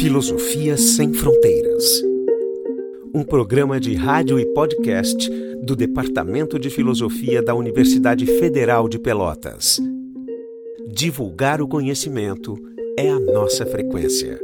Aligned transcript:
Filosofia 0.00 0.76
Sem 0.76 1.12
Fronteiras. 1.12 1.84
Um 3.12 3.24
programa 3.24 3.80
de 3.80 3.96
rádio 3.96 4.38
e 4.38 4.46
podcast 4.54 5.28
do 5.64 5.74
Departamento 5.74 6.56
de 6.56 6.70
Filosofia 6.70 7.42
da 7.42 7.52
Universidade 7.52 8.24
Federal 8.24 8.88
de 8.88 8.96
Pelotas. 8.96 9.80
Divulgar 10.86 11.60
o 11.60 11.66
conhecimento 11.66 12.56
é 12.96 13.10
a 13.10 13.18
nossa 13.18 13.66
frequência. 13.66 14.38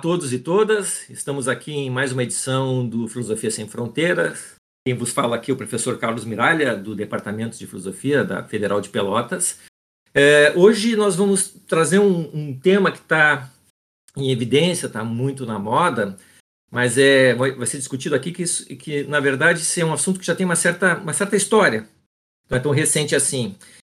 Todos 0.00 0.32
e 0.32 0.38
todas, 0.38 1.08
estamos 1.10 1.48
aqui 1.48 1.72
em 1.72 1.90
mais 1.90 2.12
uma 2.12 2.22
edição 2.22 2.88
do 2.88 3.08
Filosofia 3.08 3.50
Sem 3.50 3.66
Fronteiras. 3.66 4.54
Quem 4.86 4.94
vos 4.94 5.10
fala 5.10 5.34
aqui 5.34 5.50
é 5.50 5.54
o 5.54 5.56
professor 5.56 5.98
Carlos 5.98 6.24
Miralha, 6.24 6.76
do 6.76 6.94
Departamento 6.94 7.58
de 7.58 7.66
Filosofia 7.66 8.24
da 8.24 8.44
Federal 8.44 8.80
de 8.80 8.90
Pelotas. 8.90 9.58
É, 10.14 10.52
hoje 10.54 10.94
nós 10.94 11.16
vamos 11.16 11.48
trazer 11.66 11.98
um, 11.98 12.30
um 12.32 12.58
tema 12.58 12.92
que 12.92 12.98
está 12.98 13.50
em 14.16 14.30
evidência, 14.30 14.86
está 14.86 15.02
muito 15.02 15.44
na 15.44 15.58
moda, 15.58 16.16
mas 16.70 16.96
é, 16.96 17.34
vai, 17.34 17.52
vai 17.52 17.66
ser 17.66 17.78
discutido 17.78 18.14
aqui 18.14 18.30
que, 18.30 18.42
isso, 18.42 18.66
que, 18.66 19.02
na 19.04 19.18
verdade, 19.18 19.62
é 19.80 19.84
um 19.84 19.92
assunto 19.92 20.20
que 20.20 20.26
já 20.26 20.34
tem 20.34 20.46
uma 20.46 20.56
certa, 20.56 20.96
uma 20.98 21.12
certa 21.12 21.34
história, 21.34 21.88
não 22.48 22.56
é 22.56 22.60
tão 22.60 22.72
recente 22.72 23.16
assim. 23.16 23.56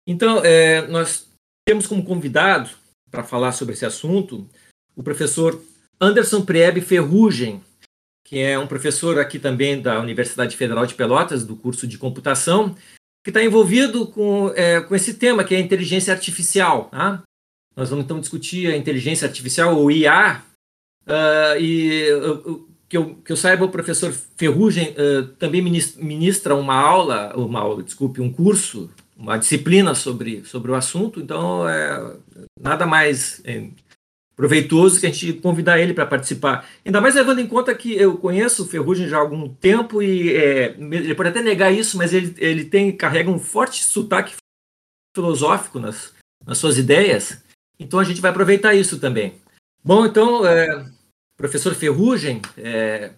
Então, 0.07 0.41
é, 0.45 0.87
nós 0.87 1.27
temos 1.67 1.85
como 1.85 2.05
convidado 2.05 2.69
para 3.11 3.23
falar 3.23 3.51
sobre 3.51 3.73
esse 3.73 3.85
assunto 3.85 4.47
o 4.95 5.03
professor 5.03 5.61
Anderson 6.01 6.41
Priebe 6.41 6.79
Ferrugem, 6.79 7.61
que 8.23 8.39
é 8.39 8.57
um 8.57 8.67
professor 8.67 9.19
aqui 9.19 9.37
também 9.37 9.81
da 9.81 9.99
Universidade 9.99 10.55
Federal 10.55 10.85
de 10.85 10.93
Pelotas, 10.93 11.43
do 11.43 11.55
curso 11.55 11.85
de 11.85 11.97
computação, 11.97 12.75
que 13.23 13.31
está 13.31 13.43
envolvido 13.43 14.07
com, 14.07 14.51
é, 14.55 14.79
com 14.79 14.95
esse 14.95 15.15
tema, 15.15 15.43
que 15.43 15.53
é 15.53 15.57
a 15.57 15.61
inteligência 15.61 16.13
artificial. 16.13 16.85
Tá? 16.85 17.21
Nós 17.75 17.89
vamos 17.89 18.05
então 18.05 18.19
discutir 18.19 18.71
a 18.71 18.77
inteligência 18.77 19.27
artificial, 19.27 19.75
ou 19.75 19.91
IA, 19.91 20.41
uh, 21.05 21.11
ah, 21.11 21.55
e 21.59 22.07
que, 22.87 22.97
eu, 22.97 23.15
que 23.15 23.31
eu 23.31 23.37
saiba, 23.37 23.65
o 23.65 23.69
professor 23.69 24.13
Ferrugem 24.37 24.93
uh, 24.93 25.27
também 25.37 25.61
ministra 25.61 26.55
uma 26.55 26.75
aula, 26.75 27.35
uma 27.35 27.59
aula, 27.59 27.83
desculpe, 27.83 28.21
um 28.21 28.31
curso, 28.31 28.89
uma 29.17 29.37
disciplina 29.37 29.93
sobre, 29.93 30.45
sobre 30.45 30.71
o 30.71 30.75
assunto, 30.75 31.19
então 31.19 31.67
é 31.67 32.15
nada 32.59 32.85
mais. 32.85 33.41
Proveitoso 34.39 35.01
que 35.01 35.05
a 35.05 35.11
gente 35.11 35.33
convidar 35.33 35.81
ele 35.81 35.93
para 35.93 36.05
participar. 36.05 36.65
Ainda 36.85 37.01
mais 37.01 37.13
levando 37.13 37.39
em 37.39 37.45
conta 37.45 37.75
que 37.75 37.93
eu 37.93 38.17
conheço 38.17 38.63
o 38.63 38.67
Ferrugem 38.69 39.09
já 39.09 39.17
há 39.17 39.19
algum 39.19 39.53
tempo 39.53 40.01
e 40.01 40.33
é, 40.33 40.77
ele 40.79 41.13
pode 41.13 41.27
até 41.27 41.41
negar 41.41 41.73
isso, 41.73 41.97
mas 41.97 42.13
ele, 42.13 42.33
ele 42.37 42.63
tem 42.63 42.89
carrega 42.95 43.29
um 43.29 43.37
forte 43.37 43.83
sotaque 43.83 44.35
filosófico 45.13 45.77
nas, 45.77 46.13
nas 46.45 46.57
suas 46.57 46.77
ideias. 46.77 47.43
Então 47.77 47.99
a 47.99 48.03
gente 48.05 48.21
vai 48.21 48.31
aproveitar 48.31 48.73
isso 48.73 48.97
também. 48.97 49.33
Bom, 49.83 50.05
então, 50.05 50.45
é, 50.45 50.89
professor 51.35 51.75
Ferrugem, 51.75 52.41
é, 52.55 53.11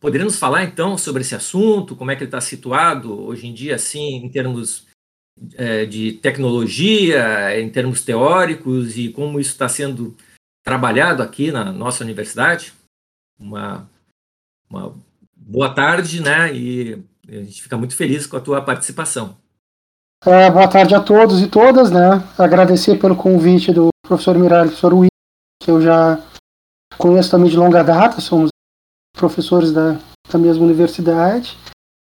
poderia 0.00 0.24
nos 0.24 0.36
falar 0.36 0.64
então 0.64 0.98
sobre 0.98 1.22
esse 1.22 1.36
assunto, 1.36 1.94
como 1.94 2.10
é 2.10 2.16
que 2.16 2.24
ele 2.24 2.28
está 2.28 2.40
situado 2.40 3.24
hoje 3.24 3.46
em 3.46 3.54
dia, 3.54 3.76
assim, 3.76 4.16
em 4.16 4.28
termos 4.28 4.87
é, 5.54 5.84
de 5.84 6.12
tecnologia, 6.12 7.60
em 7.60 7.68
termos 7.68 8.02
teóricos, 8.02 8.96
e 8.96 9.10
como 9.10 9.40
isso 9.40 9.50
está 9.50 9.68
sendo 9.68 10.16
trabalhado 10.64 11.22
aqui 11.22 11.50
na 11.50 11.72
nossa 11.72 12.04
universidade. 12.04 12.72
Uma, 13.38 13.88
uma 14.68 14.94
boa 15.34 15.72
tarde, 15.72 16.22
né? 16.22 16.54
E 16.54 17.02
a 17.28 17.32
gente 17.42 17.62
fica 17.62 17.76
muito 17.76 17.96
feliz 17.96 18.26
com 18.26 18.36
a 18.36 18.40
tua 18.40 18.60
participação. 18.62 19.36
É, 20.26 20.50
boa 20.50 20.68
tarde 20.68 20.94
a 20.94 21.00
todos 21.00 21.40
e 21.40 21.48
todas, 21.48 21.90
né? 21.90 22.22
Agradecer 22.36 22.98
pelo 22.98 23.14
convite 23.14 23.72
do 23.72 23.88
professor 24.04 24.36
Miralho 24.36 24.66
e 24.66 24.68
professor 24.68 24.94
Will, 24.94 25.08
que 25.62 25.70
eu 25.70 25.80
já 25.80 26.20
conheço 26.96 27.30
também 27.30 27.48
de 27.48 27.56
longa 27.56 27.84
data, 27.84 28.20
somos 28.20 28.50
professores 29.16 29.72
da, 29.72 29.98
da 30.30 30.38
mesma 30.38 30.64
universidade. 30.64 31.56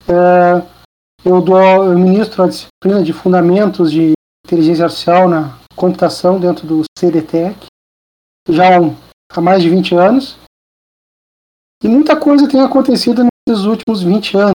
É, 0.06 0.81
eu, 1.24 1.40
dou, 1.40 1.60
eu 1.60 1.98
ministro 1.98 2.42
a 2.42 2.48
disciplina 2.48 3.02
de 3.02 3.12
Fundamentos 3.12 3.90
de 3.90 4.12
Inteligência 4.46 4.84
Artificial 4.84 5.28
na 5.28 5.58
Computação 5.76 6.38
dentro 6.38 6.66
do 6.66 6.82
CDTEC, 6.98 7.66
já 8.48 8.78
há 9.30 9.40
mais 9.40 9.62
de 9.62 9.70
20 9.70 9.94
anos. 9.94 10.36
E 11.82 11.88
muita 11.88 12.18
coisa 12.18 12.48
tem 12.48 12.60
acontecido 12.60 13.24
nesses 13.48 13.64
últimos 13.64 14.02
20 14.02 14.36
anos. 14.36 14.52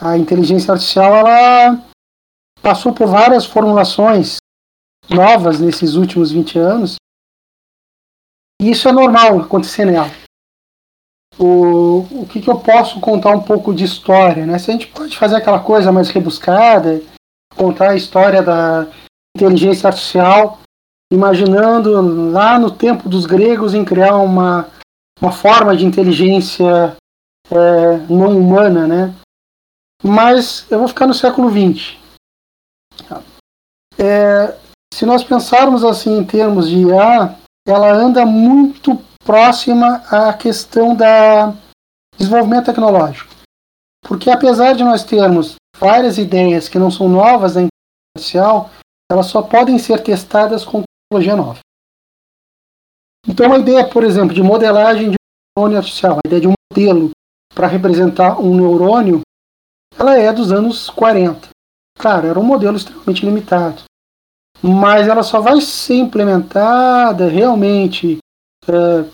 A 0.00 0.16
inteligência 0.16 0.72
artificial 0.72 1.14
ela 1.16 1.84
passou 2.62 2.92
por 2.92 3.06
várias 3.06 3.44
formulações 3.44 4.38
novas 5.08 5.60
nesses 5.60 5.94
últimos 5.94 6.30
20 6.30 6.58
anos. 6.58 6.96
E 8.60 8.70
isso 8.70 8.88
é 8.88 8.92
normal 8.92 9.40
acontecer 9.40 9.84
nela 9.84 10.10
o, 11.38 12.06
o 12.10 12.26
que, 12.26 12.40
que 12.40 12.48
eu 12.48 12.58
posso 12.58 13.00
contar 13.00 13.30
um 13.30 13.42
pouco 13.42 13.74
de 13.74 13.84
história, 13.84 14.46
né? 14.46 14.58
Se 14.58 14.70
a 14.70 14.72
gente 14.72 14.86
pode 14.88 15.16
fazer 15.16 15.36
aquela 15.36 15.60
coisa 15.60 15.92
mais 15.92 16.10
rebuscada, 16.10 17.02
contar 17.54 17.90
a 17.90 17.96
história 17.96 18.42
da 18.42 18.86
inteligência 19.36 19.88
artificial, 19.88 20.60
imaginando 21.12 22.30
lá 22.30 22.58
no 22.58 22.70
tempo 22.70 23.08
dos 23.08 23.26
gregos 23.26 23.74
em 23.74 23.84
criar 23.84 24.16
uma, 24.16 24.68
uma 25.20 25.32
forma 25.32 25.76
de 25.76 25.84
inteligência 25.84 26.96
é, 27.50 27.96
não 28.08 28.38
humana, 28.38 28.86
né? 28.86 29.14
Mas 30.02 30.66
eu 30.70 30.78
vou 30.78 30.88
ficar 30.88 31.06
no 31.06 31.14
século 31.14 31.50
XX. 31.50 31.96
É, 33.98 34.54
se 34.92 35.06
nós 35.06 35.24
pensarmos 35.24 35.84
assim 35.84 36.18
em 36.18 36.24
termos 36.24 36.68
de 36.68 36.86
IA, 36.86 37.36
ela 37.66 37.92
anda 37.92 38.24
muito 38.24 38.96
próxima 39.26 39.96
à 40.10 40.32
questão 40.32 40.94
da 40.94 41.52
desenvolvimento 42.16 42.66
tecnológico. 42.66 43.34
Porque 44.02 44.30
apesar 44.30 44.74
de 44.74 44.84
nós 44.84 45.02
termos 45.02 45.56
várias 45.78 46.16
ideias 46.16 46.68
que 46.68 46.78
não 46.78 46.90
são 46.90 47.08
novas 47.08 47.54
da 47.54 47.62
inteligência 47.62 48.40
artificial, 48.42 48.70
elas 49.10 49.26
só 49.26 49.42
podem 49.42 49.78
ser 49.78 50.00
testadas 50.02 50.64
com 50.64 50.82
tecnologia 51.10 51.36
nova. 51.36 51.58
Então 53.26 53.52
a 53.52 53.58
ideia, 53.58 53.86
por 53.88 54.04
exemplo, 54.04 54.32
de 54.32 54.42
modelagem 54.42 55.10
de 55.10 55.16
um 55.16 55.60
neurônio 55.60 55.78
artificial, 55.78 56.18
a 56.24 56.28
ideia 56.28 56.40
de 56.40 56.48
um 56.48 56.54
modelo 56.72 57.10
para 57.52 57.66
representar 57.66 58.40
um 58.40 58.54
neurônio, 58.54 59.22
ela 59.98 60.16
é 60.16 60.32
dos 60.32 60.52
anos 60.52 60.88
40. 60.90 61.48
Claro, 61.98 62.28
era 62.28 62.38
um 62.38 62.44
modelo 62.44 62.76
extremamente 62.76 63.24
limitado. 63.24 63.82
Mas 64.62 65.08
ela 65.08 65.22
só 65.22 65.40
vai 65.40 65.60
ser 65.60 65.96
implementada 65.96 67.28
realmente 67.28 68.18
é, 68.68 69.04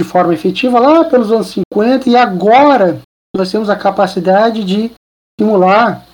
de 0.00 0.04
forma 0.04 0.32
efetiva 0.32 0.80
lá 0.80 1.04
pelos 1.04 1.30
anos 1.30 1.48
50 1.48 2.08
e 2.08 2.16
agora 2.16 3.02
nós 3.36 3.50
temos 3.50 3.68
a 3.68 3.76
capacidade 3.76 4.64
de 4.64 4.90
simular 5.38 6.06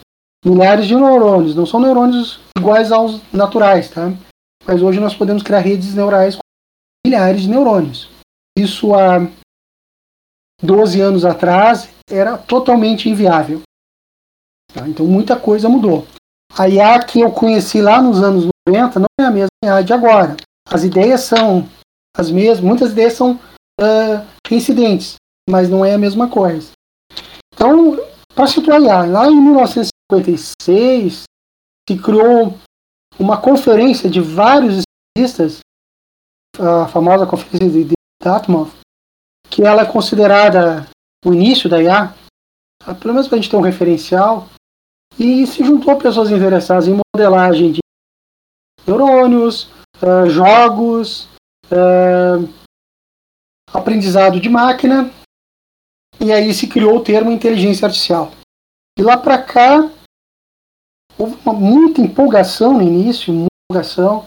milhares 0.44 0.86
de 0.86 0.96
neurônios. 0.96 1.54
Não 1.54 1.64
são 1.64 1.78
neurônios 1.78 2.40
iguais 2.58 2.90
aos 2.90 3.22
naturais, 3.32 3.88
tá? 3.88 4.12
Mas 4.66 4.82
hoje 4.82 4.98
nós 4.98 5.14
podemos 5.14 5.44
criar 5.44 5.60
redes 5.60 5.94
neurais 5.94 6.34
com 6.34 6.40
milhares 7.06 7.42
de 7.42 7.48
neurônios. 7.48 8.10
Isso 8.58 8.92
há 8.92 9.30
12 10.60 11.00
anos 11.00 11.24
atrás 11.24 11.88
era 12.10 12.36
totalmente 12.36 13.08
inviável. 13.08 13.62
Tá? 14.74 14.88
Então 14.88 15.06
muita 15.06 15.38
coisa 15.38 15.68
mudou. 15.68 16.04
A 16.58 16.68
IA 16.68 17.04
que 17.04 17.20
eu 17.20 17.30
conheci 17.30 17.80
lá 17.80 18.02
nos 18.02 18.20
anos 18.20 18.48
90 18.66 18.98
não 18.98 19.06
é 19.20 19.24
a 19.24 19.30
mesma 19.30 19.48
IA 19.64 19.80
de 19.82 19.92
agora. 19.92 20.36
As 20.68 20.82
ideias 20.82 21.20
são 21.20 21.68
as 22.16 22.32
mesmas, 22.32 22.60
muitas 22.60 22.90
ideias 22.90 23.12
são 23.12 23.38
uh, 23.80 24.26
mas 25.48 25.68
não 25.68 25.84
é 25.84 25.94
a 25.94 25.98
mesma 25.98 26.28
coisa. 26.28 26.72
Então, 27.54 27.96
para 28.34 28.46
situar 28.46 28.80
lá 28.80 29.26
em 29.28 29.40
1956 29.40 31.22
se 31.88 31.98
criou 31.98 32.58
uma 33.18 33.40
conferência 33.40 34.10
de 34.10 34.20
vários 34.20 34.82
especialistas, 35.16 35.60
a 36.58 36.88
famosa 36.88 37.26
conferência 37.26 37.84
de 37.84 37.92
Dartmouth, 38.22 38.72
que 39.48 39.62
ela 39.62 39.82
é 39.82 39.86
considerada 39.86 40.86
o 41.24 41.32
início 41.32 41.68
da 41.68 41.82
IA, 41.82 42.14
tá? 42.78 42.94
pelo 42.94 43.14
menos 43.14 43.28
para 43.28 43.38
a 43.38 43.40
gente 43.40 43.50
ter 43.50 43.56
um 43.56 43.62
referencial, 43.62 44.48
e 45.18 45.46
se 45.46 45.64
juntou 45.64 45.96
pessoas 45.96 46.30
interessadas 46.30 46.88
em 46.88 47.00
modelagem 47.14 47.72
de 47.72 47.80
neurônios, 48.86 49.70
uh, 50.02 50.28
jogos, 50.28 51.28
uh, 51.66 52.65
aprendizado 53.72 54.40
de 54.40 54.48
máquina, 54.48 55.10
e 56.20 56.32
aí 56.32 56.52
se 56.54 56.66
criou 56.66 56.96
o 56.96 57.04
termo 57.04 57.30
inteligência 57.30 57.86
artificial. 57.86 58.32
E 58.98 59.02
lá 59.02 59.16
para 59.16 59.42
cá, 59.42 59.90
houve 61.18 61.36
uma, 61.44 61.52
muita 61.52 62.00
empolgação 62.00 62.74
no 62.74 62.82
início, 62.82 63.32
muita 63.32 63.48
empolgação, 63.70 64.24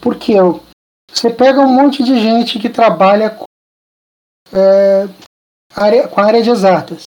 porque 0.00 0.34
você 1.10 1.30
pega 1.30 1.60
um 1.60 1.72
monte 1.72 2.02
de 2.02 2.18
gente 2.18 2.58
que 2.58 2.68
trabalha 2.68 3.30
com 3.30 3.44
é, 4.52 5.08
área, 5.74 6.08
com 6.08 6.20
a 6.20 6.24
área 6.24 6.42
de 6.42 6.50
exatas. 6.50 7.02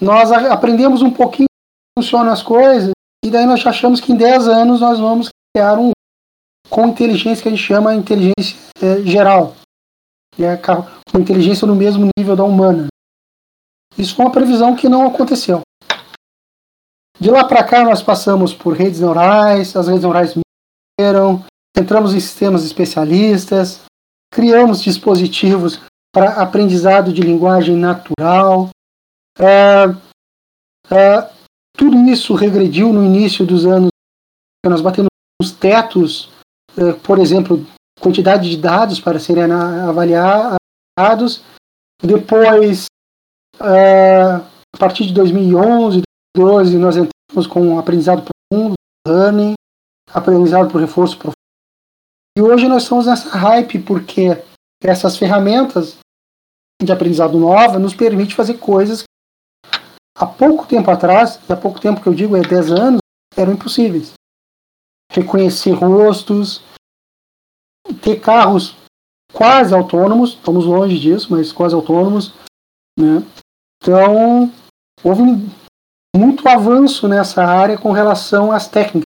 Nós 0.00 0.30
aprendemos 0.30 1.02
um 1.02 1.10
pouquinho 1.10 1.46
como 1.94 2.04
funcionam 2.04 2.32
as 2.32 2.42
coisas, 2.42 2.90
e 3.24 3.30
daí 3.30 3.46
nós 3.46 3.66
achamos 3.66 4.00
que 4.00 4.12
em 4.12 4.16
10 4.16 4.48
anos 4.48 4.80
nós 4.80 4.98
vamos 4.98 5.28
criar 5.54 5.78
um 5.78 5.90
com 6.68 6.88
inteligência 6.88 7.42
que 7.42 7.48
a 7.48 7.50
gente 7.52 7.62
chama 7.62 7.94
inteligência 7.94 8.56
é, 8.82 9.00
geral, 9.02 9.54
é, 10.44 10.56
com 10.56 11.18
inteligência 11.18 11.66
no 11.66 11.74
mesmo 11.74 12.08
nível 12.16 12.36
da 12.36 12.44
humana. 12.44 12.86
Isso 13.96 14.14
foi 14.14 14.24
uma 14.24 14.32
previsão 14.32 14.76
que 14.76 14.88
não 14.88 15.06
aconteceu. 15.06 15.62
De 17.18 17.30
lá 17.30 17.44
para 17.44 17.64
cá 17.64 17.82
nós 17.82 18.02
passamos 18.02 18.52
por 18.52 18.74
redes 18.74 19.00
neurais, 19.00 19.74
as 19.74 19.88
redes 19.88 20.02
neurais 20.02 20.34
morreram, 21.00 21.44
entramos 21.76 22.14
em 22.14 22.20
sistemas 22.20 22.64
especialistas, 22.64 23.80
criamos 24.30 24.82
dispositivos 24.82 25.80
para 26.12 26.42
aprendizado 26.42 27.12
de 27.12 27.22
linguagem 27.22 27.76
natural. 27.76 28.68
É, 29.38 29.84
é, 30.90 31.30
tudo 31.76 31.96
isso 32.08 32.34
regrediu 32.34 32.92
no 32.92 33.04
início 33.04 33.46
dos 33.46 33.64
anos. 33.66 33.88
Nós 34.64 34.80
batemos 34.80 35.08
os 35.40 35.52
tetos, 35.52 36.30
é, 36.76 36.92
por 36.92 37.18
exemplo, 37.18 37.66
quantidade 38.06 38.48
de 38.48 38.56
dados 38.56 39.00
para 39.00 39.18
serem 39.18 39.50
avaliados. 39.50 41.42
Depois, 42.00 42.86
é, 43.60 44.22
a 44.22 44.78
partir 44.78 45.06
de 45.06 45.12
2011, 45.12 46.02
2012, 46.36 46.78
nós 46.78 46.96
entramos 46.96 47.46
com 47.48 47.76
aprendizado 47.80 48.22
profundo, 48.22 48.74
learning, 49.06 49.54
aprendizado 50.12 50.70
por 50.70 50.80
reforço 50.80 51.16
profundo. 51.16 51.34
E 52.38 52.42
hoje 52.42 52.68
nós 52.68 52.84
estamos 52.84 53.06
nessa 53.06 53.28
hype 53.30 53.80
porque 53.80 54.40
essas 54.80 55.16
ferramentas 55.16 55.98
de 56.80 56.92
aprendizado 56.92 57.36
nova 57.40 57.78
nos 57.78 57.94
permite 57.94 58.36
fazer 58.36 58.58
coisas 58.58 59.02
que 59.02 59.08
há 60.16 60.26
pouco 60.26 60.64
tempo 60.66 60.88
atrás, 60.92 61.40
e 61.48 61.52
há 61.52 61.56
pouco 61.56 61.80
tempo 61.80 62.00
que 62.00 62.06
eu 62.06 62.14
digo 62.14 62.36
é 62.36 62.40
10 62.40 62.70
anos, 62.70 63.00
eram 63.36 63.54
impossíveis. 63.54 64.12
Reconhecer 65.10 65.72
rostos, 65.72 66.62
ter 67.94 68.20
carros 68.20 68.76
quase 69.32 69.74
autônomos, 69.74 70.30
estamos 70.30 70.64
longe 70.64 70.98
disso, 70.98 71.28
mas 71.30 71.52
quase 71.52 71.74
autônomos. 71.74 72.32
Né? 72.98 73.22
Então, 73.82 74.52
houve 75.04 75.22
muito 76.16 76.48
avanço 76.48 77.06
nessa 77.06 77.44
área 77.44 77.76
com 77.76 77.92
relação 77.92 78.50
às 78.50 78.68
técnicas, 78.68 79.04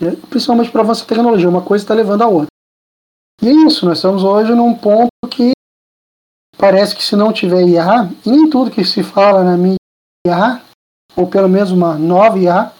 né? 0.00 0.16
principalmente 0.28 0.70
para 0.70 0.80
a 0.80 0.84
avanço 0.84 1.02
da 1.02 1.08
tecnologia. 1.08 1.48
Uma 1.48 1.62
coisa 1.62 1.84
está 1.84 1.94
levando 1.94 2.22
a 2.22 2.28
outra. 2.28 2.48
E 3.42 3.48
é 3.48 3.52
isso, 3.52 3.86
nós 3.86 3.98
estamos 3.98 4.22
hoje 4.22 4.54
num 4.54 4.74
ponto 4.74 5.08
que 5.30 5.52
parece 6.58 6.94
que 6.94 7.02
se 7.02 7.16
não 7.16 7.32
tiver 7.32 7.62
IA, 7.66 8.10
e 8.26 8.30
nem 8.30 8.50
tudo 8.50 8.70
que 8.70 8.84
se 8.84 9.02
fala 9.02 9.42
na 9.42 9.56
mídia 9.56 9.76
é 10.26 10.30
IA, 10.30 10.62
ou 11.16 11.26
pelo 11.26 11.48
menos 11.48 11.70
uma 11.70 11.96
nova 11.96 12.38
IA, 12.38 12.72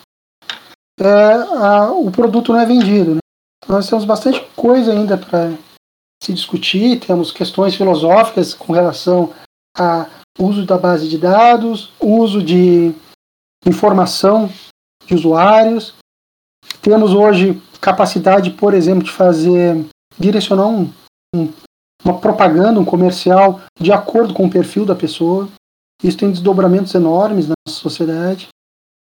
é, 1.00 1.32
a, 1.56 1.91
o 1.93 2.11
produto 2.11 2.52
não 2.52 2.61
é 2.61 2.67
vendido. 2.67 3.14
Né? 3.14 3.20
Nós 3.68 3.88
temos 3.88 4.04
bastante 4.04 4.40
coisa 4.56 4.92
ainda 4.92 5.16
para 5.16 5.52
se 6.22 6.32
discutir, 6.32 7.00
temos 7.00 7.32
questões 7.32 7.74
filosóficas 7.74 8.54
com 8.54 8.72
relação 8.72 9.32
a 9.76 10.06
uso 10.38 10.64
da 10.64 10.76
base 10.76 11.08
de 11.08 11.18
dados, 11.18 11.92
uso 12.00 12.42
de 12.42 12.94
informação 13.66 14.50
de 15.06 15.14
usuários. 15.14 15.94
Temos 16.82 17.12
hoje 17.12 17.60
capacidade, 17.80 18.50
por 18.50 18.74
exemplo, 18.74 19.04
de 19.04 19.10
fazer 19.10 19.84
direcionar 20.18 20.66
um, 20.66 20.92
um, 21.34 21.52
uma 22.04 22.18
propaganda, 22.18 22.80
um 22.80 22.84
comercial 22.84 23.60
de 23.78 23.92
acordo 23.92 24.34
com 24.34 24.46
o 24.46 24.50
perfil 24.50 24.84
da 24.84 24.94
pessoa. 24.94 25.48
Isso 26.02 26.16
tem 26.16 26.30
desdobramentos 26.30 26.94
enormes 26.94 27.48
na 27.48 27.54
sociedade. 27.68 28.48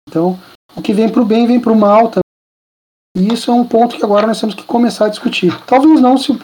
Então, 0.08 0.38
o 0.76 0.82
que 0.82 0.93
vem 0.93 1.08
para 1.08 1.23
o 1.23 1.25
bem 1.25 1.47
vem 1.47 1.61
para 1.61 1.73
o 1.73 1.76
mal 1.76 2.08
também. 2.08 2.24
E 3.16 3.32
isso 3.32 3.50
é 3.50 3.55
um 3.55 3.66
ponto 3.66 3.96
que 3.96 4.05
agora 4.05 4.26
nós 4.26 4.40
temos 4.40 4.55
que 4.55 4.64
começar 4.64 5.06
a 5.06 5.08
discutir. 5.08 5.52
Talvez 5.66 6.00
não 6.00 6.19
se, 6.19 6.37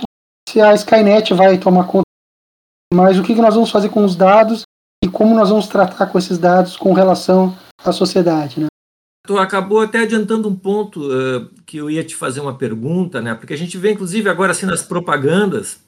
se 0.49 0.61
a 0.61 0.73
Skynet 0.75 1.35
vai 1.35 1.59
tomar 1.59 1.85
conta, 1.85 2.05
mas 2.95 3.19
o 3.19 3.23
que 3.23 3.35
nós 3.35 3.55
vamos 3.55 3.71
fazer 3.71 3.89
com 3.89 4.05
os 4.05 4.15
dados 4.15 4.63
e 5.05 5.09
como 5.09 5.35
nós 5.35 5.51
vamos 5.51 5.67
tratar 5.67 6.07
com 6.07 6.19
esses 6.19 6.39
dados 6.39 6.77
com 6.77 6.93
relação 6.93 7.57
à 7.85 7.93
sociedade. 7.93 8.61
Né? 8.61 8.67
Tu 9.27 9.39
acabou 9.39 9.81
até 9.81 10.01
adiantando 10.01 10.49
um 10.49 10.57
ponto 10.57 11.01
uh, 11.07 11.49
que 11.65 11.79
eu 11.79 11.91
ia 11.91 12.05
te 12.05 12.17
fazer 12.17 12.41
uma 12.41 12.57
pergunta, 12.57 13.21
né? 13.21 13.35
Porque 13.35 13.55
a 13.55 13.57
gente 13.57 13.77
vê, 13.79 13.93
inclusive, 13.93 14.29
agora 14.29 14.53
assim 14.53 14.67
nas 14.67 14.83
propagandas, 14.83 15.85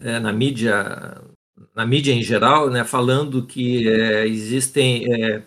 é, 0.00 0.18
na 0.18 0.32
mídia, 0.32 1.20
na 1.74 1.86
mídia 1.86 2.12
em 2.12 2.22
geral, 2.22 2.70
né, 2.70 2.84
falando 2.84 3.46
que 3.46 3.88
é, 3.88 4.26
existem 4.26 5.04
é, 5.12 5.42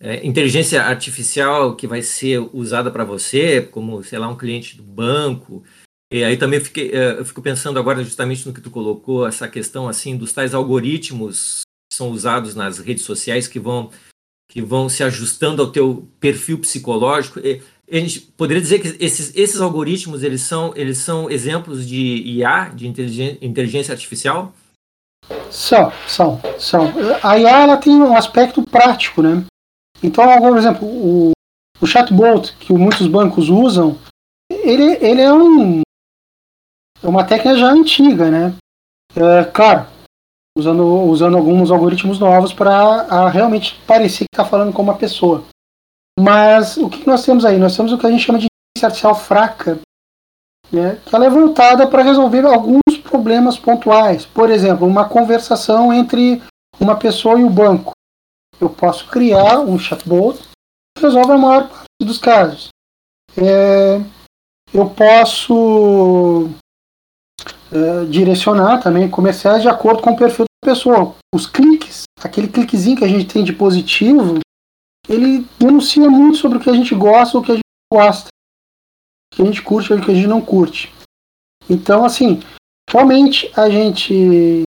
é, 0.00 0.26
inteligência 0.26 0.82
artificial 0.82 1.76
que 1.76 1.86
vai 1.86 2.00
ser 2.00 2.38
usada 2.54 2.90
para 2.90 3.04
você, 3.04 3.60
como 3.60 4.02
sei 4.02 4.18
lá 4.18 4.28
um 4.28 4.36
cliente 4.36 4.76
do 4.76 4.82
banco. 4.82 5.62
E 6.10 6.24
aí 6.24 6.36
também 6.36 6.58
fiquei, 6.58 6.90
é, 6.90 7.20
eu 7.20 7.24
fico 7.24 7.42
pensando 7.42 7.78
agora 7.78 8.02
justamente 8.02 8.46
no 8.46 8.54
que 8.54 8.62
tu 8.62 8.70
colocou 8.70 9.26
essa 9.26 9.46
questão 9.46 9.86
assim 9.86 10.16
dos 10.16 10.32
tais 10.32 10.54
algoritmos 10.54 11.60
que 11.90 11.96
são 11.96 12.10
usados 12.10 12.54
nas 12.54 12.78
redes 12.78 13.04
sociais 13.04 13.46
que 13.46 13.60
vão 13.60 13.90
que 14.50 14.60
vão 14.60 14.88
se 14.88 15.04
ajustando 15.04 15.62
ao 15.62 15.70
teu 15.70 16.08
perfil 16.18 16.58
psicológico. 16.58 17.38
a 17.38 17.96
gente 17.96 18.20
poderia 18.20 18.60
dizer 18.60 18.80
que 18.80 19.04
esses, 19.04 19.32
esses 19.36 19.60
algoritmos 19.60 20.24
eles 20.24 20.40
são, 20.40 20.72
eles 20.74 20.98
são 20.98 21.30
exemplos 21.30 21.86
de 21.86 22.16
IA, 22.24 22.72
de 22.74 22.88
inteligência 22.88 23.92
artificial? 23.92 24.52
São, 25.52 25.92
são, 26.08 26.40
são. 26.58 26.92
A 27.22 27.38
IA 27.38 27.60
ela 27.60 27.76
tem 27.76 27.94
um 27.94 28.16
aspecto 28.16 28.60
prático, 28.64 29.22
né? 29.22 29.44
Então, 30.02 30.24
por 30.40 30.56
exemplo, 30.56 30.86
o, 30.86 31.32
o 31.80 31.86
chatbot 31.86 32.56
que 32.58 32.72
muitos 32.72 33.06
bancos 33.06 33.48
usam, 33.48 33.98
ele, 34.50 34.98
ele 35.04 35.20
é 35.20 35.32
um 35.32 35.82
é 37.02 37.08
uma 37.08 37.24
técnica 37.24 37.56
já 37.56 37.68
antiga, 37.70 38.30
né? 38.30 38.54
É, 39.16 39.44
claro, 39.44 39.86
usando, 40.56 40.84
usando 40.84 41.36
alguns 41.36 41.70
algoritmos 41.70 42.18
novos 42.18 42.52
para 42.52 43.28
realmente 43.28 43.80
parecer 43.86 44.24
que 44.24 44.34
está 44.34 44.44
falando 44.44 44.72
com 44.72 44.82
uma 44.82 44.96
pessoa. 44.96 45.44
Mas 46.18 46.76
o 46.76 46.88
que 46.88 47.06
nós 47.06 47.24
temos 47.24 47.44
aí? 47.44 47.58
Nós 47.58 47.74
temos 47.76 47.92
o 47.92 47.98
que 47.98 48.06
a 48.06 48.10
gente 48.10 48.24
chama 48.24 48.38
de 48.38 48.46
inteligência 48.46 48.86
artificial 48.86 49.14
fraca, 49.14 49.80
né? 50.70 50.98
que 51.04 51.14
ela 51.14 51.24
é 51.24 51.30
voltada 51.30 51.86
para 51.86 52.02
resolver 52.02 52.44
alguns 52.44 52.98
problemas 53.02 53.58
pontuais. 53.58 54.26
Por 54.26 54.50
exemplo, 54.50 54.86
uma 54.86 55.08
conversação 55.08 55.92
entre 55.92 56.42
uma 56.78 56.96
pessoa 56.96 57.40
e 57.40 57.44
o 57.44 57.50
banco. 57.50 57.92
Eu 58.60 58.68
posso 58.68 59.08
criar 59.08 59.60
um 59.60 59.78
chatbot 59.78 60.38
que 60.96 61.02
resolve 61.02 61.32
a 61.32 61.38
maior 61.38 61.68
parte 61.68 61.86
dos 62.02 62.18
casos. 62.18 62.68
É, 63.36 64.00
eu 64.72 64.90
posso 64.90 66.50
uh, 67.72 68.06
direcionar 68.08 68.82
também 68.82 69.08
comerciais 69.08 69.62
de 69.62 69.68
acordo 69.68 70.02
com 70.02 70.10
o 70.10 70.16
perfil 70.16 70.44
da 70.44 70.70
pessoa. 70.72 71.14
Os 71.34 71.46
cliques, 71.46 72.04
aquele 72.22 72.48
cliquezinho 72.48 72.96
que 72.96 73.04
a 73.04 73.08
gente 73.08 73.32
tem 73.32 73.42
de 73.42 73.52
positivo, 73.52 74.40
ele 75.08 75.46
denuncia 75.58 76.08
muito 76.10 76.38
sobre 76.38 76.58
o 76.58 76.60
que 76.60 76.70
a 76.70 76.74
gente 76.74 76.94
gosta 76.94 77.36
ou 77.36 77.42
o 77.42 77.46
que 77.46 77.52
a 77.52 77.54
gente 77.54 77.64
gosta. 77.92 78.28
O 79.32 79.36
que 79.36 79.42
a 79.42 79.44
gente 79.44 79.62
curte 79.62 79.92
ou 79.92 79.98
o 79.98 80.04
que 80.04 80.10
a 80.10 80.14
gente 80.14 80.26
não 80.26 80.40
curte. 80.40 80.92
Então, 81.68 82.04
assim, 82.04 82.40
realmente 82.90 83.50
a 83.56 83.70
gente. 83.70 84.62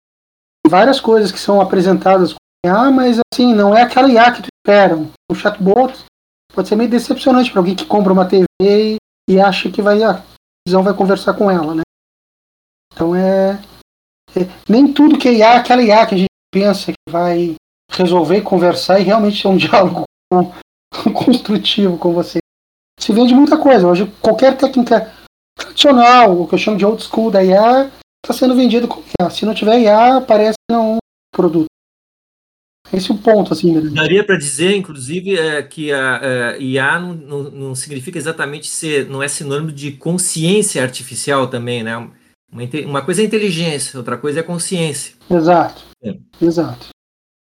Várias 0.66 1.00
coisas 1.00 1.32
que 1.32 1.40
são 1.40 1.60
apresentadas 1.60 2.34
com 2.64 2.68
IA, 2.68 2.90
mas 2.90 3.20
assim, 3.32 3.54
não 3.54 3.76
é 3.76 3.82
aquela 3.82 4.10
IA 4.10 4.32
que 4.32 4.42
tu 4.42 4.48
espera. 4.58 4.96
O 5.30 5.34
chatbot 5.34 6.04
pode 6.52 6.68
ser 6.68 6.76
meio 6.76 6.90
decepcionante 6.90 7.50
para 7.50 7.60
alguém 7.60 7.74
que 7.74 7.86
compra 7.86 8.12
uma 8.12 8.28
TV 8.28 8.46
e, 8.60 8.96
e 9.28 9.40
acha 9.40 9.70
que 9.70 9.82
vai, 9.82 10.02
a 10.02 10.22
visão 10.66 10.82
vai 10.82 10.94
conversar 10.94 11.34
com 11.34 11.50
ela, 11.50 11.74
né? 11.74 11.82
Então 12.92 13.14
é, 13.14 13.52
é, 14.36 14.42
nem 14.68 14.92
tudo 14.92 15.18
que 15.18 15.28
é 15.28 15.34
IA 15.34 15.54
é 15.54 15.56
aquela 15.56 15.82
IA 15.82 16.06
que 16.06 16.14
a 16.14 16.18
gente 16.18 16.30
pensa 16.52 16.92
que 16.92 17.10
vai 17.10 17.54
resolver, 17.90 18.42
conversar 18.42 19.00
e 19.00 19.04
realmente 19.04 19.42
ter 19.42 19.48
um 19.48 19.56
diálogo 19.56 20.04
construtivo 21.14 21.98
com 21.98 22.12
você. 22.12 22.38
Se 22.98 23.12
vende 23.12 23.34
muita 23.34 23.56
coisa. 23.56 23.86
Hoje 23.86 24.06
qualquer 24.20 24.56
técnica 24.56 25.12
tradicional, 25.56 26.42
o 26.42 26.48
que 26.48 26.54
eu 26.54 26.58
chamo 26.58 26.76
de 26.76 26.84
old 26.84 27.02
school 27.02 27.30
da 27.30 27.42
IA, 27.42 27.90
está 28.22 28.34
sendo 28.34 28.54
vendido 28.54 28.86
com 28.86 29.02
IA. 29.20 29.30
Se 29.30 29.46
não 29.46 29.54
tiver 29.54 29.80
IA, 29.80 30.16
aparece 30.16 30.58
não 30.70 30.98
produto. 31.32 31.70
Esse 32.92 33.10
é 33.10 33.14
o 33.14 33.18
ponto, 33.18 33.52
assim. 33.52 33.72
Né? 33.72 33.90
Daria 33.90 34.24
para 34.24 34.36
dizer, 34.36 34.76
inclusive, 34.76 35.38
é, 35.38 35.62
que 35.62 35.92
a, 35.92 36.54
a 36.54 36.58
IA 36.58 36.98
não, 36.98 37.14
não, 37.14 37.42
não, 37.50 37.74
significa 37.74 38.18
exatamente 38.18 38.66
ser, 38.66 39.08
não 39.08 39.22
é 39.22 39.28
sinônimo 39.28 39.70
de 39.70 39.92
consciência 39.92 40.82
artificial 40.82 41.46
também, 41.48 41.82
né? 41.82 41.96
Uma, 41.96 42.62
uma 42.86 43.02
coisa 43.02 43.22
é 43.22 43.24
inteligência, 43.24 43.98
outra 43.98 44.16
coisa 44.16 44.40
é 44.40 44.42
consciência. 44.42 45.14
Exato. 45.30 45.82
É. 46.02 46.16
Exato. 46.42 46.88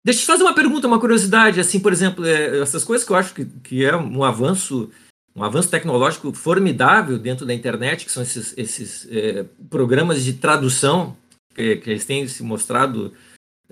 Deixa 0.05 0.21
eu 0.21 0.23
te 0.23 0.27
fazer 0.27 0.43
uma 0.43 0.55
pergunta, 0.55 0.87
uma 0.87 0.99
curiosidade, 0.99 1.61
assim, 1.61 1.79
por 1.79 1.93
exemplo, 1.93 2.27
é, 2.27 2.61
essas 2.61 2.83
coisas 2.85 3.07
que 3.07 3.13
eu 3.13 3.17
acho 3.17 3.35
que, 3.35 3.45
que 3.45 3.85
é 3.85 3.97
um 3.97 4.25
avanço, 4.25 4.91
um 5.35 5.45
avanço 5.45 5.71
tecnológico 5.71 6.33
formidável 6.33 7.19
dentro 7.19 7.47
da 7.47 7.55
internet, 7.55 8.05
que 8.05 8.13
são 8.13 8.23
esses, 8.23 8.53
esses 8.57 9.09
é, 9.11 9.45
programas 9.71 10.25
de 10.25 10.33
tradução 10.35 11.17
que, 11.55 11.77
que, 11.77 11.91
eles 11.91 12.05
têm 12.05 12.27
se 12.27 12.43
mostrado 12.43 13.13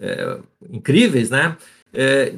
é, 0.00 0.38
incríveis, 0.70 1.30
né? 1.30 1.56
É, 1.92 2.34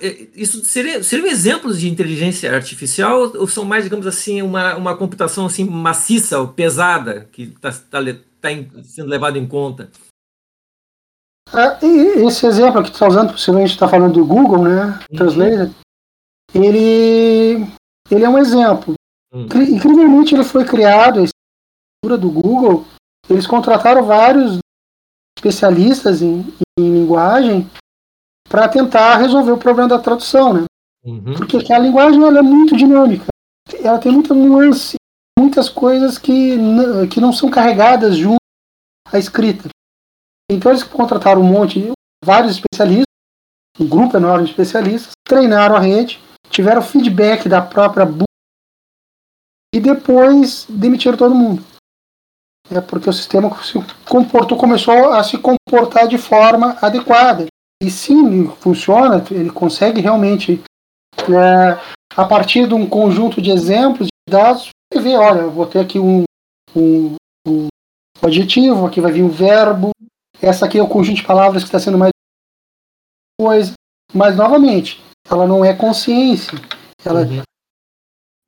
é, 0.00 0.28
isso 0.34 0.64
seria, 0.64 1.02
seriam 1.02 1.28
exemplos 1.28 1.78
de 1.78 1.88
inteligência 1.88 2.54
artificial 2.54 3.32
ou 3.34 3.46
são 3.46 3.64
mais, 3.64 3.84
digamos 3.84 4.06
assim, 4.06 4.40
uma, 4.40 4.74
uma 4.74 4.96
computação 4.96 5.46
assim 5.46 5.64
maciça 5.64 6.40
ou 6.40 6.48
pesada 6.48 7.28
que 7.30 7.42
está 7.42 7.70
tá, 7.70 8.00
tá 8.40 8.48
sendo 8.84 9.08
levado 9.08 9.36
em 9.36 9.46
conta? 9.46 9.90
É, 11.54 11.86
esse 12.26 12.46
exemplo 12.46 12.82
que 12.82 12.90
tu 12.90 12.94
está 12.94 13.06
usando, 13.06 13.32
possivelmente 13.32 13.72
está 13.72 13.86
falando 13.86 14.14
do 14.14 14.26
Google, 14.26 14.64
né? 14.64 14.98
Uhum. 15.10 15.16
Translator, 15.16 15.70
ele, 16.54 17.66
ele 18.10 18.24
é 18.24 18.28
um 18.28 18.38
exemplo. 18.38 18.94
Uhum. 19.32 19.44
Incrivelmente 19.44 20.34
ele 20.34 20.44
foi 20.44 20.64
criado, 20.64 21.20
a 21.20 21.24
estrutura 21.24 22.18
do 22.18 22.30
Google, 22.30 22.86
eles 23.28 23.46
contrataram 23.46 24.04
vários 24.04 24.58
especialistas 25.36 26.22
em, 26.22 26.46
em 26.78 26.92
linguagem 26.92 27.68
para 28.48 28.68
tentar 28.68 29.16
resolver 29.16 29.52
o 29.52 29.58
problema 29.58 29.88
da 29.88 29.98
tradução, 29.98 30.54
né? 30.54 30.64
Uhum. 31.04 31.34
Porque 31.34 31.72
a 31.72 31.78
linguagem 31.78 32.22
ela 32.22 32.38
é 32.38 32.42
muito 32.42 32.76
dinâmica. 32.76 33.26
Ela 33.82 33.98
tem 33.98 34.12
muita 34.12 34.34
nuance, 34.34 34.96
muitas 35.38 35.68
coisas 35.68 36.18
que, 36.18 36.56
que 37.10 37.20
não 37.20 37.32
são 37.32 37.50
carregadas 37.50 38.16
junto 38.16 38.40
à 39.12 39.18
escrita. 39.18 39.68
Então 40.50 40.70
eles 40.70 40.82
contrataram 40.82 41.42
um 41.42 41.44
monte, 41.44 41.92
vários 42.24 42.52
especialistas, 42.52 43.06
um 43.78 43.88
grupo 43.88 44.16
enorme 44.16 44.44
de 44.44 44.50
especialistas, 44.50 45.12
treinaram 45.24 45.76
a 45.76 45.80
rede, 45.80 46.20
tiveram 46.50 46.82
feedback 46.82 47.48
da 47.48 47.60
própria 47.60 48.06
e 49.74 49.80
depois 49.80 50.66
demitiram 50.68 51.18
todo 51.18 51.34
mundo. 51.34 51.62
É 52.70 52.80
porque 52.80 53.08
o 53.08 53.12
sistema 53.12 53.50
se 53.62 53.74
comportou, 54.08 54.58
começou 54.58 55.12
a 55.12 55.22
se 55.22 55.38
comportar 55.38 56.08
de 56.08 56.18
forma 56.18 56.76
adequada. 56.82 57.46
E 57.82 57.90
sim, 57.90 58.48
funciona, 58.60 59.24
ele 59.30 59.50
consegue 59.50 60.00
realmente, 60.00 60.62
é, 61.20 61.78
a 62.16 62.24
partir 62.24 62.66
de 62.66 62.74
um 62.74 62.88
conjunto 62.88 63.40
de 63.40 63.50
exemplos, 63.50 64.08
de 64.08 64.32
dados, 64.32 64.70
você 64.92 65.00
vê, 65.00 65.16
olha, 65.16 65.40
eu 65.40 65.50
vou 65.50 65.66
ter 65.66 65.80
aqui 65.80 65.98
um, 65.98 66.24
um, 66.74 67.14
um 67.46 67.68
adjetivo, 68.22 68.86
aqui 68.86 69.00
vai 69.00 69.12
vir 69.12 69.22
um 69.22 69.28
verbo, 69.28 69.90
essa 70.40 70.66
aqui 70.66 70.78
é 70.78 70.82
o 70.82 70.88
conjunto 70.88 71.16
de 71.16 71.26
palavras 71.26 71.62
que 71.62 71.68
está 71.68 71.78
sendo 71.78 71.98
mais 71.98 72.10
coisa. 73.38 73.72
Mas, 74.12 74.36
novamente, 74.36 75.02
ela 75.28 75.46
não 75.46 75.64
é 75.64 75.74
consciência. 75.74 76.58
Ela... 77.04 77.20
Uhum. 77.22 77.42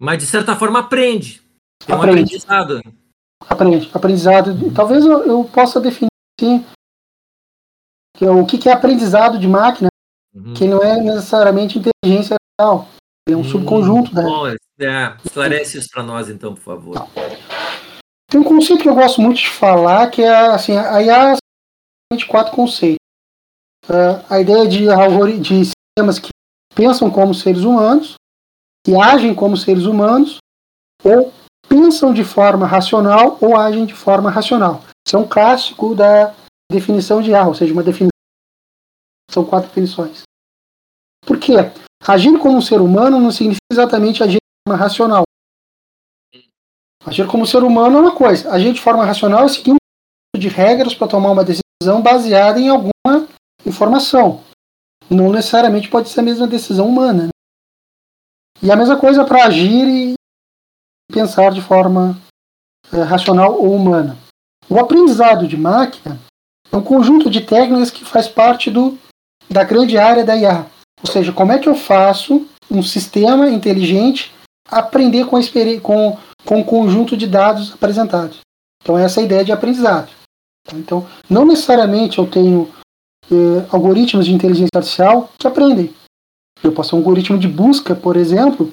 Mas, 0.00 0.18
de 0.18 0.26
certa 0.26 0.56
forma, 0.56 0.80
aprende. 0.80 1.42
Tem 1.84 1.94
aprende. 1.94 2.20
um 2.20 2.24
aprendizado. 2.24 2.82
Aprende. 3.46 3.90
Aprendizado. 3.92 4.72
Talvez 4.72 5.04
eu, 5.04 5.24
eu 5.24 5.44
possa 5.44 5.80
definir 5.80 6.08
assim, 6.38 6.64
que 8.16 8.24
é 8.24 8.30
o 8.30 8.44
que, 8.46 8.58
que 8.58 8.68
é 8.68 8.72
aprendizado 8.72 9.38
de 9.38 9.46
máquina, 9.46 9.88
uhum. 10.34 10.54
que 10.54 10.66
não 10.66 10.82
é 10.82 11.00
necessariamente 11.00 11.78
inteligência 11.78 12.36
real. 12.60 12.88
É 13.28 13.36
um 13.36 13.40
hum, 13.40 13.44
subconjunto, 13.44 14.14
né? 14.14 14.22
Bom, 14.22 14.48
é, 14.48 15.16
esclarece 15.24 15.78
isso 15.78 15.88
para 15.92 16.02
nós, 16.02 16.28
então, 16.28 16.54
por 16.54 16.62
favor. 16.62 16.94
Tá. 16.94 17.06
Tem 18.30 18.40
um 18.40 18.44
conceito 18.44 18.82
que 18.82 18.88
eu 18.88 18.94
gosto 18.94 19.20
muito 19.20 19.38
de 19.38 19.48
falar, 19.48 20.10
que 20.10 20.22
é 20.22 20.46
assim, 20.48 20.76
a 20.76 21.02
IA 21.02 21.32
é 22.12 22.24
quatro 22.26 22.54
conceitos. 22.54 22.98
Uh, 23.86 24.24
a 24.28 24.40
ideia 24.40 24.66
de, 24.68 24.86
de 25.40 25.64
sistemas 25.64 26.18
que 26.18 26.28
pensam 26.74 27.10
como 27.10 27.34
seres 27.34 27.62
humanos, 27.62 28.14
que 28.84 28.94
agem 28.94 29.34
como 29.34 29.56
seres 29.56 29.84
humanos, 29.84 30.38
ou 31.02 31.32
pensam 31.68 32.12
de 32.12 32.24
forma 32.24 32.66
racional 32.66 33.38
ou 33.40 33.56
agem 33.56 33.84
de 33.84 33.94
forma 33.94 34.30
racional. 34.30 34.82
Isso 35.06 35.16
é 35.16 35.18
um 35.18 35.28
clássico 35.28 35.94
da 35.94 36.34
definição 36.70 37.22
de 37.22 37.34
A, 37.34 37.46
ou 37.46 37.54
seja, 37.54 37.72
uma 37.72 37.82
definição. 37.82 38.10
São 39.30 39.44
quatro 39.44 39.68
definições. 39.68 40.22
Por 41.24 41.38
quê? 41.38 41.54
Agir 42.06 42.38
como 42.38 42.56
um 42.56 42.62
ser 42.62 42.80
humano 42.80 43.20
não 43.20 43.30
significa 43.30 43.60
exatamente 43.70 44.22
agir 44.22 44.38
de 44.38 44.68
forma 44.68 44.82
racional. 44.82 45.24
Agir 47.04 47.26
como 47.26 47.46
ser 47.46 47.62
humano 47.62 47.98
é 47.98 48.00
uma 48.00 48.14
coisa. 48.14 48.50
Agir 48.50 48.72
de 48.72 48.80
forma 48.80 49.04
racional 49.04 49.44
é 49.44 49.48
seguir 49.48 49.72
um 49.72 50.38
de 50.38 50.48
regras 50.48 50.94
para 50.94 51.08
tomar 51.08 51.30
uma 51.30 51.44
decisão 51.44 52.00
baseada 52.02 52.60
em 52.60 52.68
alguma 52.68 53.28
informação. 53.66 54.42
Não 55.10 55.30
necessariamente 55.30 55.88
pode 55.88 56.08
ser 56.08 56.20
a 56.20 56.22
mesma 56.22 56.46
decisão 56.46 56.86
humana. 56.86 57.24
Né? 57.24 57.28
E 58.62 58.70
a 58.70 58.76
mesma 58.76 58.98
coisa 58.98 59.24
para 59.24 59.44
agir 59.44 60.14
pensar 61.10 61.50
de 61.52 61.60
forma 61.60 62.18
é, 62.92 63.02
racional 63.02 63.54
ou 63.54 63.74
humana. 63.74 64.16
O 64.68 64.78
aprendizado 64.78 65.46
de 65.46 65.56
máquina 65.56 66.18
é 66.70 66.76
um 66.76 66.82
conjunto 66.82 67.30
de 67.30 67.40
técnicas 67.40 67.90
que 67.90 68.04
faz 68.04 68.28
parte 68.28 68.70
do, 68.70 68.98
da 69.48 69.64
grande 69.64 69.96
área 69.96 70.24
da 70.24 70.36
IA. 70.36 70.66
Ou 71.00 71.10
seja, 71.10 71.32
como 71.32 71.52
é 71.52 71.58
que 71.58 71.68
eu 71.68 71.74
faço 71.74 72.46
um 72.70 72.82
sistema 72.82 73.48
inteligente 73.48 74.32
aprender 74.70 75.24
com, 75.26 75.40
com, 75.82 76.18
com 76.44 76.60
o 76.60 76.64
conjunto 76.64 77.16
de 77.16 77.26
dados 77.26 77.72
apresentados. 77.72 78.40
Então, 78.82 78.98
essa 78.98 79.20
é 79.20 79.22
a 79.22 79.26
ideia 79.26 79.44
de 79.44 79.52
aprendizado. 79.52 80.10
Então, 80.74 81.06
não 81.28 81.46
necessariamente 81.46 82.18
eu 82.18 82.26
tenho 82.26 82.70
eh, 83.30 83.66
algoritmos 83.70 84.26
de 84.26 84.34
inteligência 84.34 84.76
artificial 84.76 85.30
que 85.38 85.46
aprendem. 85.46 85.94
Eu 86.62 86.72
posso 86.72 86.90
ter 86.90 86.96
um 86.96 86.98
algoritmo 86.98 87.38
de 87.38 87.48
busca, 87.48 87.94
por 87.94 88.16
exemplo, 88.16 88.68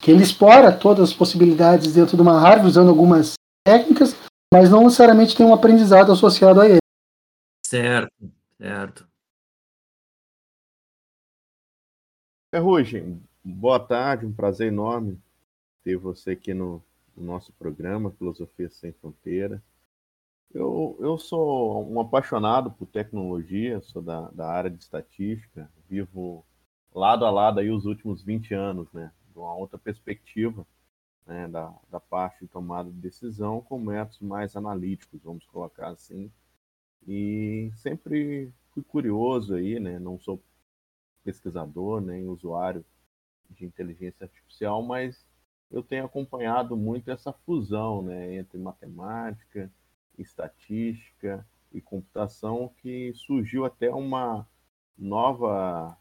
que 0.00 0.10
ele 0.10 0.22
explora 0.22 0.76
todas 0.76 1.10
as 1.10 1.14
possibilidades 1.14 1.92
dentro 1.92 2.16
de 2.16 2.22
uma 2.22 2.40
árvore 2.40 2.68
usando 2.68 2.88
algumas 2.88 3.34
técnicas, 3.62 4.16
mas 4.52 4.70
não 4.70 4.84
necessariamente 4.84 5.36
tem 5.36 5.44
um 5.44 5.52
aprendizado 5.52 6.10
associado 6.10 6.60
a 6.60 6.66
ele. 6.66 6.80
Certo, 7.64 8.10
certo. 8.56 9.06
Ferrugem, 12.52 13.22
boa 13.44 13.78
tarde, 13.78 14.24
um 14.24 14.32
prazer 14.32 14.68
enorme 14.68 15.20
ter 15.84 15.96
você 15.96 16.32
aqui 16.32 16.54
no, 16.54 16.82
no 17.14 17.22
nosso 17.22 17.52
programa 17.52 18.10
Filosofia 18.10 18.70
Sem 18.70 18.92
Fronteira. 18.92 19.62
Eu, 20.52 20.96
eu 20.98 21.16
sou 21.18 21.88
um 21.88 22.00
apaixonado 22.00 22.72
por 22.72 22.86
tecnologia, 22.86 23.80
sou 23.82 24.02
da, 24.02 24.30
da 24.30 24.50
área 24.50 24.70
de 24.70 24.82
estatística, 24.82 25.70
vivo 25.88 26.44
lado 26.92 27.24
a 27.24 27.30
lado 27.30 27.60
aí 27.60 27.70
os 27.70 27.84
últimos 27.84 28.22
20 28.24 28.52
anos, 28.52 28.92
né? 28.92 29.12
Uma 29.40 29.54
outra 29.54 29.78
perspectiva 29.78 30.66
né, 31.26 31.48
da, 31.48 31.72
da 31.90 32.00
parte 32.00 32.40
de 32.40 32.48
tomada 32.48 32.90
de 32.90 32.98
decisão 32.98 33.60
com 33.60 33.78
métodos 33.78 34.20
mais 34.20 34.56
analíticos, 34.56 35.22
vamos 35.22 35.46
colocar 35.46 35.88
assim, 35.88 36.30
e 37.06 37.70
sempre 37.76 38.52
fui 38.70 38.82
curioso 38.82 39.54
aí, 39.54 39.80
né? 39.80 39.98
Não 39.98 40.18
sou 40.18 40.42
pesquisador 41.24 42.00
nem 42.00 42.28
usuário 42.28 42.84
de 43.50 43.64
inteligência 43.64 44.24
artificial, 44.24 44.82
mas 44.82 45.26
eu 45.70 45.82
tenho 45.82 46.04
acompanhado 46.04 46.76
muito 46.76 47.10
essa 47.10 47.32
fusão, 47.32 48.02
né, 48.02 48.34
entre 48.34 48.58
matemática, 48.58 49.70
estatística 50.18 51.46
e 51.72 51.80
computação 51.80 52.72
que 52.78 53.12
surgiu 53.14 53.64
até 53.64 53.90
uma 53.90 54.46
nova 54.96 55.96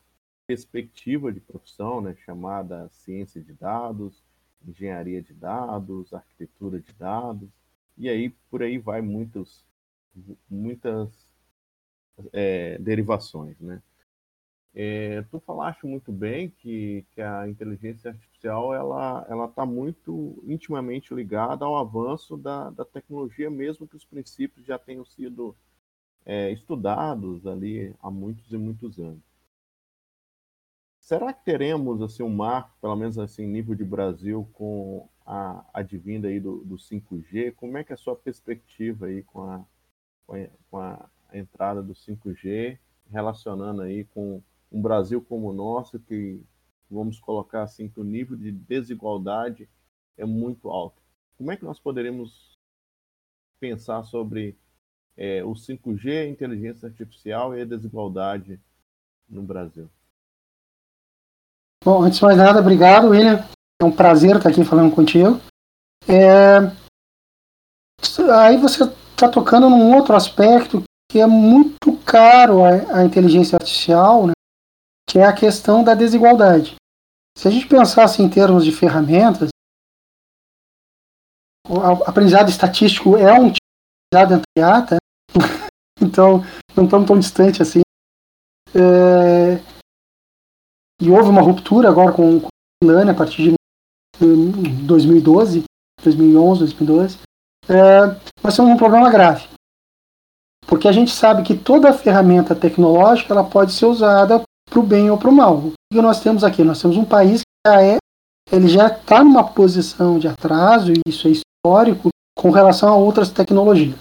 perspectiva 0.49 1.31
de 1.31 1.39
profissão, 1.39 2.01
né, 2.01 2.15
chamada 2.25 2.89
ciência 2.89 3.39
de 3.39 3.53
dados, 3.53 4.23
engenharia 4.67 5.21
de 5.21 5.31
dados, 5.31 6.11
arquitetura 6.11 6.79
de 6.79 6.91
dados, 6.93 7.47
e 7.95 8.09
aí 8.09 8.31
por 8.49 8.63
aí 8.63 8.79
vai 8.79 8.99
muitos 8.99 9.63
muitas 10.49 11.07
é, 12.33 12.79
derivações, 12.79 13.59
né? 13.59 13.79
É, 14.73 15.21
tu 15.29 15.39
falaste 15.39 15.85
muito 15.85 16.11
bem 16.11 16.49
que, 16.49 17.05
que 17.11 17.21
a 17.21 17.47
inteligência 17.47 18.09
artificial 18.09 18.73
ela 18.73 19.27
ela 19.29 19.45
está 19.45 19.67
muito 19.67 20.43
intimamente 20.47 21.13
ligada 21.13 21.63
ao 21.63 21.77
avanço 21.77 22.35
da, 22.35 22.71
da 22.71 22.85
tecnologia, 22.85 23.51
mesmo 23.51 23.87
que 23.87 23.95
os 23.95 24.05
princípios 24.05 24.65
já 24.65 24.79
tenham 24.79 25.05
sido 25.05 25.55
é, 26.25 26.51
estudados 26.51 27.45
ali 27.45 27.93
há 28.01 28.09
muitos 28.09 28.51
e 28.51 28.57
muitos 28.57 28.97
anos. 28.97 29.28
Será 31.09 31.33
que 31.33 31.43
teremos 31.43 32.03
assim 32.03 32.21
um 32.21 32.29
marco, 32.29 32.77
pelo 32.79 32.95
menos 32.95 33.17
assim 33.17 33.47
nível 33.47 33.73
de 33.73 33.83
Brasil, 33.83 34.47
com 34.53 35.09
a 35.25 35.65
advinda 35.73 36.27
aí 36.27 36.39
do, 36.39 36.63
do 36.63 36.75
5G? 36.75 37.55
Como 37.55 37.79
é 37.79 37.83
que 37.83 37.91
é 37.91 37.95
a 37.95 37.97
sua 37.97 38.15
perspectiva 38.15 39.07
aí 39.07 39.23
com 39.23 39.41
a 39.41 39.65
com 40.69 40.77
a, 40.77 41.09
entrada 41.33 41.81
do 41.81 41.95
5G, 41.95 42.77
relacionando 43.09 43.81
aí 43.81 44.05
com 44.05 44.43
um 44.71 44.79
Brasil 44.79 45.19
como 45.19 45.49
o 45.49 45.53
nosso, 45.53 45.99
que 45.99 46.43
vamos 46.87 47.19
colocar 47.19 47.63
assim 47.63 47.89
que 47.89 47.99
o 47.99 48.03
nível 48.03 48.37
de 48.37 48.51
desigualdade 48.51 49.67
é 50.15 50.27
muito 50.27 50.69
alto. 50.69 51.01
Como 51.39 51.51
é 51.51 51.57
que 51.57 51.65
nós 51.65 51.79
poderemos 51.79 52.55
pensar 53.59 54.03
sobre 54.03 54.55
é, 55.17 55.43
o 55.43 55.53
5G, 55.53 56.21
a 56.21 56.29
inteligência 56.29 56.87
artificial 56.87 57.57
e 57.57 57.63
a 57.63 57.65
desigualdade 57.65 58.61
no 59.27 59.41
Brasil? 59.41 59.89
Bom, 61.83 62.03
antes 62.03 62.19
de 62.19 62.25
mais 62.25 62.37
nada, 62.37 62.59
obrigado, 62.59 63.09
William. 63.09 63.43
É 63.81 63.85
um 63.85 63.91
prazer 63.91 64.35
estar 64.35 64.49
aqui 64.49 64.63
falando 64.65 64.93
contigo. 64.93 65.39
É... 66.07 66.59
Aí 68.41 68.57
você 68.57 68.83
está 68.83 69.29
tocando 69.29 69.69
num 69.69 69.95
outro 69.95 70.15
aspecto 70.15 70.83
que 71.09 71.19
é 71.19 71.25
muito 71.25 71.97
caro 72.05 72.63
a 72.63 73.03
inteligência 73.03 73.55
artificial, 73.55 74.27
né, 74.27 74.33
que 75.09 75.17
é 75.17 75.25
a 75.25 75.33
questão 75.33 75.83
da 75.83 75.95
desigualdade. 75.95 76.75
Se 77.37 77.47
a 77.47 77.51
gente 77.51 77.67
pensasse 77.67 78.21
em 78.21 78.29
termos 78.29 78.63
de 78.63 78.71
ferramentas, 78.71 79.49
o 81.67 81.79
aprendizado 82.03 82.49
estatístico 82.49 83.15
é 83.15 83.33
um 83.33 83.51
tipo 83.51 83.59
de 84.13 84.19
aprendizado 84.19 84.33
entre 84.33 84.99
então 86.01 86.43
não 86.75 86.85
estamos 86.85 87.07
tão 87.07 87.19
distante 87.19 87.61
assim. 87.61 87.81
É, 88.75 89.38
e 90.99 91.09
houve 91.09 91.29
uma 91.29 91.41
ruptura 91.41 91.89
agora 91.89 92.11
com, 92.11 92.41
com 92.41 92.47
a 92.83 92.85
Lane 92.85 93.11
a 93.11 93.13
partir 93.13 93.43
de 93.43 93.53
2012, 94.19 95.63
2011, 96.03 96.59
2012. 96.59 97.17
É, 97.67 98.05
nós 98.43 98.55
temos 98.55 98.71
um 98.71 98.77
problema 98.77 99.09
grave. 99.09 99.47
Porque 100.67 100.87
a 100.87 100.91
gente 100.91 101.11
sabe 101.11 101.43
que 101.43 101.57
toda 101.57 101.93
ferramenta 101.93 102.55
tecnológica 102.55 103.33
ela 103.33 103.43
pode 103.43 103.71
ser 103.71 103.85
usada 103.85 104.43
para 104.69 104.79
o 104.79 104.83
bem 104.83 105.09
ou 105.09 105.17
para 105.17 105.29
o 105.29 105.33
mal. 105.33 105.57
O 105.57 105.73
que 105.91 106.01
nós 106.01 106.21
temos 106.21 106.43
aqui? 106.43 106.63
Nós 106.63 106.81
temos 106.81 106.97
um 106.97 107.05
país 107.05 107.41
que 107.41 107.69
já 107.71 107.81
é, 107.81 107.97
ele 108.51 108.67
já 108.67 108.87
está 108.87 109.23
numa 109.23 109.43
posição 109.43 110.19
de 110.19 110.27
atraso, 110.27 110.91
e 110.91 111.01
isso 111.07 111.27
é 111.27 111.31
histórico, 111.31 112.09
com 112.37 112.51
relação 112.51 112.89
a 112.89 112.95
outras 112.95 113.29
tecnologias. 113.29 113.97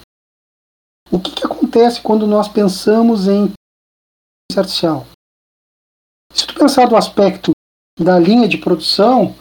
O 1.11 1.19
que, 1.19 1.31
que 1.31 1.45
acontece 1.45 2.01
quando 2.01 2.27
nós 2.27 2.47
pensamos 2.47 3.27
em 3.27 3.45
inteligência 3.45 4.57
artificial? 4.57 5.05
Se 6.33 6.47
tu 6.47 6.53
pensar 6.55 6.87
do 6.87 6.95
aspecto 6.95 7.51
da 7.99 8.17
linha 8.17 8.47
de 8.47 8.57
produção, 8.57 9.35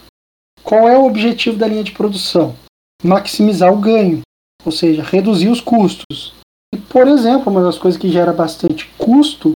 qual 0.62 0.88
é 0.88 0.96
o 0.98 1.06
objetivo 1.06 1.58
da 1.58 1.66
linha 1.66 1.84
de 1.84 1.92
produção? 1.92 2.56
Maximizar 3.02 3.72
o 3.72 3.80
ganho, 3.80 4.22
ou 4.64 4.72
seja, 4.72 5.02
reduzir 5.02 5.48
os 5.48 5.60
custos. 5.60 6.34
E, 6.74 6.78
por 6.78 7.06
exemplo, 7.06 7.50
uma 7.50 7.62
das 7.62 7.78
coisas 7.78 8.00
que 8.00 8.10
gera 8.10 8.32
bastante 8.32 8.88
custo 8.98 9.52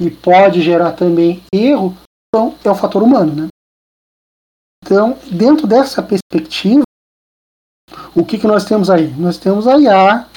e 0.00 0.10
pode 0.10 0.62
gerar 0.62 0.92
também 0.92 1.42
erro 1.52 1.96
então, 2.34 2.58
é 2.64 2.70
o 2.70 2.74
fator 2.74 3.00
humano. 3.00 3.44
Né? 3.44 3.48
Então, 4.82 5.16
dentro 5.30 5.68
dessa 5.68 6.02
perspectiva, 6.02 6.82
o 8.14 8.24
que, 8.24 8.38
que 8.38 8.46
nós 8.46 8.64
temos 8.64 8.90
aí? 8.90 9.08
Nós 9.14 9.38
temos 9.38 9.68
a 9.68 9.78
IA 9.78 10.28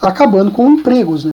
acabando 0.00 0.52
com 0.52 0.70
empregos. 0.70 1.24
Né? 1.24 1.30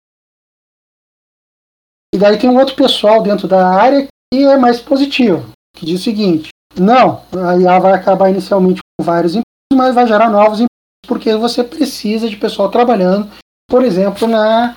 Daí 2.23 2.39
tem 2.39 2.49
um 2.49 2.57
outro 2.57 2.77
pessoal 2.77 3.21
dentro 3.21 3.49
da 3.49 3.67
área 3.67 4.07
que 4.33 4.45
é 4.45 4.57
mais 4.57 4.81
positivo, 4.81 5.51
que 5.77 5.85
diz 5.85 6.01
o 6.01 6.05
seguinte: 6.05 6.51
não, 6.79 7.21
a 7.37 7.57
IA 7.57 7.81
vai 7.81 7.95
acabar 7.95 8.31
inicialmente 8.31 8.79
com 8.81 9.05
vários 9.05 9.33
empregos, 9.33 9.75
mas 9.75 9.93
vai 9.93 10.07
gerar 10.07 10.31
novos 10.31 10.61
empregos 10.61 10.69
porque 11.09 11.35
você 11.35 11.65
precisa 11.65 12.29
de 12.29 12.37
pessoal 12.37 12.71
trabalhando, 12.71 13.29
por 13.69 13.85
exemplo, 13.85 14.29
na, 14.29 14.77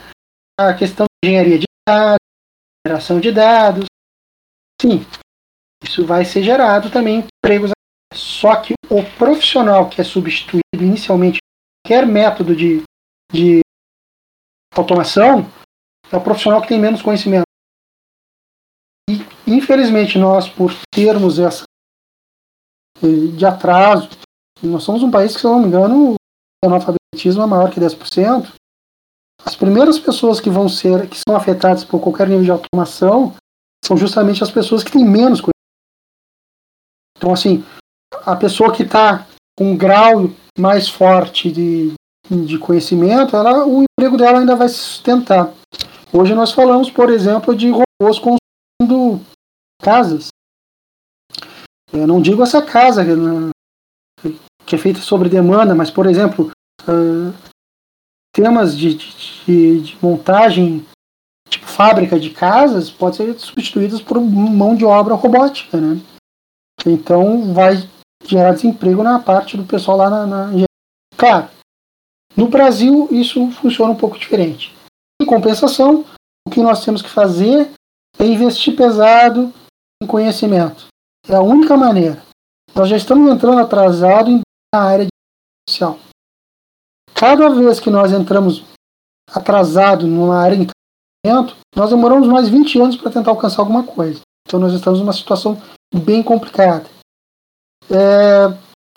na 0.60 0.74
questão 0.74 1.06
de 1.24 1.30
engenharia 1.30 1.60
de 1.60 1.66
dados, 1.88 2.18
geração 2.88 3.20
de 3.20 3.32
dados. 3.32 3.86
Sim, 4.82 5.06
isso 5.84 6.04
vai 6.04 6.25
ser 6.25 6.42
gerado 6.42 6.90
também 6.90 7.24
empregos. 7.46 7.70
Só 8.12 8.56
que 8.56 8.74
o 8.90 9.04
profissional 9.20 9.88
que 9.88 10.02
é 10.02 10.04
substituído 10.04 10.64
inicialmente 10.74 11.38
qualquer 11.86 12.08
método 12.08 12.56
de, 12.56 12.82
de 13.32 13.60
automação 14.75 15.46
é 16.12 16.18
o 16.18 16.22
profissional 16.22 16.62
que 16.62 16.68
tem 16.68 16.80
menos 16.80 17.02
conhecimento. 17.02 17.46
E, 19.10 19.26
infelizmente, 19.48 20.18
nós, 20.18 20.50
por 20.50 20.74
termos 20.94 21.40
essa 21.40 21.64
eh, 23.04 23.28
de 23.36 23.46
atraso, 23.46 24.10
nós 24.62 24.84
somos 24.84 25.04
um 25.04 25.12
país 25.12 25.36
que, 25.36 25.42
se 25.42 25.48
eu 25.48 25.52
não 25.52 25.60
me 25.60 25.68
engano, 25.68 26.14
o 26.14 26.68
analfabetismo 26.68 27.44
é 27.44 27.46
maior 27.46 27.72
que 27.72 27.80
10%. 27.80 28.54
As 29.46 29.56
primeiras 29.56 30.00
pessoas 30.00 30.40
que 30.40 30.50
vão 30.50 30.68
ser, 30.68 31.08
que 31.08 31.18
são 31.18 31.36
afetadas 31.36 31.84
por 31.84 32.00
qualquer 32.00 32.28
nível 32.28 32.44
de 32.44 32.52
automação, 32.52 33.36
são 33.86 33.96
justamente 33.96 34.44
as 34.44 34.50
pessoas 34.50 34.84
que 34.84 34.92
têm 34.92 35.06
menos 35.06 35.40
conhecimento. 35.40 35.53
Então, 37.18 37.32
assim, 37.32 37.64
a 38.25 38.36
pessoa 38.36 38.74
que 38.74 38.84
está 38.84 39.27
com 39.58 39.72
um 39.72 39.77
grau 39.77 40.29
mais 40.58 40.90
forte 40.90 41.51
de, 41.51 41.94
de 42.29 42.58
conhecimento, 42.58 43.36
ela, 43.36 43.66
o 43.66 43.84
emprego 43.84 44.18
dela 44.18 44.40
ainda 44.40 44.56
vai 44.56 44.68
se 44.68 44.75
sustentar. 44.75 45.53
Hoje 46.18 46.34
nós 46.34 46.54
falamos, 46.54 46.90
por 46.90 47.10
exemplo, 47.10 47.54
de 47.54 47.70
robôs 47.70 48.18
construindo 48.20 49.22
casas. 49.82 50.30
Eu 51.92 52.08
não 52.08 52.22
digo 52.22 52.42
essa 52.42 52.62
casa 52.62 53.04
que 54.66 54.75
é 54.75 54.78
feita 54.78 55.01
sobre 55.01 55.28
demanda, 55.28 55.75
mas, 55.75 55.92
por 55.92 56.06
exemplo, 56.06 56.51
uh, 56.84 57.34
temas 58.34 58.78
de, 58.78 58.96
de, 58.96 59.82
de, 59.82 59.98
montagem, 60.01 60.86
tipo 61.50 61.66
fábrica 61.66 62.18
de 62.18 62.30
casas, 62.30 62.90
podem 62.90 63.34
ser 63.34 63.38
substituídos 63.38 64.01
por 64.01 64.22
mão 64.22 64.74
de 64.74 64.86
obra 64.86 65.16
robótica, 65.16 65.82
né? 65.82 66.01
Então 66.86 67.54
vai 67.54 67.90
gerar 68.24 68.54
desemprego 68.54 69.04
na 69.04 69.20
parte 69.20 69.58
do 69.58 69.66
pessoal 69.66 69.98
lá 69.98 70.10
na, 70.10 70.25
na... 70.25 70.66
Claro, 71.18 71.50
no 72.38 72.48
Brasil, 72.48 73.10
isso 73.12 73.51
funciona 73.51 73.92
um 73.92 73.98
pouco 73.98 74.18
diferente. 74.18 74.74
Em 75.22 75.25
compensação, 75.25 76.06
o 76.48 76.51
que 76.51 76.62
nós 76.62 76.84
temos 76.84 77.01
que 77.01 77.10
fazer 77.10 77.72
é 78.20 78.25
investir 78.25 78.75
pesado 78.75 79.54
em 80.01 80.08
conhecimento. 80.08 80.88
É 81.28 81.36
a 81.36 81.42
única 81.42 81.75
maneira. 81.75 82.22
Nós 82.74 82.90
já 82.90 82.98
estamos 82.98 83.32
entrando 83.32 83.60
atrasado 83.60 84.42
na 84.74 84.82
área 84.82 85.06
de 85.06 85.12
social. 85.70 85.98
Cada 87.14 87.50
vez 87.50 87.80
que 87.80 87.90
nós 87.90 88.12
entramos 88.12 88.64
atrasado 89.30 90.06
numa 90.06 90.38
área 90.38 90.58
de 90.58 90.68
conhecimento, 91.25 91.58
nós 91.75 91.90
demoramos 91.90 92.28
mais 92.28 92.50
20 92.50 92.80
anos 92.80 92.96
para 92.98 93.12
tentar 93.12 93.32
alcançar 93.32 93.62
alguma 93.62 93.84
coisa. 93.84 94.22
Então 94.46 94.60
nós 94.60 94.74
estamos 94.74 95.00
numa 95.00 95.14
situação 95.14 95.60
bem 95.94 96.22
complicada. 96.22 96.86
É, 97.90 98.48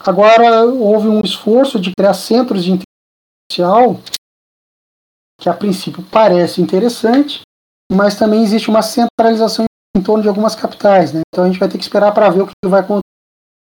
agora 0.00 0.64
houve 0.64 1.08
um 1.08 1.20
esforço 1.20 1.78
de 1.78 1.92
criar 1.96 2.14
centros 2.14 2.64
de 2.64 2.78
social, 3.50 4.00
que 5.38 5.48
a 5.48 5.54
princípio 5.54 6.02
parece 6.10 6.60
interessante, 6.60 7.42
mas 7.90 8.18
também 8.18 8.42
existe 8.42 8.68
uma 8.68 8.82
centralização 8.82 9.64
em 9.96 10.02
torno 10.02 10.22
de 10.22 10.28
algumas 10.28 10.54
capitais. 10.54 11.12
Né? 11.12 11.20
Então 11.32 11.44
a 11.44 11.46
gente 11.46 11.60
vai 11.60 11.68
ter 11.68 11.78
que 11.78 11.84
esperar 11.84 12.12
para 12.12 12.28
ver 12.28 12.42
o 12.42 12.46
que 12.46 12.52
vai 12.64 12.80
acontecer. 12.80 13.02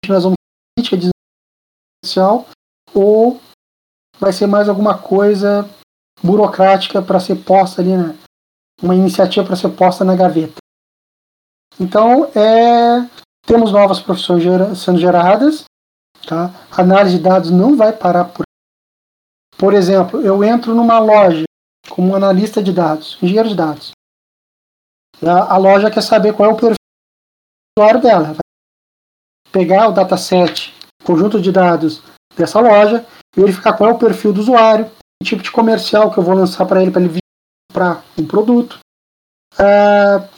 Nós 0.09 0.23
vamos 0.23 0.37
política 0.77 0.97
de 0.97 1.09
social 2.05 2.47
ou 2.95 3.41
vai 4.19 4.33
ser 4.33 4.47
mais 4.47 4.69
alguma 4.69 4.97
coisa 4.97 5.69
burocrática 6.23 7.03
para 7.03 7.21
ser 7.21 7.37
posta 7.45 7.83
ali, 7.83 7.97
né? 7.97 8.17
uma 8.81 8.95
iniciativa 8.95 9.45
para 9.45 9.57
ser 9.57 9.71
posta 9.71 10.05
na 10.05 10.15
gaveta. 10.15 10.57
Então, 11.81 12.25
é, 12.35 13.09
temos 13.47 13.73
novas 13.73 14.01
profissões 14.01 14.43
gera, 14.43 14.75
sendo 14.75 14.99
geradas, 14.99 15.65
tá? 16.27 16.53
Análise 16.71 17.17
de 17.17 17.23
dados 17.23 17.51
não 17.51 17.77
vai 17.77 17.93
parar 17.93 18.25
por 18.25 18.49
por 19.59 19.75
exemplo, 19.75 20.21
eu 20.21 20.45
entro 20.45 20.73
numa 20.73 21.01
loja 21.01 21.43
como 21.89 22.15
analista 22.15 22.63
de 22.63 22.73
dados, 22.73 23.19
engenheiro 23.23 23.49
de 23.49 23.55
dados. 23.55 23.93
A, 25.23 25.57
loja 25.57 25.91
quer 25.91 26.03
saber 26.03 26.33
qual 26.33 26.51
é 26.51 26.53
o 26.53 26.57
perfil 26.57 26.77
do 27.77 27.81
usuário 27.83 28.01
dela. 28.01 28.25
Vai 28.35 28.39
pegar 29.51 29.89
o 29.89 29.93
dataset, 29.93 30.73
conjunto 31.05 31.41
de 31.41 31.51
dados 31.51 32.03
dessa 32.37 32.61
loja, 32.61 33.05
verificar 33.35 33.73
qual 33.77 33.91
é 33.91 33.93
o 33.93 33.99
perfil 33.99 34.33
do 34.33 34.41
usuário, 34.41 34.91
o 35.21 35.25
tipo 35.25 35.43
de 35.43 35.51
comercial 35.51 36.13
que 36.13 36.19
eu 36.19 36.23
vou 36.23 36.35
lançar 36.35 36.67
para 36.67 36.81
ele 36.81 36.91
para 36.91 37.03
ele 37.03 37.19
comprar 37.71 38.05
um 38.17 38.27
produto, 38.27 38.79
uh, 39.55 40.29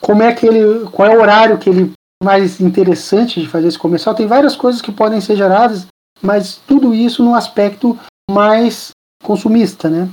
como 0.00 0.22
é 0.22 0.34
que 0.34 0.46
ele, 0.46 0.88
qual 0.90 1.10
é 1.10 1.16
o 1.16 1.20
horário 1.20 1.58
que 1.58 1.68
ele 1.68 1.92
mais 2.22 2.60
interessante 2.60 3.40
de 3.40 3.48
fazer 3.48 3.66
esse 3.66 3.78
comercial. 3.78 4.14
Tem 4.14 4.26
várias 4.26 4.54
coisas 4.54 4.80
que 4.80 4.92
podem 4.92 5.20
ser 5.20 5.36
geradas, 5.36 5.86
mas 6.22 6.56
tudo 6.56 6.94
isso 6.94 7.22
no 7.22 7.34
aspecto 7.34 7.98
mais 8.30 8.90
consumista, 9.22 9.90
né? 9.90 10.08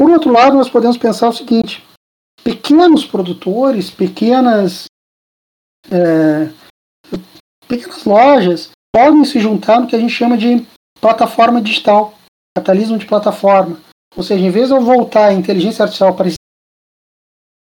Por 0.00 0.10
outro 0.10 0.32
lado, 0.32 0.56
nós 0.56 0.70
podemos 0.70 0.96
pensar 0.96 1.28
o 1.28 1.32
seguinte: 1.34 1.86
pequenos 2.42 3.04
produtores, 3.04 3.90
pequenas 3.90 4.86
é, 5.90 6.50
pequenas 7.68 8.06
lojas 8.06 8.70
podem 8.90 9.26
se 9.26 9.38
juntar 9.38 9.78
no 9.78 9.86
que 9.86 9.94
a 9.94 9.98
gente 9.98 10.14
chama 10.14 10.38
de 10.38 10.66
plataforma 10.98 11.60
digital, 11.60 12.14
capitalismo 12.56 12.96
de 12.96 13.04
plataforma. 13.04 13.78
Ou 14.16 14.22
seja, 14.22 14.42
em 14.42 14.50
vez 14.50 14.68
de 14.68 14.74
eu 14.74 14.80
voltar 14.80 15.26
a 15.26 15.34
inteligência 15.34 15.82
artificial 15.82 16.14
para 16.14 16.30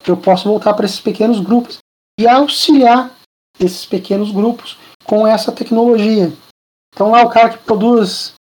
eu 0.07 0.17
posso 0.19 0.47
voltar 0.47 0.75
para 0.75 0.85
esses 0.85 1.01
pequenos 1.01 1.41
grupos 1.41 1.79
e 2.21 2.29
auxiliar 2.29 3.11
esses 3.59 3.87
pequenos 3.87 4.31
grupos 4.31 4.77
com 5.03 5.27
essa 5.27 5.51
tecnologia. 5.51 6.31
Então 6.95 7.11
lá 7.11 7.23
o 7.23 7.31
cara 7.31 7.57
que 7.57 7.65
produz 7.65 8.35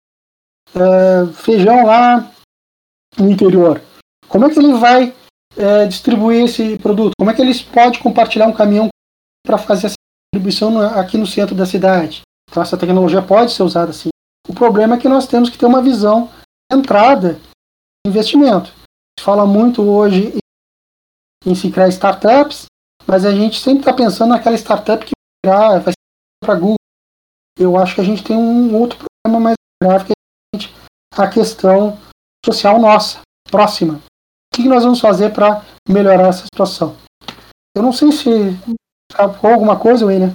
é, 0.74 1.32
feijão 1.34 1.86
lá 1.86 2.32
no 3.18 3.30
interior. 3.30 3.82
Como 4.28 4.44
é 4.44 4.50
que 4.50 4.58
ele 4.58 4.74
vai 4.74 5.14
é, 5.56 5.86
distribuir 5.86 6.44
esse 6.44 6.78
produto? 6.78 7.12
Como 7.18 7.30
é 7.30 7.34
que 7.34 7.42
eles 7.42 7.62
podem 7.62 8.00
compartilhar 8.00 8.46
um 8.46 8.52
caminhão 8.52 8.88
para 9.44 9.58
fazer 9.58 9.86
essa 9.86 9.96
distribuição 10.34 10.80
aqui 10.80 11.16
no 11.16 11.26
centro 11.26 11.54
da 11.54 11.66
cidade? 11.66 12.22
Então 12.50 12.62
essa 12.62 12.76
tecnologia 12.76 13.22
pode 13.22 13.52
ser 13.52 13.62
usada 13.62 13.90
assim. 13.90 14.08
O 14.48 14.54
problema 14.54 14.96
é 14.96 14.98
que 14.98 15.08
nós 15.08 15.26
temos 15.26 15.50
que 15.50 15.58
ter 15.58 15.66
uma 15.66 15.82
visão 15.82 16.30
centrada 16.72 17.40
investimento. 18.06 18.72
Se 19.18 19.24
fala 19.24 19.44
muito 19.44 19.82
hoje 19.82 20.38
em 21.44 21.54
se 21.54 21.70
criar 21.70 21.88
startups, 21.88 22.66
mas 23.06 23.24
a 23.24 23.32
gente 23.32 23.60
sempre 23.60 23.80
está 23.80 23.92
pensando 23.92 24.30
naquela 24.30 24.56
startup 24.56 25.04
que 25.04 25.12
vai 25.44 25.80
ser 25.82 25.92
para 26.42 26.54
Google. 26.54 26.76
Eu 27.58 27.76
acho 27.76 27.94
que 27.94 28.00
a 28.00 28.04
gente 28.04 28.22
tem 28.22 28.36
um 28.36 28.74
outro 28.76 28.98
problema 28.98 29.40
mais 29.42 29.56
grave 29.82 30.06
que 30.06 30.12
é 30.12 31.22
a 31.22 31.28
questão 31.28 31.98
social 32.46 32.80
nossa, 32.80 33.22
próxima. 33.50 33.94
O 33.96 34.56
que 34.56 34.68
nós 34.68 34.84
vamos 34.84 35.00
fazer 35.00 35.32
para 35.34 35.62
melhorar 35.88 36.28
essa 36.28 36.44
situação? 36.44 36.96
Eu 37.74 37.82
não 37.82 37.92
sei 37.92 38.12
se 38.12 38.30
escapou 39.10 39.50
alguma 39.50 39.78
coisa, 39.78 40.06
William. 40.06 40.32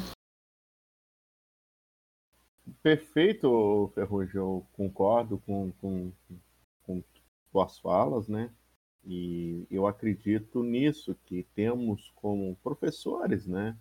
Perfeito, 2.83 3.89
Ferrugem. 3.95 4.35
Eu 4.35 4.67
concordo 4.73 5.37
com, 5.45 5.71
com, 5.79 6.11
com 6.83 7.01
suas 7.49 7.79
falas, 7.79 8.27
né? 8.27 8.51
E 9.05 9.65
eu 9.71 9.87
acredito 9.87 10.61
nisso, 10.63 11.15
que 11.25 11.43
temos 11.55 12.11
como 12.15 12.57
professores, 12.57 13.47
né? 13.47 13.77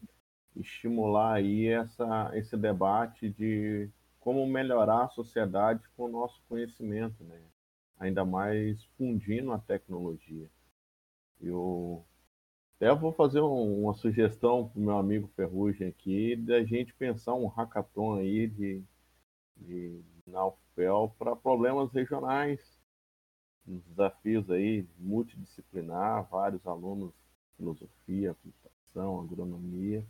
Estimular 0.55 1.35
aí 1.35 1.66
essa, 1.66 2.31
esse 2.35 2.57
debate 2.57 3.29
de 3.29 3.90
como 4.21 4.47
melhorar 4.47 5.05
a 5.05 5.09
sociedade 5.09 5.83
com 5.97 6.05
o 6.05 6.09
nosso 6.09 6.40
conhecimento, 6.49 7.25
né? 7.25 7.40
Ainda 8.01 8.25
mais 8.25 8.83
fundindo 8.97 9.53
a 9.53 9.59
tecnologia. 9.59 10.49
Eu 11.41 12.05
até 12.77 12.95
vou 12.95 13.13
fazer 13.13 13.41
um, 13.41 13.83
uma 13.83 13.95
sugestão 13.95 14.69
para 14.69 14.81
o 14.81 14.83
meu 14.83 14.99
amigo 14.99 15.31
Ferrugem 15.37 15.87
aqui, 15.87 16.35
da 16.35 16.65
gente 16.65 16.95
pensar 16.95 17.35
um 17.35 17.47
hackathon 17.47 18.17
aí 18.17 18.49
de, 18.49 18.83
de 19.57 20.03
para 21.19 21.37
problemas 21.37 21.93
regionais, 21.93 22.59
desafios 23.67 24.51
aí 24.51 24.87
multidisciplinar, 24.99 26.27
vários 26.31 26.67
alunos, 26.67 27.13
filosofia, 27.57 28.35
computação, 28.43 29.21
agronomia, 29.21 30.05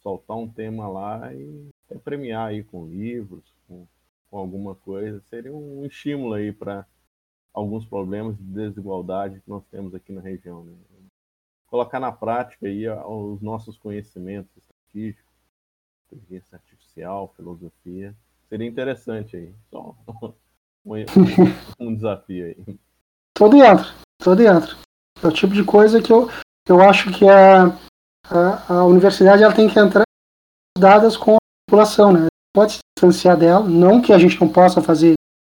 soltar 0.00 0.36
um 0.36 0.48
tema 0.48 0.88
lá 0.88 1.34
e 1.34 1.70
premiar 2.02 2.48
aí 2.48 2.64
com 2.64 2.86
livros, 2.86 3.44
com, 3.68 3.86
com 4.30 4.38
alguma 4.38 4.74
coisa, 4.74 5.20
seria 5.28 5.52
um 5.52 5.84
estímulo 5.84 6.34
aí 6.34 6.52
para 6.52 6.86
alguns 7.56 7.86
problemas 7.86 8.36
de 8.36 8.44
desigualdade 8.44 9.40
que 9.40 9.48
nós 9.48 9.64
temos 9.70 9.94
aqui 9.94 10.12
na 10.12 10.20
região. 10.20 10.62
Né? 10.62 10.74
Colocar 11.66 11.98
na 11.98 12.12
prática 12.12 12.66
aí 12.66 12.86
os 12.86 13.40
nossos 13.40 13.78
conhecimentos 13.78 14.54
estatísticos, 14.58 15.32
inteligência 16.12 16.56
artificial, 16.56 17.32
filosofia, 17.34 18.14
seria 18.50 18.68
interessante 18.68 19.36
aí. 19.36 19.54
Só 19.70 19.96
um, 20.84 20.92
um 21.80 21.94
desafio 21.94 22.44
aí. 22.44 22.78
Tô 23.32 23.48
dentro, 23.48 23.86
tô 24.18 24.34
dentro. 24.34 24.76
É 25.22 25.26
o 25.26 25.32
tipo 25.32 25.54
de 25.54 25.64
coisa 25.64 26.02
que 26.02 26.12
eu, 26.12 26.28
eu 26.68 26.82
acho 26.82 27.10
que 27.10 27.26
a, 27.26 27.68
a, 28.28 28.74
a 28.74 28.84
universidade 28.84 29.42
ela 29.42 29.54
tem 29.54 29.66
que 29.66 29.78
entrar 29.78 30.04
dadas 30.78 31.16
com 31.16 31.36
a 31.36 31.38
população, 31.66 32.12
né? 32.12 32.26
Pode 32.54 32.72
se 32.72 32.78
distanciar 32.96 33.38
dela, 33.38 33.66
não 33.66 34.02
que 34.02 34.12
a 34.12 34.18
gente 34.18 34.38
não 34.38 34.52
possa 34.52 34.82
fazer 34.82 35.14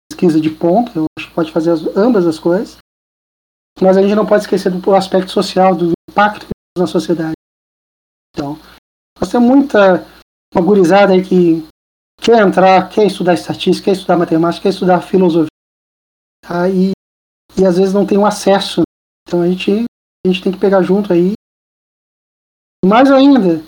pesquisa 0.09 0.41
de 0.41 0.49
ponto, 0.49 0.91
eu 0.97 1.05
pode 1.33 1.51
fazer 1.51 1.71
as, 1.71 1.85
ambas 1.95 2.25
as 2.25 2.39
coisas, 2.39 2.77
mas 3.81 3.97
a 3.97 4.01
gente 4.01 4.15
não 4.15 4.25
pode 4.25 4.43
esquecer 4.43 4.71
do 4.71 4.95
aspecto 4.95 5.31
social, 5.31 5.75
do 5.75 5.91
impacto 6.09 6.47
na 6.77 6.87
sociedade. 6.87 7.33
Então, 8.33 8.59
nós 9.19 9.29
temos 9.29 9.47
muita 9.47 10.05
uma 10.53 10.63
gurizada 10.63 11.13
aí 11.13 11.23
que 11.23 11.65
quer 12.17 12.45
entrar, 12.45 12.89
quer 12.89 13.05
estudar 13.05 13.33
estatística, 13.33 13.85
quer 13.85 13.91
estudar 13.91 14.17
matemática, 14.17 14.63
quer 14.63 14.69
estudar 14.69 15.01
filosofia, 15.01 15.47
tá? 16.45 16.69
e 16.69 16.91
e 17.57 17.65
às 17.65 17.77
vezes 17.77 17.93
não 17.93 18.05
tem 18.05 18.17
um 18.17 18.25
acesso. 18.25 18.81
Então 19.27 19.41
a 19.41 19.47
gente, 19.47 19.85
a 20.25 20.27
gente 20.27 20.41
tem 20.41 20.51
que 20.51 20.59
pegar 20.59 20.81
junto 20.81 21.13
aí. 21.13 21.33
Mais 22.83 23.11
ainda, 23.11 23.63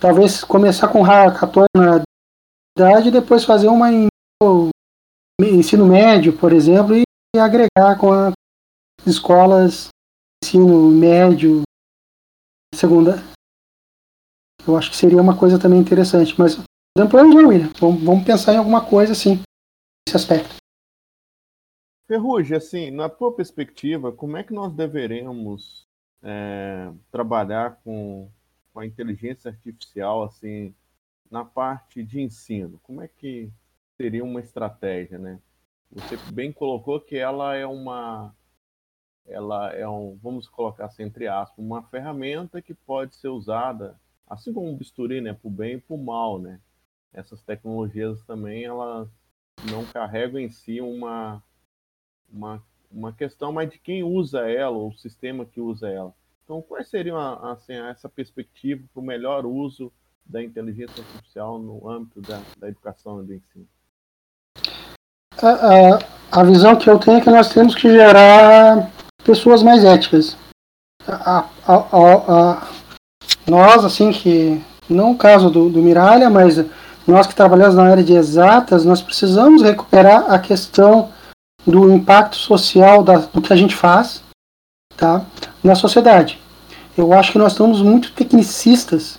talvez 0.00 0.44
começar 0.44 0.88
com 0.88 1.02
hackathon 1.02 1.64
na 1.74 2.02
idade 2.76 3.08
e 3.08 3.12
depois 3.12 3.44
fazer 3.44 3.68
uma 3.68 3.90
em 3.90 4.08
ensino 5.40 5.86
médio, 5.86 6.38
por 6.38 6.52
exemplo, 6.52 6.94
e 6.96 7.38
agregar 7.38 7.98
com 7.98 8.12
as 8.12 8.34
escolas 9.06 9.88
ensino 10.42 10.90
médio, 10.90 11.62
segunda. 12.74 13.16
Eu 14.66 14.76
acho 14.76 14.90
que 14.90 14.96
seria 14.96 15.20
uma 15.20 15.38
coisa 15.38 15.58
também 15.58 15.78
interessante. 15.78 16.34
Mas, 16.38 16.56
por 16.56 17.20
exemplo, 17.20 17.20
William, 17.20 17.70
vamos, 17.78 18.02
vamos 18.02 18.24
pensar 18.24 18.54
em 18.54 18.56
alguma 18.56 18.84
coisa 18.84 19.12
assim, 19.12 19.42
nesse 20.08 20.16
aspecto. 20.16 20.56
Ferrugem, 22.08 22.56
assim, 22.56 22.90
na 22.90 23.08
tua 23.08 23.34
perspectiva, 23.34 24.12
como 24.12 24.36
é 24.36 24.44
que 24.44 24.52
nós 24.52 24.72
deveremos 24.72 25.86
é, 26.22 26.92
trabalhar 27.10 27.80
com, 27.82 28.30
com 28.72 28.80
a 28.80 28.86
inteligência 28.86 29.50
artificial, 29.50 30.22
assim, 30.22 30.74
na 31.30 31.44
parte 31.44 32.02
de 32.02 32.20
ensino? 32.20 32.78
Como 32.82 33.02
é 33.02 33.08
que 33.08 33.50
seria 33.96 34.24
uma 34.24 34.40
estratégia, 34.40 35.18
né? 35.18 35.40
Você 35.90 36.16
bem 36.32 36.52
colocou 36.52 37.00
que 37.00 37.16
ela 37.16 37.54
é 37.54 37.66
uma, 37.66 38.34
ela 39.26 39.72
é 39.72 39.88
um, 39.88 40.18
vamos 40.22 40.48
colocar 40.48 40.86
assim 40.86 41.04
entre 41.04 41.28
aspas, 41.28 41.58
uma 41.58 41.82
ferramenta 41.84 42.60
que 42.60 42.74
pode 42.74 43.16
ser 43.16 43.28
usada, 43.28 43.98
assim 44.26 44.52
como 44.52 44.68
um 44.68 44.76
bisturi, 44.76 45.20
né, 45.20 45.32
para 45.32 45.48
o 45.48 45.50
bem 45.50 45.74
e 45.76 45.80
para 45.80 45.94
o 45.94 46.04
mal, 46.04 46.38
né? 46.38 46.60
Essas 47.12 47.42
tecnologias 47.42 48.22
também 48.24 48.64
elas 48.64 49.08
não 49.70 49.84
carregam 49.86 50.40
em 50.40 50.50
si 50.50 50.80
uma 50.80 51.42
uma, 52.28 52.62
uma 52.90 53.12
questão 53.12 53.52
mais 53.52 53.70
de 53.70 53.78
quem 53.78 54.02
usa 54.02 54.50
ela, 54.50 54.76
ou 54.76 54.88
o 54.90 54.98
sistema 54.98 55.46
que 55.46 55.60
usa 55.60 55.88
ela. 55.88 56.14
Então, 56.44 56.62
qual 56.62 56.82
seria 56.84 57.16
assim, 57.52 57.72
essa 57.72 58.08
perspectiva 58.08 58.84
para 58.92 59.00
o 59.00 59.04
melhor 59.04 59.46
uso 59.46 59.92
da 60.24 60.42
inteligência 60.42 61.02
artificial 61.02 61.58
no 61.58 61.88
âmbito 61.88 62.20
da, 62.20 62.40
da 62.58 62.68
educação 62.68 63.22
e 63.22 63.26
do 63.26 63.34
ensino? 63.34 63.68
A, 65.42 65.48
a, 65.48 66.40
a, 66.40 66.44
visão 66.44 66.76
que 66.76 66.88
eu 66.88 66.98
tenho 66.98 67.18
é 67.18 67.20
que 67.20 67.30
nós 67.30 67.48
temos 67.48 67.74
que 67.74 67.90
gerar 67.90 68.90
pessoas 69.24 69.62
mais 69.62 69.84
éticas. 69.84 70.36
A, 71.06 71.44
a, 71.66 72.66
nós, 73.46 73.84
assim, 73.84 74.12
que 74.12 74.62
não 74.88 75.12
o 75.12 75.18
caso 75.18 75.50
do, 75.50 75.68
do 75.68 75.82
Miralha, 75.82 76.30
mas 76.30 76.64
nós 77.06 77.26
que 77.26 77.34
trabalhamos 77.34 77.76
na 77.76 77.84
área 77.84 78.02
de 78.02 78.14
exatas, 78.14 78.84
nós 78.84 79.00
precisamos 79.00 79.62
recuperar 79.62 80.32
a 80.32 80.38
questão 80.38 81.10
do 81.66 81.92
impacto 81.92 82.36
social 82.36 83.02
da, 83.02 83.18
do 83.18 83.42
que 83.42 83.52
a 83.52 83.56
gente 83.56 83.74
faz 83.74 84.22
tá, 84.96 85.24
na 85.62 85.74
sociedade. 85.74 86.40
Eu 86.96 87.12
acho 87.12 87.32
que 87.32 87.38
nós 87.38 87.52
estamos 87.52 87.82
muito 87.82 88.12
tecnicistas, 88.12 89.18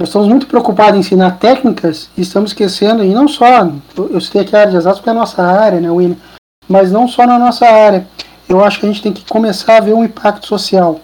nós 0.00 0.08
estamos 0.08 0.28
muito 0.28 0.46
preocupados 0.46 0.96
em 0.96 1.00
ensinar 1.00 1.38
técnicas 1.38 2.08
e 2.16 2.22
estamos 2.22 2.52
esquecendo, 2.52 3.04
e 3.04 3.12
não 3.12 3.28
só, 3.28 3.70
eu, 3.94 4.18
citei 4.18 4.40
aqui 4.40 4.56
a 4.56 4.60
área 4.60 4.70
de 4.70 4.78
exatos 4.78 4.98
porque 4.98 5.10
é 5.10 5.12
a 5.12 5.14
nossa 5.14 5.42
área, 5.42 5.78
né, 5.78 5.90
William, 5.90 6.16
mas 6.66 6.90
não 6.90 7.06
só 7.06 7.26
na 7.26 7.38
nossa 7.38 7.66
área. 7.66 8.08
Eu 8.48 8.64
acho 8.64 8.80
que 8.80 8.86
a 8.86 8.88
gente 8.88 9.02
tem 9.02 9.12
que 9.12 9.26
começar 9.26 9.76
a 9.76 9.80
ver 9.80 9.92
um 9.92 10.02
impacto 10.02 10.46
social. 10.46 11.00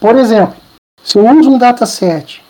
Por 0.00 0.16
exemplo, 0.16 0.56
se 1.04 1.18
eu 1.18 1.28
uso 1.28 1.50
um 1.50 1.58
dataset 1.58 2.42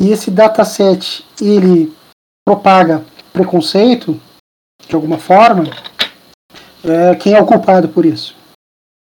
e 0.00 0.10
esse 0.10 0.28
dataset 0.28 1.24
ele 1.40 1.96
propaga 2.44 3.04
preconceito 3.32 4.20
de 4.88 4.94
alguma 4.96 5.18
forma, 5.18 5.70
é, 6.84 7.14
quem 7.14 7.34
é 7.34 7.40
o 7.40 7.46
culpado 7.46 7.88
por 7.88 8.04
isso. 8.04 8.34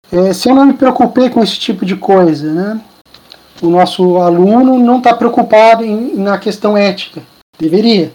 É, 0.10 0.32
se 0.32 0.47
eu 0.47 0.56
não 0.56 0.65
me 0.65 0.73
preocupei 0.75 1.30
com 1.30 1.43
esse 1.43 1.60
tipo 1.60 1.86
de 1.86 1.97
coisa, 1.97 2.54
né, 2.54 2.82
o 3.62 3.70
nosso 3.70 4.18
aluno 4.18 4.78
não 4.78 4.98
está 4.98 5.13
preocupado 5.13 5.84
em, 5.84 6.15
na 6.15 6.38
questão 6.38 6.78
ética. 6.78 7.22
Deveria. 7.60 8.12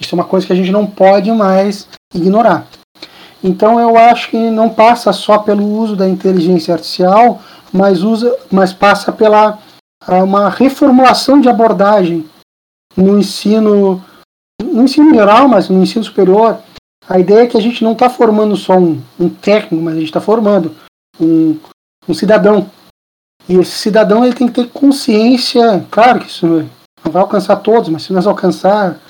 Isso 0.00 0.14
é 0.14 0.18
uma 0.18 0.24
coisa 0.24 0.46
que 0.46 0.52
a 0.52 0.56
gente 0.56 0.70
não 0.70 0.86
pode 0.86 1.30
mais 1.30 1.88
ignorar. 2.14 2.66
Então 3.44 3.78
eu 3.78 3.96
acho 3.96 4.30
que 4.30 4.36
não 4.36 4.70
passa 4.70 5.12
só 5.12 5.38
pelo 5.38 5.64
uso 5.64 5.96
da 5.96 6.08
inteligência 6.08 6.74
artificial, 6.74 7.40
mas, 7.72 8.02
usa, 8.02 8.36
mas 8.50 8.72
passa 8.72 9.12
pela 9.12 9.58
uma 10.08 10.48
reformulação 10.48 11.40
de 11.40 11.48
abordagem 11.48 12.28
no 12.96 13.18
ensino, 13.18 14.02
no 14.60 14.82
ensino 14.82 15.14
geral, 15.14 15.48
mas 15.48 15.68
no 15.68 15.82
ensino 15.82 16.04
superior, 16.04 16.58
a 17.08 17.18
ideia 17.18 17.42
é 17.42 17.46
que 17.46 17.56
a 17.56 17.60
gente 17.60 17.82
não 17.82 17.92
está 17.92 18.08
formando 18.08 18.56
só 18.56 18.76
um, 18.76 19.00
um, 19.18 19.28
técnico, 19.28 19.82
mas 19.82 19.94
a 19.94 19.98
gente 19.98 20.08
está 20.08 20.20
formando 20.20 20.74
um, 21.20 21.58
um, 22.08 22.14
cidadão. 22.14 22.70
E 23.48 23.56
esse 23.56 23.72
cidadão 23.72 24.24
ele 24.24 24.34
tem 24.34 24.46
que 24.46 24.62
ter 24.62 24.68
consciência, 24.70 25.84
claro 25.90 26.20
que 26.20 26.28
isso 26.28 26.46
não 27.04 27.12
vai 27.12 27.22
alcançar 27.22 27.56
todos, 27.56 27.88
mas 27.88 28.02
se 28.02 28.12
nós 28.12 28.26
alcançar 28.26 29.00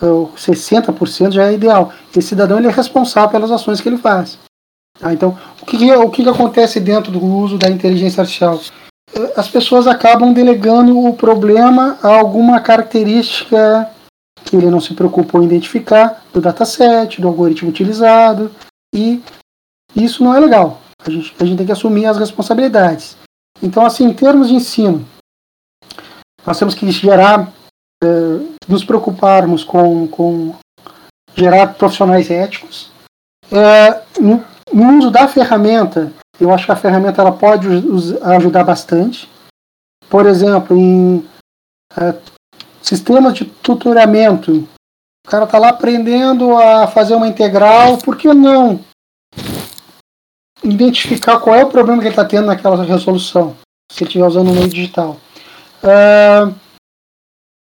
60% 0.00 1.32
já 1.32 1.46
é 1.46 1.54
ideal. 1.54 1.92
Esse 2.10 2.28
cidadão 2.28 2.58
ele 2.58 2.68
é 2.68 2.70
responsável 2.70 3.30
pelas 3.30 3.50
ações 3.50 3.80
que 3.80 3.88
ele 3.88 3.98
faz. 3.98 4.38
Tá? 4.98 5.12
Então, 5.12 5.36
o 5.60 5.66
que, 5.66 5.92
o 5.92 6.10
que 6.10 6.28
acontece 6.28 6.80
dentro 6.80 7.10
do 7.10 7.24
uso 7.24 7.58
da 7.58 7.68
inteligência 7.68 8.20
artificial? 8.20 8.60
As 9.36 9.48
pessoas 9.48 9.86
acabam 9.86 10.32
delegando 10.32 10.98
o 10.98 11.14
problema 11.14 11.98
a 12.02 12.08
alguma 12.08 12.60
característica 12.60 13.88
que 14.44 14.56
ele 14.56 14.70
não 14.70 14.80
se 14.80 14.94
preocupou 14.94 15.42
em 15.42 15.46
identificar 15.46 16.22
do 16.32 16.40
dataset, 16.40 17.20
do 17.20 17.28
algoritmo 17.28 17.70
utilizado, 17.70 18.50
e 18.94 19.22
isso 19.94 20.22
não 20.22 20.34
é 20.34 20.40
legal. 20.40 20.80
A 21.04 21.10
gente, 21.10 21.34
a 21.38 21.44
gente 21.44 21.56
tem 21.56 21.66
que 21.66 21.72
assumir 21.72 22.06
as 22.06 22.18
responsabilidades. 22.18 23.16
Então, 23.62 23.84
assim, 23.84 24.04
em 24.04 24.12
termos 24.12 24.48
de 24.48 24.54
ensino, 24.54 25.06
nós 26.46 26.58
temos 26.58 26.74
que 26.74 26.90
gerar, 26.90 27.52
eh, 28.02 28.56
nos 28.68 28.84
preocuparmos 28.84 29.64
com, 29.64 30.06
com 30.08 30.54
gerar 31.34 31.74
profissionais 31.74 32.30
éticos. 32.30 32.90
É, 33.50 34.02
no, 34.20 34.44
no, 34.72 34.98
uso 34.98 35.10
da 35.10 35.28
ferramenta, 35.28 36.12
eu 36.40 36.52
acho 36.52 36.66
que 36.66 36.72
a 36.72 36.76
ferramenta 36.76 37.20
ela 37.20 37.32
pode 37.32 37.68
ajudar 38.22 38.64
bastante. 38.64 39.28
Por 40.08 40.26
exemplo, 40.26 40.76
em 40.76 41.26
é, 41.96 42.14
sistemas 42.82 43.34
de 43.34 43.44
tutoramento, 43.44 44.68
o 45.26 45.30
cara 45.30 45.44
está 45.44 45.58
lá 45.58 45.70
aprendendo 45.70 46.56
a 46.56 46.86
fazer 46.86 47.14
uma 47.14 47.28
integral, 47.28 47.98
por 47.98 48.16
que 48.16 48.32
não 48.32 48.80
identificar 50.64 51.38
qual 51.38 51.54
é 51.54 51.64
o 51.64 51.68
problema 51.70 52.00
que 52.00 52.08
ele 52.08 52.12
está 52.12 52.24
tendo 52.24 52.46
naquela 52.46 52.82
resolução, 52.82 53.56
se 53.92 54.02
ele 54.02 54.08
estiver 54.08 54.26
usando 54.26 54.50
o 54.50 54.54
meio 54.54 54.68
digital? 54.68 55.16
Uh, 55.82 56.54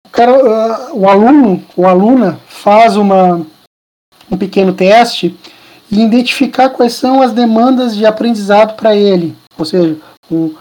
o, 0.08 0.10
cara, 0.10 0.32
uh, 0.32 0.98
o 0.98 1.10
aluno, 1.10 1.64
o 1.76 1.86
aluna 1.86 2.40
faz 2.48 2.96
uma, 2.96 3.46
um 4.32 4.38
pequeno 4.38 4.74
teste 4.74 5.38
e 5.92 6.02
identificar 6.02 6.70
quais 6.70 6.94
são 6.94 7.22
as 7.22 7.34
demandas 7.34 7.96
de 7.96 8.06
aprendizado 8.06 8.76
para 8.76 8.96
ele. 8.96 9.36
Ou 9.58 9.66
seja, 9.66 9.98
um, 10.32 10.56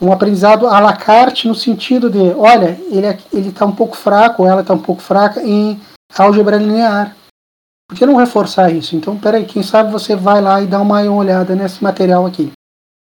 um 0.00 0.12
aprendizado 0.12 0.66
à 0.66 0.78
la 0.80 0.96
carte 0.96 1.48
no 1.48 1.54
sentido 1.54 2.08
de, 2.08 2.32
olha, 2.34 2.80
ele 2.90 3.06
é, 3.06 3.18
está 3.34 3.66
um 3.66 3.74
pouco 3.74 3.96
fraco, 3.96 4.42
ou 4.42 4.48
ela 4.48 4.60
está 4.60 4.72
um 4.72 4.78
pouco 4.78 5.02
fraca 5.02 5.42
em 5.42 5.78
álgebra 6.16 6.56
linear. 6.56 7.16
Por 7.88 7.96
que 7.96 8.04
não 8.04 8.16
reforçar 8.16 8.70
isso? 8.70 8.94
Então, 8.94 9.18
peraí, 9.18 9.46
quem 9.46 9.62
sabe 9.62 9.90
você 9.90 10.14
vai 10.14 10.42
lá 10.42 10.60
e 10.60 10.66
dá 10.66 10.80
uma 10.80 11.00
olhada 11.00 11.56
nesse 11.56 11.82
material 11.82 12.26
aqui. 12.26 12.52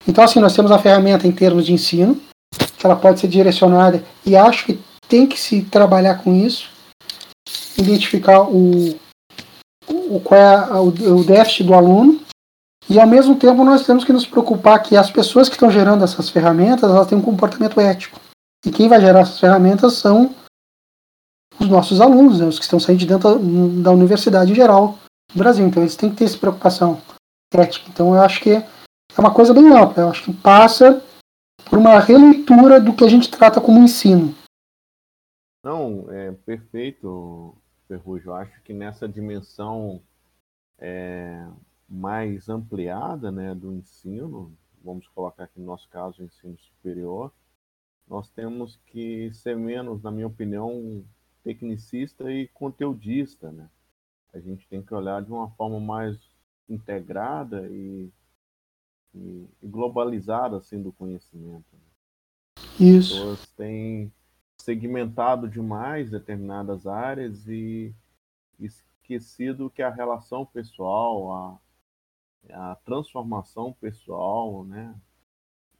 Então, 0.06 0.24
assim, 0.24 0.40
nós 0.40 0.54
temos 0.54 0.72
a 0.72 0.78
ferramenta 0.78 1.26
em 1.26 1.32
termos 1.32 1.64
de 1.64 1.72
ensino, 1.72 2.20
que 2.76 2.84
ela 2.84 2.96
pode 2.96 3.20
ser 3.20 3.28
direcionada, 3.28 4.02
e 4.26 4.34
acho 4.36 4.66
que 4.66 4.80
tem 5.08 5.26
que 5.26 5.38
se 5.38 5.62
trabalhar 5.62 6.16
com 6.16 6.34
isso, 6.34 6.68
identificar 7.78 8.42
o, 8.42 8.98
o, 9.88 10.20
qual 10.20 10.40
é 10.40 10.80
o, 10.80 11.18
o 11.18 11.24
déficit 11.24 11.62
do 11.62 11.74
aluno, 11.74 12.20
e 12.90 12.98
ao 12.98 13.06
mesmo 13.06 13.36
tempo 13.36 13.64
nós 13.64 13.86
temos 13.86 14.02
que 14.02 14.12
nos 14.12 14.26
preocupar 14.26 14.82
que 14.82 14.96
as 14.96 15.10
pessoas 15.10 15.48
que 15.48 15.54
estão 15.54 15.70
gerando 15.70 16.02
essas 16.02 16.28
ferramentas, 16.28 16.90
elas 16.90 17.06
têm 17.06 17.16
um 17.16 17.22
comportamento 17.22 17.80
ético. 17.80 18.20
E 18.66 18.70
quem 18.70 18.88
vai 18.88 19.00
gerar 19.00 19.20
essas 19.20 19.38
ferramentas 19.38 19.94
são 19.94 20.34
os 21.60 21.68
nossos 21.68 22.00
alunos, 22.00 22.40
né, 22.40 22.46
os 22.46 22.58
que 22.58 22.64
estão 22.64 22.80
saindo 22.80 22.98
de 22.98 23.06
dentro 23.06 23.38
da, 23.38 23.82
da 23.82 23.90
universidade 23.90 24.52
em 24.52 24.54
geral 24.54 24.98
do 25.32 25.38
Brasil. 25.38 25.66
Então 25.66 25.82
eles 25.82 25.96
têm 25.96 26.10
que 26.10 26.16
ter 26.16 26.24
essa 26.24 26.38
preocupação 26.38 27.00
ética. 27.52 27.88
Então 27.90 28.14
eu 28.14 28.22
acho 28.22 28.40
que 28.40 28.50
é 28.50 28.66
uma 29.18 29.32
coisa 29.32 29.52
bem 29.54 29.68
ampla. 29.68 30.04
Eu 30.04 30.08
acho 30.10 30.24
que 30.24 30.32
passa 30.32 31.02
por 31.68 31.78
uma 31.78 31.98
releitura 31.98 32.80
do 32.80 32.94
que 32.94 33.04
a 33.04 33.08
gente 33.08 33.30
trata 33.30 33.60
como 33.60 33.78
ensino. 33.78 34.34
Não, 35.64 36.10
é 36.10 36.32
perfeito, 36.32 37.56
Ferrugem. 37.86 38.26
Eu 38.26 38.34
acho 38.34 38.60
que 38.62 38.72
nessa 38.72 39.08
dimensão 39.08 40.02
é, 40.78 41.46
mais 41.88 42.48
ampliada 42.48 43.30
né, 43.30 43.54
do 43.54 43.72
ensino, 43.72 44.52
vamos 44.82 45.06
colocar 45.08 45.44
aqui 45.44 45.60
no 45.60 45.66
nosso 45.66 45.88
caso 45.88 46.20
o 46.20 46.24
ensino 46.24 46.58
superior, 46.58 47.32
nós 48.08 48.28
temos 48.30 48.80
que 48.86 49.32
ser 49.32 49.56
menos, 49.56 50.02
na 50.02 50.10
minha 50.10 50.26
opinião, 50.26 51.04
tecnicista 51.42 52.30
e 52.30 52.48
conteudista. 52.48 53.50
Né? 53.50 53.68
A 54.32 54.38
gente 54.38 54.66
tem 54.68 54.82
que 54.82 54.94
olhar 54.94 55.22
de 55.22 55.30
uma 55.30 55.50
forma 55.50 55.80
mais 55.80 56.18
integrada 56.68 57.66
e, 57.68 58.10
e, 59.14 59.48
e 59.62 59.66
globalizada 59.66 60.56
assim, 60.56 60.82
do 60.82 60.92
conhecimento. 60.92 61.66
Né? 61.72 62.58
Isso. 62.80 63.14
As 63.14 63.18
pessoas 63.18 63.46
têm 63.52 64.12
segmentado 64.56 65.48
demais 65.48 66.10
determinadas 66.10 66.86
áreas 66.86 67.48
e 67.48 67.94
esquecido 68.58 69.70
que 69.70 69.82
a 69.82 69.90
relação 69.90 70.46
pessoal, 70.46 71.32
a, 71.32 72.70
a 72.70 72.76
transformação 72.76 73.72
pessoal, 73.72 74.64
né? 74.64 74.94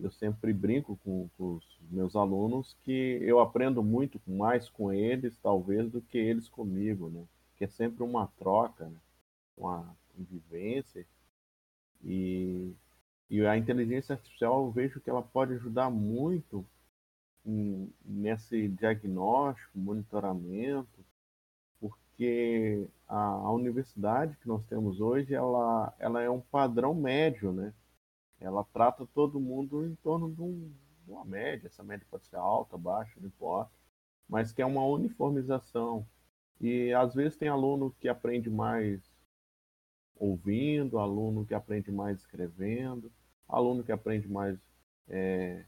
Eu 0.03 0.11
sempre 0.11 0.53
brinco 0.53 0.99
com, 1.05 1.29
com, 1.39 1.55
os 1.55 1.81
meus 1.91 2.17
alunos 2.17 2.77
que 2.83 3.19
eu 3.23 3.39
aprendo 3.39 3.83
muito 3.83 4.21
mais 4.27 4.69
com 4.69 4.93
eles, 4.93 5.39
talvez, 5.39 5.91
do 5.91 6.01
que 6.01 6.19
eles 6.19 6.49
comigo, 6.49 7.09
né? 7.09 7.25
Que 7.57 7.65
é 7.65 7.69
sempre 7.69 8.03
uma 8.03 8.27
troca, 8.39 8.87
né? 8.89 8.99
uma 9.57 9.95
convivência. 10.17 11.07
E, 12.03 12.75
e 13.31 13.47
a 13.47 13.57
inteligência 13.57 14.15
artificial 14.15 14.65
eu 14.67 14.73
vejo 14.73 15.01
que 15.01 15.09
ela 15.09 15.23
pode 15.23 15.55
ajudar 15.55 15.89
muito 15.89 16.67
nesse 18.05 18.69
diagnóstico, 18.69 19.79
monitoramento, 19.79 21.05
porque 21.81 22.89
a, 23.09 23.19
a, 23.19 23.53
universidade 23.53 24.37
que 24.37 24.47
nós 24.47 24.65
temos 24.67 25.01
hoje, 25.01 25.35
ela, 25.35 25.93
ela 25.99 26.23
é 26.23 26.31
um 26.31 26.41
padrão 26.41 26.95
médio, 26.95 27.53
né? 27.53 27.73
Ela 28.43 28.65
trata 28.73 29.07
todo 29.07 29.41
mundo 29.41 29.87
em 29.87 29.95
torno 29.97 30.31
de, 30.31 30.43
um, 30.43 30.73
de 31.05 31.11
uma 31.11 31.25
média. 31.25 31.67
Essa 31.69 31.83
média 31.83 32.07
pode 32.11 32.27
ser 32.27 32.37
alta, 32.37 32.77
baixa, 32.77 33.19
não 33.21 33.29
importa. 33.29 33.73
Mas 34.29 34.53
que 34.53 34.63
é 34.63 34.67
uma 34.67 34.85
uniformização. 34.85 36.07
E 36.61 36.93
às 36.93 37.15
vezes 37.15 37.37
tem 37.37 37.49
aluno 37.49 37.95
que 38.01 38.09
aprende 38.09 38.51
mais 38.51 39.01
ouvindo, 40.17 40.99
aluno 40.99 41.45
que 41.45 41.55
aprende 41.55 41.91
mais 41.91 42.21
escrevendo, 42.21 43.11
aluno 43.49 43.83
que 43.83 43.93
aprende 43.93 44.29
mais 44.29 44.59
é, 45.09 45.65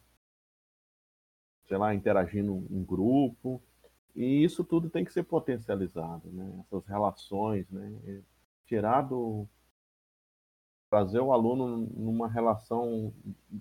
sei 1.67 1.77
lá, 1.77 1.95
interagindo 1.95 2.67
em 2.71 2.85
grupo. 2.85 3.63
E 4.15 4.45
isso 4.45 4.63
tudo 4.63 4.89
tem 4.89 5.05
que 5.05 5.13
ser 5.13 5.25
potencializado, 5.25 6.31
né? 6.31 6.61
Essas 6.61 6.87
relações, 6.87 7.69
né? 7.71 8.23
Tirar 8.65 9.03
do 9.03 9.49
trazer 10.95 11.19
o 11.19 11.33
aluno 11.33 11.89
numa 11.97 12.29
relação 12.29 13.13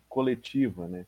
coletiva, 0.07 0.87
né? 0.87 1.07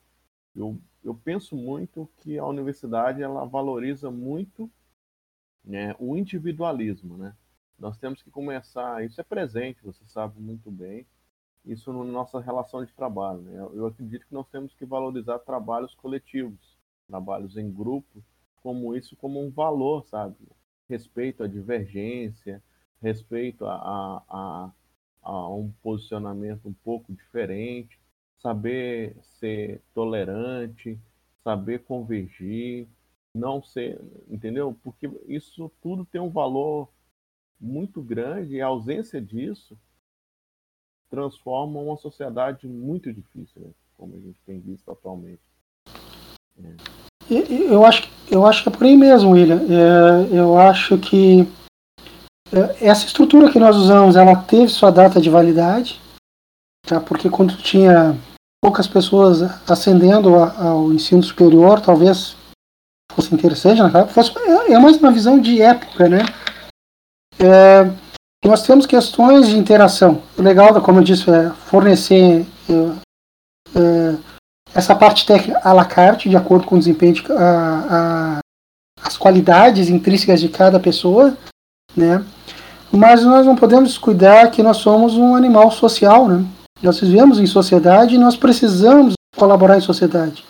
Eu, 0.56 0.76
eu 1.04 1.14
penso 1.14 1.56
muito 1.56 2.10
que 2.18 2.40
a 2.40 2.46
universidade 2.48 3.22
ela 3.22 3.46
valoriza 3.46 4.10
muito 4.10 4.68
né, 5.64 5.96
o 6.00 6.18
individualismo, 6.18 7.16
né? 7.16 7.36
Nós 7.78 7.96
temos 8.00 8.24
que 8.24 8.32
começar, 8.32 9.06
isso 9.06 9.22
é 9.22 9.24
presente, 9.24 9.84
você 9.84 10.04
sabe 10.08 10.42
muito 10.42 10.72
bem, 10.72 11.06
isso 11.64 11.94
na 11.94 12.04
nossa 12.04 12.40
relação 12.40 12.84
de 12.84 12.92
trabalho. 12.92 13.42
Né? 13.42 13.60
Eu 13.76 13.86
acredito 13.86 14.26
que 14.26 14.34
nós 14.34 14.48
temos 14.48 14.74
que 14.74 14.84
valorizar 14.84 15.38
trabalhos 15.38 15.94
coletivos, 15.94 16.76
trabalhos 17.08 17.56
em 17.56 17.72
grupo, 17.72 18.24
como 18.64 18.96
isso 18.96 19.16
como 19.18 19.40
um 19.40 19.52
valor, 19.52 20.04
sabe? 20.08 20.36
Respeito 20.90 21.44
à 21.44 21.48
divergência, 21.48 22.64
respeito 23.00 23.64
a, 23.68 23.76
a, 24.28 24.72
a 25.26 25.50
um 25.50 25.74
posicionamento 25.82 26.70
um 26.70 26.74
pouco 26.74 27.12
diferente, 27.12 28.00
saber 28.38 29.18
ser 29.40 29.82
tolerante, 29.94 31.00
saber 31.44 31.80
convergir, 31.80 32.88
não 33.34 33.62
ser, 33.62 34.00
entendeu? 34.30 34.78
Porque 34.84 35.10
isso 35.28 35.70
tudo 35.82 36.06
tem 36.06 36.22
um 36.22 36.30
valor 36.30 36.88
muito 37.60 38.04
grande 38.04 38.56
e 38.56 38.62
a 38.62 38.68
ausência 38.68 39.20
disso 39.20 39.76
transforma 41.10 41.80
uma 41.80 41.98
sociedade 41.98 42.68
muito 42.68 43.12
difícil, 43.12 43.62
né? 43.62 43.70
como 43.98 44.16
a 44.16 44.20
gente 44.20 44.40
tem 44.46 44.60
visto 44.60 44.92
atualmente. 44.92 45.42
Eu 47.28 47.84
acho, 47.84 48.04
eu 48.30 48.46
acho 48.46 48.64
que 48.64 48.70
é 48.70 48.72
por 48.72 48.86
aí 48.86 48.96
mesmo, 48.96 49.32
William. 49.32 49.62
É, 49.62 50.38
eu 50.38 50.58
acho 50.58 50.98
que 50.98 51.42
é, 51.42 51.65
essa 52.80 53.06
estrutura 53.06 53.52
que 53.52 53.60
nós 53.60 53.76
usamos, 53.76 54.16
ela 54.16 54.36
teve 54.36 54.70
sua 54.70 54.92
data 54.92 55.20
de 55.20 55.30
validade, 55.30 56.00
tá? 56.86 57.00
porque 57.00 57.30
quando 57.30 57.58
tinha 57.58 58.16
poucas 58.64 58.88
pessoas 58.88 59.42
ascendendo 59.70 60.36
ao 60.36 60.92
ensino 60.92 61.24
superior, 61.24 61.82
talvez 61.82 62.36
fosse 63.12 63.34
interessante, 63.34 63.82
né? 63.82 64.06
fosse, 64.08 64.32
é, 64.40 64.74
é 64.74 64.80
mais 64.80 64.98
uma 64.98 65.12
visão 65.12 65.40
de 65.40 65.62
época, 65.62 66.10
né? 66.10 66.20
É, 67.40 67.84
nós 68.46 68.64
temos 68.64 68.86
questões 68.86 69.50
de 69.50 69.58
interação. 69.58 70.22
O 70.38 70.42
legal, 70.42 70.80
como 70.82 71.00
eu 71.00 71.04
disse, 71.04 71.30
é 71.30 71.50
fornecer 71.52 72.46
é, 72.70 73.80
é 73.80 74.18
essa 74.74 74.94
parte 74.94 75.26
técnica 75.26 75.60
à 75.64 75.72
la 75.72 75.86
carte, 75.86 76.30
de 76.30 76.36
acordo 76.36 76.68
com 76.68 76.76
o 76.76 76.80
desempenho, 76.80 77.14
de, 77.14 77.32
a, 77.32 77.40
a, 77.90 78.40
as 79.02 79.18
qualidades 79.18 79.90
intrínsecas 79.90 80.42
de 80.42 80.50
cada 80.50 80.80
pessoa, 80.80 81.38
né? 81.96 82.24
Mas 82.92 83.24
nós 83.24 83.46
não 83.46 83.56
podemos 83.56 83.90
descuidar 83.90 84.52
que 84.52 84.64
nós 84.64 84.78
somos 84.78 85.16
um 85.18 85.36
animal 85.36 85.72
social, 85.72 86.28
né? 86.28 86.46
Nós 86.82 87.00
vivemos 87.00 87.40
em 87.40 87.46
sociedade 87.46 88.16
e 88.16 88.20
nós 88.20 88.36
precisamos 88.36 89.14
colaborar 89.36 89.78
em 89.78 89.82
sociedade. 89.82 90.46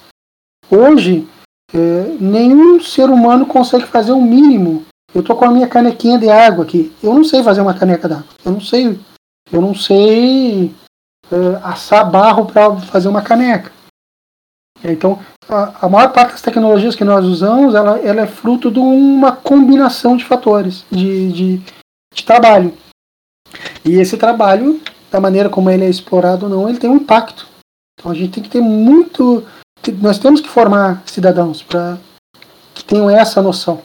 Hoje, 0.69 1.27
é, 1.73 2.15
nenhum 2.19 2.79
ser 2.79 3.09
humano 3.09 3.45
consegue 3.45 3.85
fazer 3.85 4.11
o 4.11 4.17
um 4.17 4.21
mínimo. 4.21 4.85
Eu 5.13 5.23
tô 5.23 5.35
com 5.35 5.45
a 5.45 5.51
minha 5.51 5.67
canequinha 5.67 6.19
de 6.19 6.29
água 6.29 6.65
aqui. 6.65 6.91
Eu 7.01 7.13
não 7.13 7.23
sei 7.23 7.41
fazer 7.41 7.61
uma 7.61 7.73
caneca 7.73 8.07
d'água. 8.07 8.25
Eu 8.43 8.51
não 8.51 8.61
sei. 8.61 8.99
Eu 9.51 9.61
não 9.61 9.73
sei 9.73 10.73
uh, 11.31 11.57
assar 11.63 12.09
barro 12.09 12.45
para 12.45 12.75
fazer 12.81 13.07
uma 13.07 13.21
caneca. 13.21 13.71
Então, 14.83 15.19
a, 15.49 15.85
a, 15.85 15.89
maior 15.89 16.11
parte 16.11 16.31
das 16.31 16.41
tecnologias 16.41 16.95
que 16.95 17.03
nós 17.03 17.25
usamos, 17.25 17.73
ela, 17.73 17.97
ela 17.99 18.21
é 18.21 18.27
fruto 18.27 18.69
de 18.69 18.79
uma 18.79 19.31
combinação 19.31 20.17
de 20.17 20.25
fatores 20.25 20.85
de, 20.91 21.31
de, 21.31 21.57
de 22.13 22.23
trabalho. 22.23 22.73
E 23.83 23.93
esse 23.93 24.17
trabalho, 24.17 24.81
da 25.11 25.19
maneira 25.19 25.49
como 25.49 25.69
ele 25.69 25.85
é 25.85 25.89
explorado 25.89 26.45
ou 26.45 26.51
não, 26.51 26.69
ele 26.69 26.77
tem 26.77 26.89
um 26.89 26.97
impacto. 26.97 27.47
Então 27.97 28.11
a 28.11 28.15
gente 28.15 28.33
tem 28.33 28.43
que 28.43 28.49
ter 28.49 28.61
muito. 28.61 29.45
Nós 30.01 30.19
temos 30.19 30.41
que 30.41 30.49
formar 30.49 31.03
cidadãos 31.05 31.61
para 31.63 31.97
que 32.73 32.83
tenham 32.83 33.09
essa 33.09 33.41
noção. 33.41 33.81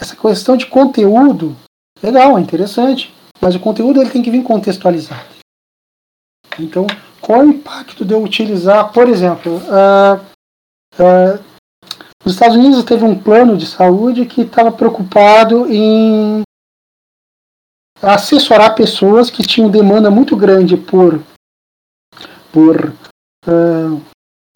Essa 0.00 0.16
questão 0.16 0.56
de 0.56 0.66
conteúdo, 0.66 1.56
legal, 2.02 2.36
é 2.38 2.40
interessante, 2.40 3.14
mas 3.40 3.54
o 3.54 3.60
conteúdo 3.60 4.00
ele 4.00 4.10
tem 4.10 4.22
que 4.22 4.30
vir 4.30 4.42
contextualizado. 4.42 5.34
Então, 6.58 6.86
qual 7.24 7.40
é 7.40 7.44
o 7.46 7.48
impacto 7.48 8.04
de 8.04 8.12
eu 8.12 8.22
utilizar, 8.22 8.92
por 8.92 9.08
exemplo, 9.08 9.56
uh, 9.56 10.20
uh, 11.00 11.42
os 12.22 12.34
Estados 12.34 12.54
Unidos 12.54 12.84
teve 12.84 13.02
um 13.02 13.18
plano 13.18 13.56
de 13.56 13.64
saúde 13.64 14.26
que 14.26 14.42
estava 14.42 14.70
preocupado 14.70 15.66
em 15.72 16.42
assessorar 18.02 18.74
pessoas 18.74 19.30
que 19.30 19.42
tinham 19.42 19.70
demanda 19.70 20.10
muito 20.10 20.36
grande 20.36 20.76
por, 20.76 21.22
por 22.52 22.92
uh, 23.46 24.02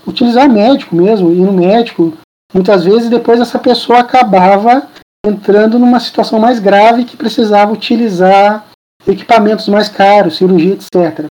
utilizar 0.07 0.47
médico 0.47 0.95
mesmo, 0.95 1.33
ir 1.33 1.41
no 1.41 1.53
médico. 1.55 2.19
Muitas 2.53 2.85
vezes 2.85 3.09
depois 3.09 3.41
essa 3.41 3.59
pessoa 3.59 4.01
acabava 4.01 4.87
entrando 5.25 5.79
numa 5.79 6.01
situação 6.01 6.39
mais 6.39 6.61
grave 6.61 7.07
que 7.07 7.17
precisava 7.17 7.73
utilizar 7.73 8.67
equipamentos 9.07 9.69
mais 9.69 9.89
caros, 9.89 10.37
cirurgia, 10.37 10.75
etc. 10.75 11.29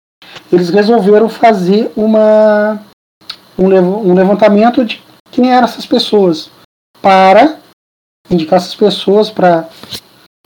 Eles 0.51 0.69
resolveram 0.69 1.29
fazer 1.29 1.91
uma, 1.95 2.81
um, 3.57 3.65
um 3.65 4.13
levantamento 4.13 4.83
de 4.83 5.01
quem 5.31 5.51
eram 5.51 5.65
essas 5.65 5.85
pessoas 5.85 6.51
para 7.01 7.59
indicar 8.29 8.57
essas 8.57 8.75
pessoas 8.75 9.29
para 9.29 9.67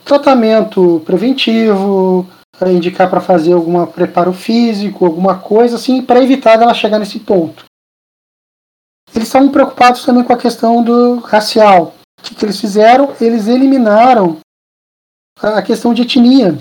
tratamento 0.04 1.02
preventivo, 1.06 2.28
indicar 2.68 3.10
para 3.10 3.20
fazer 3.20 3.54
algum 3.54 3.86
preparo 3.88 4.32
físico, 4.32 5.06
alguma 5.06 5.40
coisa 5.40 5.76
assim, 5.76 6.02
para 6.02 6.22
evitar 6.22 6.58
dela 6.58 6.74
chegar 6.74 7.00
nesse 7.00 7.20
ponto. 7.20 7.66
Eles 9.14 9.28
estavam 9.28 9.50
preocupados 9.50 10.06
também 10.06 10.24
com 10.24 10.34
a 10.34 10.38
questão 10.38 10.84
do 10.84 11.20
racial. 11.20 11.96
O 12.20 12.24
que, 12.24 12.36
que 12.36 12.46
eles 12.46 12.60
fizeram? 12.60 13.14
Eles 13.20 13.48
eliminaram 13.48 14.40
a 15.42 15.62
questão 15.62 15.94
de 15.94 16.04
etnia 16.04 16.58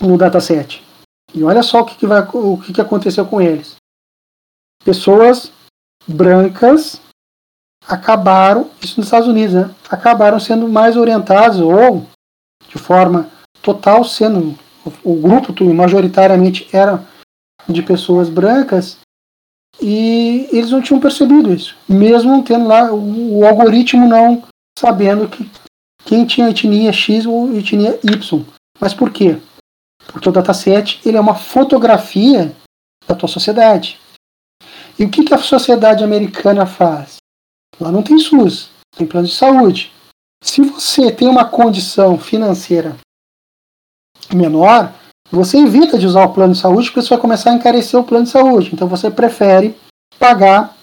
no 0.00 0.16
dataset. 0.16 0.82
E 1.34 1.42
olha 1.42 1.62
só 1.62 1.80
o 1.80 1.84
que, 1.84 1.96
que, 1.96 2.06
vai, 2.06 2.26
o 2.32 2.58
que, 2.58 2.72
que 2.72 2.80
aconteceu 2.80 3.24
com 3.26 3.40
eles. 3.40 3.76
Pessoas 4.84 5.52
brancas 6.06 7.00
acabaram, 7.86 8.70
isso 8.82 8.98
nos 8.98 9.06
Estados 9.06 9.28
Unidos, 9.28 9.54
né, 9.54 9.74
acabaram 9.88 10.38
sendo 10.40 10.68
mais 10.68 10.96
orientados 10.96 11.60
ou 11.60 12.06
de 12.68 12.78
forma 12.78 13.30
total 13.62 14.04
sendo 14.04 14.58
o, 15.04 15.14
grupo 15.14 15.52
majoritariamente 15.74 16.68
era 16.72 17.04
de 17.68 17.82
pessoas 17.82 18.28
brancas 18.28 18.98
e 19.80 20.48
eles 20.52 20.70
não 20.70 20.80
tinham 20.80 21.00
percebido 21.00 21.52
isso, 21.52 21.76
mesmo 21.88 22.42
tendo 22.42 22.66
lá 22.66 22.92
o, 22.92 23.38
o 23.38 23.46
algoritmo 23.46 24.06
não 24.06 24.42
sabendo 24.78 25.28
que 25.28 25.48
quem 26.04 26.24
tinha 26.24 26.50
etnia 26.50 26.92
X 26.92 27.26
ou 27.26 27.54
etnia 27.54 27.98
Y. 28.02 28.44
Mas 28.80 28.94
por 28.94 29.10
quê? 29.10 29.38
Porque 30.12 30.28
o 30.28 30.32
dataset 30.32 31.00
ele 31.04 31.16
é 31.16 31.20
uma 31.20 31.34
fotografia 31.34 32.54
da 33.06 33.14
tua 33.14 33.28
sociedade. 33.28 33.98
E 34.98 35.04
o 35.04 35.10
que, 35.10 35.24
que 35.24 35.34
a 35.34 35.38
sociedade 35.38 36.04
americana 36.04 36.66
faz? 36.66 37.16
Lá 37.80 37.90
não 37.90 38.02
tem 38.02 38.18
SUS, 38.18 38.70
tem 38.96 39.06
plano 39.06 39.26
de 39.26 39.34
saúde. 39.34 39.92
Se 40.42 40.60
você 40.60 41.10
tem 41.10 41.28
uma 41.28 41.44
condição 41.44 42.18
financeira 42.18 42.96
menor, 44.34 44.92
você 45.30 45.58
evita 45.58 45.98
de 45.98 46.06
usar 46.06 46.24
o 46.24 46.32
plano 46.32 46.52
de 46.52 46.58
saúde 46.58 46.88
porque 46.88 47.02
você 47.02 47.10
vai 47.10 47.18
começar 47.18 47.50
a 47.50 47.54
encarecer 47.54 47.98
o 47.98 48.04
plano 48.04 48.24
de 48.24 48.30
saúde. 48.30 48.70
Então 48.72 48.88
você 48.88 49.10
prefere 49.10 49.76
pagar 50.18 50.76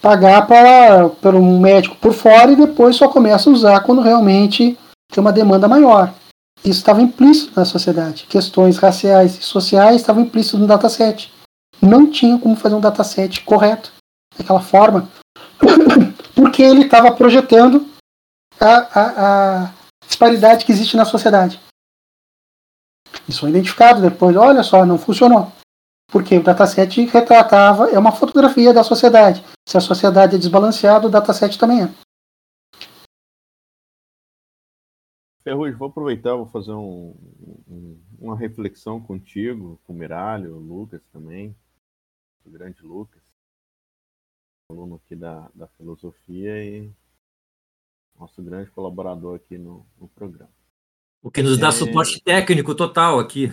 pagar 0.00 0.46
para, 0.46 1.08
para 1.08 1.36
um 1.36 1.58
médico 1.58 1.96
por 1.96 2.12
fora 2.12 2.52
e 2.52 2.56
depois 2.56 2.96
só 2.96 3.08
começa 3.08 3.48
a 3.48 3.52
usar 3.52 3.80
quando 3.80 4.02
realmente 4.02 4.78
tem 5.10 5.20
uma 5.20 5.32
demanda 5.32 5.66
maior. 5.66 6.14
Isso 6.64 6.80
estava 6.80 7.02
implícito 7.02 7.52
na 7.54 7.64
sociedade. 7.64 8.26
Questões 8.28 8.78
raciais 8.78 9.38
e 9.38 9.42
sociais 9.42 10.00
estavam 10.00 10.22
implícitas 10.22 10.60
no 10.60 10.66
dataset. 10.66 11.32
Não 11.80 12.10
tinha 12.10 12.38
como 12.38 12.56
fazer 12.56 12.74
um 12.74 12.80
dataset 12.80 13.42
correto 13.42 13.92
daquela 14.36 14.60
forma, 14.60 15.08
porque 16.34 16.62
ele 16.62 16.84
estava 16.84 17.12
projetando 17.12 17.86
a, 18.60 18.76
a, 19.00 19.64
a 19.64 19.72
disparidade 20.06 20.64
que 20.64 20.72
existe 20.72 20.96
na 20.96 21.04
sociedade. 21.04 21.60
Isso 23.28 23.40
foi 23.40 23.50
identificado 23.50 24.00
depois. 24.00 24.36
Olha 24.36 24.62
só, 24.62 24.84
não 24.84 24.98
funcionou. 24.98 25.52
Porque 26.10 26.38
o 26.38 26.42
dataset 26.42 27.04
retratava, 27.06 27.90
é 27.90 27.98
uma 27.98 28.12
fotografia 28.12 28.72
da 28.72 28.84
sociedade. 28.84 29.44
Se 29.68 29.76
a 29.76 29.80
sociedade 29.80 30.36
é 30.36 30.38
desbalanceada, 30.38 31.06
o 31.06 31.10
dataset 31.10 31.58
também 31.58 31.82
é. 31.82 31.90
Ferrugem, 35.46 35.78
vou 35.78 35.86
aproveitar, 35.86 36.34
vou 36.34 36.46
fazer 36.46 36.72
um, 36.72 37.14
um, 37.68 38.02
uma 38.18 38.36
reflexão 38.36 39.00
contigo, 39.00 39.80
com 39.84 39.92
o 39.92 39.96
Miralho, 39.96 40.56
o 40.56 40.58
Lucas 40.58 41.00
também, 41.12 41.54
o 42.44 42.50
grande 42.50 42.82
Lucas, 42.82 43.22
aluno 44.68 44.96
aqui 44.96 45.14
da, 45.14 45.48
da 45.54 45.68
filosofia 45.68 46.64
e 46.64 46.92
nosso 48.18 48.42
grande 48.42 48.72
colaborador 48.72 49.36
aqui 49.36 49.56
no, 49.56 49.86
no 50.00 50.08
programa. 50.08 50.50
O 51.22 51.30
que 51.30 51.44
nos 51.44 51.58
dá 51.58 51.68
é... 51.68 51.72
suporte 51.72 52.20
técnico 52.20 52.74
total 52.74 53.20
aqui. 53.20 53.46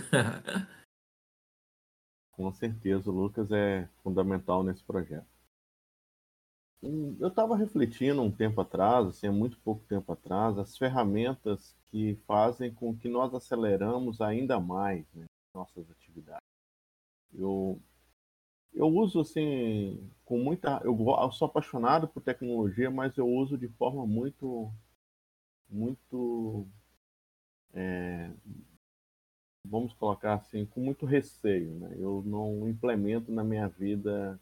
Com 2.32 2.51
certeza, 2.53 3.12
o 3.12 3.13
Lucas 3.13 3.51
é 3.51 3.88
fundamental 4.01 4.63
nesse 4.63 4.84
projeto. 4.84 5.32
Eu 7.19 7.29
estava 7.29 7.55
refletindo 7.55 8.21
um 8.21 8.29
tempo 8.29 8.59
atrás, 8.59 9.07
assim, 9.07 9.27
há 9.27 9.31
muito 9.31 9.57
pouco 9.59 9.85
tempo 9.85 10.11
atrás, 10.11 10.57
as 10.57 10.77
ferramentas 10.77 11.73
que 11.85 12.15
fazem 12.27 12.73
com 12.73 12.93
que 12.97 13.07
nós 13.07 13.33
aceleramos 13.33 14.19
ainda 14.19 14.59
mais 14.59 15.05
né, 15.13 15.23
nossas 15.55 15.89
atividades. 15.89 16.43
Eu, 17.33 17.79
eu 18.73 18.87
uso 18.87 19.21
assim 19.21 20.11
com 20.25 20.37
muita, 20.39 20.81
eu, 20.83 20.97
eu 20.99 21.31
sou 21.31 21.45
apaixonado 21.45 22.05
por 22.07 22.21
tecnologia, 22.21 22.91
mas 22.91 23.17
eu 23.17 23.29
uso 23.29 23.57
de 23.57 23.69
forma 23.69 24.05
muito, 24.05 24.69
muito, 25.69 26.67
é, 27.73 28.29
vamos 29.65 29.93
colocar 29.93 30.33
assim, 30.33 30.65
com 30.65 30.81
muito 30.81 31.05
receio. 31.05 31.79
Né? 31.79 31.95
Eu 31.97 32.21
não 32.25 32.67
implemento 32.67 33.31
na 33.31 33.43
minha 33.43 33.69
vida 33.69 34.37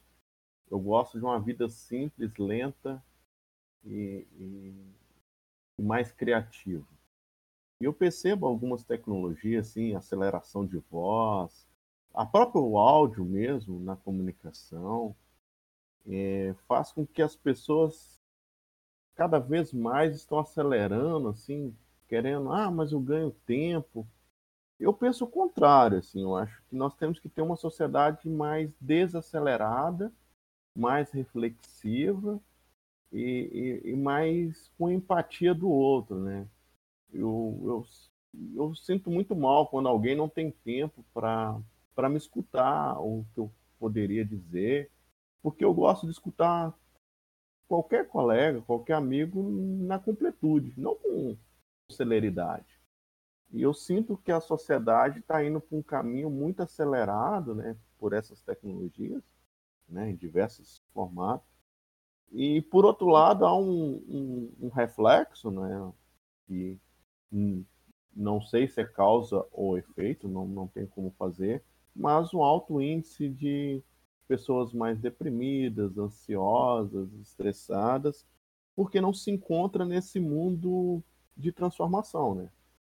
eu 0.72 0.80
gosto 0.80 1.20
de 1.20 1.26
uma 1.26 1.38
vida 1.38 1.68
simples, 1.68 2.38
lenta 2.38 3.04
e, 3.84 4.26
e, 4.40 4.74
e 5.78 5.84
mais 5.84 6.14
criativa. 6.14 6.88
E 7.82 7.84
eu 7.84 7.94
percebo 7.94 8.48
algumas 8.48 8.84
tecnologias, 8.86 9.68
assim, 9.68 9.94
aceleração 9.94 10.66
de 10.66 10.78
voz, 10.90 11.68
a 12.14 12.26
próprio 12.26 12.78
áudio 12.78 13.26
mesmo 13.26 13.80
na 13.82 13.98
comunicação, 13.98 15.14
é, 16.08 16.56
faz 16.68 16.92
com 16.94 17.06
que 17.06 17.22
as 17.22 17.36
pessoas 17.36 18.22
cada 19.16 19.40
vez 19.40 19.74
mais 19.74 20.16
estão 20.16 20.40
acelerando, 20.40 21.28
assim, 21.28 21.76
querendo, 22.08 22.52
ah, 22.52 22.72
mas 22.72 22.94
eu 22.94 23.00
ganho 23.00 23.32
tempo. 23.46 24.08
Eu 24.80 24.94
penso 24.94 25.26
o 25.26 25.30
contrário, 25.30 25.98
assim, 25.98 26.22
eu 26.22 26.36
acho 26.36 26.62
que 26.70 26.76
nós 26.76 26.94
temos 26.96 27.20
que 27.20 27.28
ter 27.28 27.42
uma 27.42 27.56
sociedade 27.58 28.30
mais 28.30 28.72
desacelerada 28.80 30.12
mais 30.76 31.12
reflexiva 31.12 32.42
e, 33.12 33.82
e, 33.84 33.92
e, 33.92 33.96
mais 33.96 34.70
com 34.78 34.90
empatia 34.90 35.54
do 35.54 35.70
outro, 35.70 36.20
né? 36.20 36.48
Eu, 37.12 37.60
eu, 37.64 37.86
eu 38.56 38.76
sinto 38.76 39.12
muito 39.12 39.36
mal 39.36 39.68
quando 39.68 39.90
alguém 39.90 40.16
não 40.16 40.30
tem 40.30 40.52
tempo 40.52 41.06
para 41.14 42.10
me 42.10 42.18
escutar 42.18 43.00
o 43.00 43.26
que 43.34 43.40
eu 43.40 43.52
poderia 43.78 44.24
dizer, 44.24 44.90
porque 45.42 45.66
eu 45.66 45.74
gosto 45.74 46.06
de 46.06 46.12
escutar 46.14 46.74
qualquer 47.68 48.08
colega, 48.08 48.62
qualquer 48.62 48.94
amigo 48.94 49.50
na 49.84 50.00
completude, 50.00 50.74
não 50.78 50.96
com 50.96 51.38
celeridade. 51.90 52.82
E 53.52 53.62
eu 53.62 53.74
sinto 53.74 54.18
que 54.18 54.32
a 54.32 54.40
sociedade 54.40 55.20
está 55.20 55.44
indo 55.44 55.60
para 55.60 55.78
um 55.78 55.82
caminho 55.82 56.30
muito 56.30 56.62
acelerado, 56.62 57.54
né, 57.54 57.76
por 57.98 58.14
essas 58.14 58.42
tecnologias, 58.42 59.24
né, 59.92 60.10
em 60.10 60.16
diversos 60.16 60.82
formatos. 60.94 61.48
E, 62.32 62.62
por 62.62 62.86
outro 62.86 63.08
lado, 63.08 63.46
há 63.46 63.56
um, 63.56 64.02
um, 64.08 64.54
um 64.62 64.70
reflexo, 64.70 65.52
né, 65.52 65.92
que 66.48 66.80
não 68.16 68.42
sei 68.42 68.68
se 68.68 68.82
é 68.82 68.86
causa 68.86 69.46
ou 69.52 69.78
efeito, 69.78 70.28
não, 70.28 70.48
não 70.48 70.68
tem 70.68 70.86
como 70.86 71.12
fazer, 71.12 71.64
mas 71.96 72.34
um 72.34 72.42
alto 72.42 72.82
índice 72.82 73.30
de 73.30 73.84
pessoas 74.28 74.74
mais 74.74 74.98
deprimidas, 75.00 75.98
ansiosas, 75.98 77.12
estressadas, 77.16 78.26
porque 78.76 79.02
não 79.02 79.14
se 79.14 79.30
encontra 79.30 79.86
nesse 79.86 80.20
mundo 80.20 81.04
de 81.36 81.52
transformação, 81.52 82.36
né? 82.36 82.50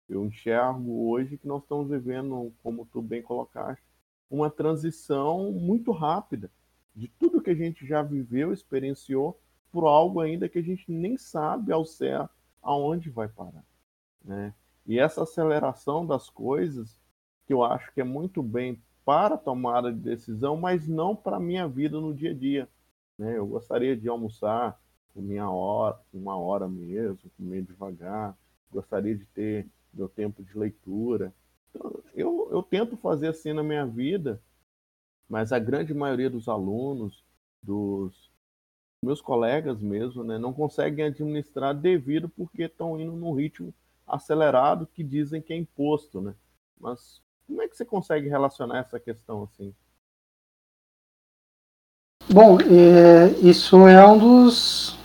Eu 0.07 0.23
enxergo 0.25 1.09
hoje 1.09 1.37
que 1.37 1.47
nós 1.47 1.63
estamos 1.63 1.89
vivendo, 1.89 2.53
como 2.63 2.85
tu 2.85 3.01
bem 3.01 3.21
colocaste, 3.21 3.83
uma 4.29 4.49
transição 4.49 5.51
muito 5.51 5.91
rápida 5.91 6.49
de 6.95 7.07
tudo 7.07 7.41
que 7.41 7.49
a 7.49 7.55
gente 7.55 7.85
já 7.85 8.01
viveu, 8.01 8.53
experienciou, 8.53 9.39
por 9.71 9.85
algo 9.85 10.21
ainda 10.21 10.47
que 10.47 10.59
a 10.59 10.63
gente 10.63 10.89
nem 10.89 11.17
sabe 11.17 11.71
ao 11.71 11.85
certo 11.85 12.33
aonde 12.61 13.09
vai 13.09 13.27
parar, 13.27 13.63
né? 14.23 14.53
E 14.87 14.99
essa 14.99 15.23
aceleração 15.23 16.05
das 16.05 16.29
coisas, 16.29 16.99
que 17.45 17.53
eu 17.53 17.63
acho 17.63 17.91
que 17.93 18.01
é 18.01 18.03
muito 18.03 18.41
bem 18.41 18.81
para 19.03 19.35
a 19.35 19.37
tomada 19.37 19.91
de 19.91 19.99
decisão, 19.99 20.55
mas 20.55 20.87
não 20.87 21.15
para 21.15 21.37
a 21.37 21.39
minha 21.39 21.67
vida 21.67 21.99
no 21.99 22.13
dia 22.13 22.31
a 22.31 22.33
dia. 22.33 22.69
Né? 23.17 23.37
Eu 23.37 23.47
gostaria 23.47 23.95
de 23.95 24.07
almoçar 24.07 24.79
com 25.13 25.21
minha 25.21 25.49
hora, 25.49 25.99
uma 26.13 26.37
hora 26.37 26.67
mesmo, 26.67 27.31
comer 27.37 27.63
devagar, 27.63 28.37
gostaria 28.71 29.15
de 29.15 29.25
ter 29.27 29.67
meu 29.93 30.09
tempo 30.09 30.43
de 30.43 30.57
leitura. 30.57 31.33
Então, 31.69 32.03
eu, 32.13 32.49
eu 32.51 32.61
tento 32.61 32.97
fazer 32.97 33.29
assim 33.29 33.53
na 33.53 33.63
minha 33.63 33.85
vida, 33.85 34.41
mas 35.29 35.51
a 35.51 35.59
grande 35.59 35.93
maioria 35.93 36.29
dos 36.29 36.47
alunos, 36.47 37.23
dos 37.61 38.31
meus 39.03 39.21
colegas 39.21 39.79
mesmo, 39.79 40.23
né, 40.23 40.37
não 40.37 40.53
conseguem 40.53 41.05
administrar 41.05 41.73
devido 41.73 42.29
porque 42.29 42.63
estão 42.63 42.99
indo 42.99 43.13
num 43.13 43.33
ritmo 43.33 43.73
acelerado 44.07 44.87
que 44.87 45.03
dizem 45.03 45.41
que 45.41 45.53
é 45.53 45.57
imposto, 45.57 46.21
né? 46.21 46.35
Mas 46.79 47.21
como 47.47 47.61
é 47.61 47.67
que 47.67 47.75
você 47.75 47.85
consegue 47.85 48.27
relacionar 48.27 48.79
essa 48.79 48.99
questão 48.99 49.43
assim? 49.43 49.73
Bom, 52.31 52.57
é, 52.61 53.29
isso 53.47 53.87
é 53.87 54.05
um 54.05 54.17
dos. 54.17 54.97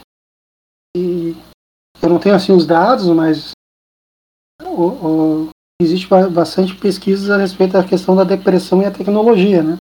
Eu 0.96 2.08
não 2.08 2.18
tenho 2.18 2.34
assim 2.34 2.52
os 2.52 2.66
dados, 2.66 3.06
mas 3.08 3.52
o, 4.62 5.46
o, 5.46 5.48
existe 5.80 6.08
bastante 6.32 6.74
pesquisas 6.74 7.30
a 7.30 7.36
respeito 7.36 7.74
da 7.74 7.86
questão 7.86 8.16
da 8.16 8.24
depressão 8.24 8.82
e 8.82 8.86
a 8.86 8.90
tecnologia, 8.90 9.62
né? 9.62 9.76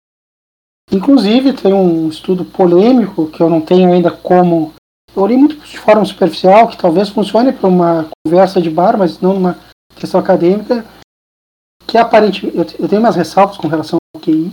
Inclusive 0.91 1.53
tem 1.53 1.73
um 1.73 2.09
estudo 2.09 2.43
polêmico 2.43 3.29
que 3.29 3.41
eu 3.41 3.49
não 3.49 3.61
tenho 3.61 3.91
ainda 3.93 4.09
como. 4.09 4.73
Eu 5.15 5.25
li 5.25 5.37
muito 5.37 5.57
de 5.57 5.77
forma 5.77 6.03
superficial, 6.05 6.67
que 6.67 6.77
talvez 6.77 7.09
funcione 7.09 7.53
para 7.53 7.67
uma 7.67 8.09
conversa 8.25 8.61
de 8.61 8.69
bar, 8.69 8.97
mas 8.97 9.19
não 9.19 9.33
numa 9.33 9.57
questão 9.95 10.19
acadêmica, 10.19 10.85
que 11.85 11.97
aparentemente, 11.97 12.57
eu, 12.79 12.87
tenho 12.87 13.01
umas 13.01 13.15
ressalvas 13.15 13.57
com 13.57 13.67
relação 13.67 13.97
ao 14.15 14.21
QI, 14.21 14.51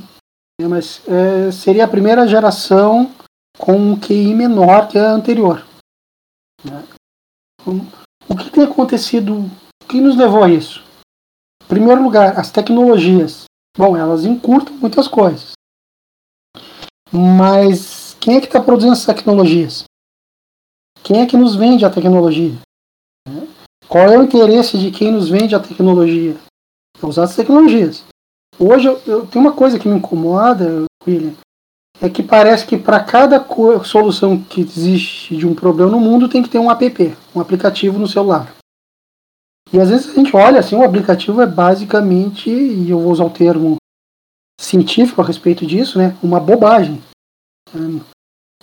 né, 0.60 0.66
mas 0.68 1.02
é, 1.06 1.50
seria 1.52 1.84
a 1.84 1.88
primeira 1.88 2.26
geração 2.26 3.12
com 3.58 3.76
um 3.76 3.98
QI 3.98 4.34
menor 4.34 4.88
que 4.88 4.98
a 4.98 5.10
anterior. 5.10 5.64
Né? 6.64 6.84
O 8.28 8.36
que 8.36 8.50
tem 8.50 8.64
acontecido? 8.64 9.50
O 9.82 9.86
que 9.86 10.00
nos 10.00 10.16
levou 10.16 10.42
a 10.42 10.50
isso? 10.50 10.84
Em 11.62 11.66
primeiro 11.66 12.02
lugar, 12.02 12.38
as 12.38 12.50
tecnologias. 12.50 13.44
Bom, 13.76 13.96
elas 13.96 14.24
encurtam 14.24 14.74
muitas 14.76 15.08
coisas. 15.08 15.55
Mas 17.12 18.16
quem 18.20 18.36
é 18.36 18.40
que 18.40 18.46
está 18.46 18.60
produzindo 18.60 18.92
essas 18.92 19.06
tecnologias? 19.06 19.84
Quem 21.02 21.20
é 21.20 21.26
que 21.26 21.36
nos 21.36 21.54
vende 21.54 21.84
a 21.84 21.90
tecnologia? 21.90 22.54
Qual 23.88 24.04
é 24.04 24.18
o 24.18 24.22
interesse 24.22 24.78
de 24.78 24.90
quem 24.90 25.12
nos 25.12 25.28
vende 25.28 25.54
a 25.54 25.60
tecnologia? 25.60 26.36
usar 27.02 27.24
as 27.24 27.36
tecnologias. 27.36 28.04
Hoje 28.58 28.86
eu, 28.86 29.00
eu 29.06 29.26
tenho 29.26 29.44
uma 29.44 29.52
coisa 29.52 29.78
que 29.78 29.86
me 29.86 29.96
incomoda, 29.96 30.84
William, 31.06 31.34
é 32.00 32.08
que 32.08 32.22
parece 32.22 32.66
que 32.66 32.76
para 32.76 33.02
cada 33.02 33.44
solução 33.84 34.42
que 34.42 34.60
existe 34.60 35.36
de 35.36 35.46
um 35.46 35.54
problema 35.54 35.90
no 35.90 36.00
mundo 36.00 36.28
tem 36.28 36.42
que 36.42 36.48
ter 36.48 36.58
um 36.58 36.70
app, 36.70 37.16
um 37.34 37.40
aplicativo 37.40 37.98
no 37.98 38.08
celular. 38.08 38.54
E 39.72 39.80
às 39.80 39.90
vezes 39.90 40.10
a 40.10 40.14
gente 40.14 40.34
olha 40.34 40.60
assim, 40.60 40.76
o 40.76 40.84
aplicativo 40.84 41.40
é 41.42 41.46
basicamente, 41.46 42.50
e 42.50 42.90
eu 42.90 43.00
vou 43.00 43.12
usar 43.12 43.24
o 43.24 43.30
termo 43.30 43.76
científico 44.60 45.20
a 45.20 45.24
respeito 45.24 45.66
disso, 45.66 45.98
né, 45.98 46.16
uma 46.22 46.40
bobagem. 46.40 47.02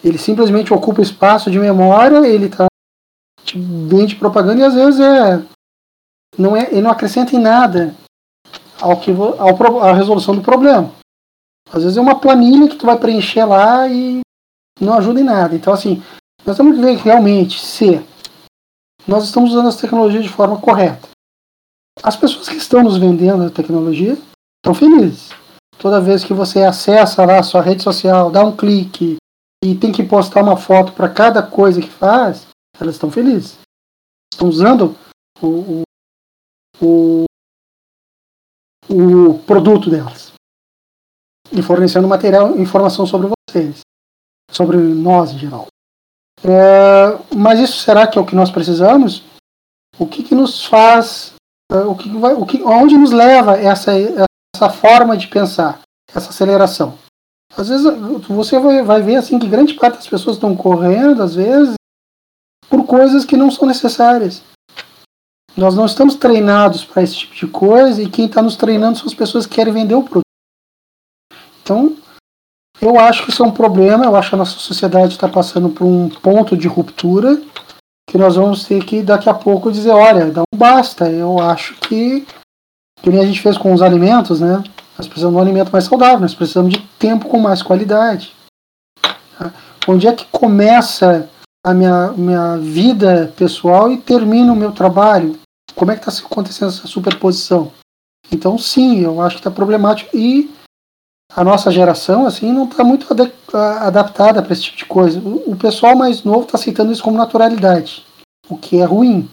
Ele 0.03 0.17
simplesmente 0.17 0.73
ocupa 0.73 1.01
espaço 1.01 1.51
de 1.51 1.59
memória, 1.59 2.27
ele 2.27 2.49
tá 2.49 2.67
vende 3.55 4.15
propaganda 4.15 4.61
e 4.61 4.65
às 4.65 4.73
vezes 4.73 4.99
é 4.99 5.45
não 6.37 6.55
é, 6.55 6.71
ele 6.71 6.81
não 6.81 6.91
acrescenta 6.91 7.35
em 7.35 7.39
nada 7.39 7.95
ao 8.81 8.99
que 8.99 9.11
ao, 9.11 9.83
à 9.83 9.93
resolução 9.93 10.35
do 10.35 10.41
problema. 10.41 10.91
Às 11.71 11.83
vezes 11.83 11.97
é 11.97 12.01
uma 12.01 12.19
planilha 12.19 12.67
que 12.67 12.75
tu 12.75 12.85
vai 12.85 12.97
preencher 12.97 13.45
lá 13.45 13.87
e 13.87 14.21
não 14.79 14.93
ajuda 14.93 15.19
em 15.19 15.23
nada. 15.23 15.55
Então, 15.55 15.73
assim, 15.73 16.03
nós 16.45 16.57
temos 16.57 16.75
que 16.75 16.81
ver 16.81 16.97
realmente 16.97 17.59
se 17.59 18.03
nós 19.07 19.25
estamos 19.25 19.51
usando 19.51 19.67
as 19.67 19.77
tecnologias 19.77 20.23
de 20.23 20.29
forma 20.29 20.59
correta. 20.59 21.09
As 22.01 22.15
pessoas 22.15 22.49
que 22.49 22.57
estão 22.57 22.83
nos 22.83 22.97
vendendo 22.97 23.43
a 23.43 23.49
tecnologia 23.49 24.17
estão 24.57 24.73
felizes. 24.73 25.29
Toda 25.83 25.99
vez 25.99 26.23
que 26.23 26.33
você 26.33 26.63
acessa 26.63 27.25
lá 27.25 27.39
a 27.39 27.43
sua 27.43 27.61
rede 27.61 27.83
social, 27.83 28.31
dá 28.31 28.41
um 28.41 28.55
clique 28.55 29.17
e 29.61 29.75
tem 29.75 29.91
que 29.91 30.01
postar 30.01 30.41
uma 30.41 30.55
foto 30.55 30.93
para 30.93 31.09
cada 31.09 31.43
coisa 31.43 31.81
que 31.81 31.89
faz, 31.89 32.47
elas 32.79 32.95
estão 32.95 33.11
felizes. 33.11 33.57
Estão 34.31 34.47
usando 34.47 34.95
o, 35.41 35.81
o, 36.81 37.25
o 38.89 39.39
produto 39.39 39.89
delas 39.89 40.31
e 41.51 41.61
fornecendo 41.61 42.07
material, 42.07 42.57
informação 42.57 43.05
sobre 43.05 43.27
vocês, 43.49 43.81
sobre 44.49 44.77
nós 44.77 45.33
em 45.33 45.39
geral. 45.39 45.67
É, 46.45 47.35
mas 47.35 47.59
isso 47.59 47.79
será 47.79 48.07
que 48.07 48.17
é 48.17 48.21
o 48.21 48.25
que 48.25 48.35
nós 48.35 48.49
precisamos? 48.49 49.21
O 49.99 50.07
que, 50.07 50.23
que 50.23 50.33
nos 50.33 50.65
faz, 50.65 51.33
é, 51.69 51.79
o 51.79 51.93
que 51.93 52.07
vai, 52.07 52.35
o 52.35 52.45
que, 52.45 52.63
onde 52.63 52.97
nos 52.97 53.11
leva 53.11 53.57
essa, 53.57 53.91
essa 54.63 54.69
forma 54.69 55.17
de 55.17 55.27
pensar, 55.27 55.81
essa 56.13 56.29
aceleração? 56.29 56.97
Às 57.55 57.67
vezes 57.67 57.85
você 58.27 58.57
vai, 58.59 59.01
ver 59.01 59.17
assim 59.17 59.37
que 59.37 59.47
grande 59.47 59.73
parte 59.75 59.95
das 59.95 60.07
pessoas 60.07 60.37
estão 60.37 60.55
correndo, 60.55 61.21
às 61.21 61.35
vezes, 61.35 61.75
por 62.69 62.85
coisas 62.85 63.25
que 63.25 63.37
não 63.37 63.51
são 63.51 63.67
necessárias. 63.67 64.41
Nós 65.55 65.75
não 65.75 65.85
estamos 65.85 66.15
treinados 66.15 66.83
para 66.83 67.03
esse 67.03 67.15
tipo 67.15 67.35
de 67.35 67.47
coisa 67.47 68.01
e 68.01 68.09
quem 68.09 68.25
está 68.25 68.41
nos 68.41 68.55
treinando 68.55 68.97
são 68.97 69.05
as 69.05 69.13
pessoas 69.13 69.45
que 69.45 69.53
querem 69.53 69.73
vender 69.73 69.93
o 69.93 70.01
produto. 70.01 70.23
Então, 71.61 71.95
eu 72.81 72.99
acho 72.99 73.23
que 73.23 73.29
isso 73.29 73.43
é 73.43 73.45
um 73.45 73.51
problema. 73.51 74.05
Eu 74.05 74.15
acho 74.15 74.29
que 74.29 74.35
a 74.35 74.39
nossa 74.39 74.57
sociedade 74.57 75.13
está 75.13 75.29
passando 75.29 75.69
por 75.69 75.85
um 75.85 76.09
ponto 76.09 76.57
de 76.57 76.67
ruptura 76.67 77.39
que 78.09 78.17
nós 78.17 78.35
vamos 78.35 78.65
ter 78.65 78.83
que 78.83 79.03
daqui 79.03 79.29
a 79.29 79.33
pouco 79.33 79.71
dizer, 79.71 79.91
olha, 79.91 80.25
não 80.25 80.43
basta. 80.55 81.07
Eu 81.07 81.39
acho 81.39 81.75
que 81.75 82.25
que 83.03 83.09
nem 83.09 83.19
a 83.19 83.25
gente 83.25 83.41
fez 83.41 83.57
com 83.57 83.73
os 83.73 83.81
alimentos, 83.81 84.39
né? 84.39 84.63
Nós 84.97 85.07
precisamos 85.07 85.35
de 85.35 85.37
um 85.37 85.41
alimento 85.41 85.71
mais 85.71 85.83
saudável, 85.83 86.21
nós 86.21 86.33
precisamos 86.33 86.73
de 86.73 86.79
tempo 86.97 87.27
com 87.27 87.37
mais 87.37 87.61
qualidade. 87.61 88.33
Onde 89.85 90.07
é 90.07 90.13
que 90.13 90.25
começa 90.31 91.29
a 91.65 91.73
minha, 91.73 92.13
minha 92.13 92.57
vida 92.57 93.33
pessoal 93.35 93.91
e 93.91 93.97
termina 93.97 94.53
o 94.53 94.55
meu 94.55 94.71
trabalho? 94.71 95.37
Como 95.75 95.91
é 95.91 95.97
que 95.97 96.09
está 96.09 96.25
acontecendo 96.25 96.69
essa 96.69 96.87
superposição? 96.87 97.73
Então, 98.31 98.57
sim, 98.57 99.01
eu 99.01 99.21
acho 99.21 99.35
que 99.35 99.39
está 99.41 99.51
problemático. 99.51 100.15
E 100.15 100.49
a 101.35 101.43
nossa 101.43 101.71
geração, 101.71 102.25
assim, 102.25 102.53
não 102.53 102.65
está 102.65 102.83
muito 102.83 103.07
adaptada 103.53 104.41
para 104.41 104.53
esse 104.53 104.63
tipo 104.63 104.77
de 104.77 104.85
coisa. 104.85 105.19
O, 105.19 105.55
pessoal 105.57 105.95
mais 105.95 106.23
novo 106.23 106.43
está 106.43 106.57
aceitando 106.57 106.91
isso 106.91 107.03
como 107.03 107.17
naturalidade, 107.17 108.05
o 108.47 108.57
que 108.57 108.79
é 108.79 108.85
ruim. 108.85 109.29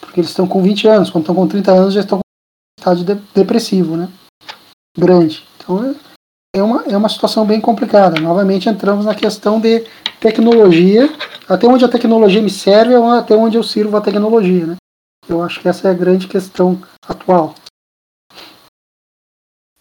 Porque 0.00 0.20
eles 0.20 0.30
estão 0.30 0.46
com 0.46 0.62
20 0.62 0.88
anos, 0.88 1.10
quando 1.10 1.22
estão 1.22 1.34
com 1.34 1.46
30 1.46 1.72
anos 1.72 1.94
já 1.94 2.00
estão 2.00 2.21
estado 2.82 3.04
de 3.04 3.14
depressivo, 3.32 3.96
né? 3.96 4.08
Grande. 4.98 5.46
Então, 5.56 5.84
é, 5.84 5.94
é 6.56 6.62
uma, 6.62 6.82
é 6.84 6.96
uma 6.96 7.08
situação 7.08 7.46
bem 7.46 7.60
complicada. 7.60 8.20
Novamente 8.20 8.68
entramos 8.68 9.04
na 9.04 9.14
questão 9.14 9.60
de 9.60 9.86
tecnologia, 10.20 11.08
até 11.48 11.66
onde 11.66 11.84
a 11.84 11.88
tecnologia 11.88 12.42
me 12.42 12.50
serve 12.50 12.94
ou 12.96 13.08
até 13.08 13.34
onde 13.36 13.56
eu 13.56 13.62
sirvo 13.62 13.96
a 13.96 14.00
tecnologia, 14.00 14.66
né? 14.66 14.76
Eu 15.28 15.40
acho 15.40 15.60
que 15.60 15.68
essa 15.68 15.88
é 15.88 15.90
a 15.92 15.94
grande 15.94 16.26
questão 16.26 16.82
atual. 17.06 17.54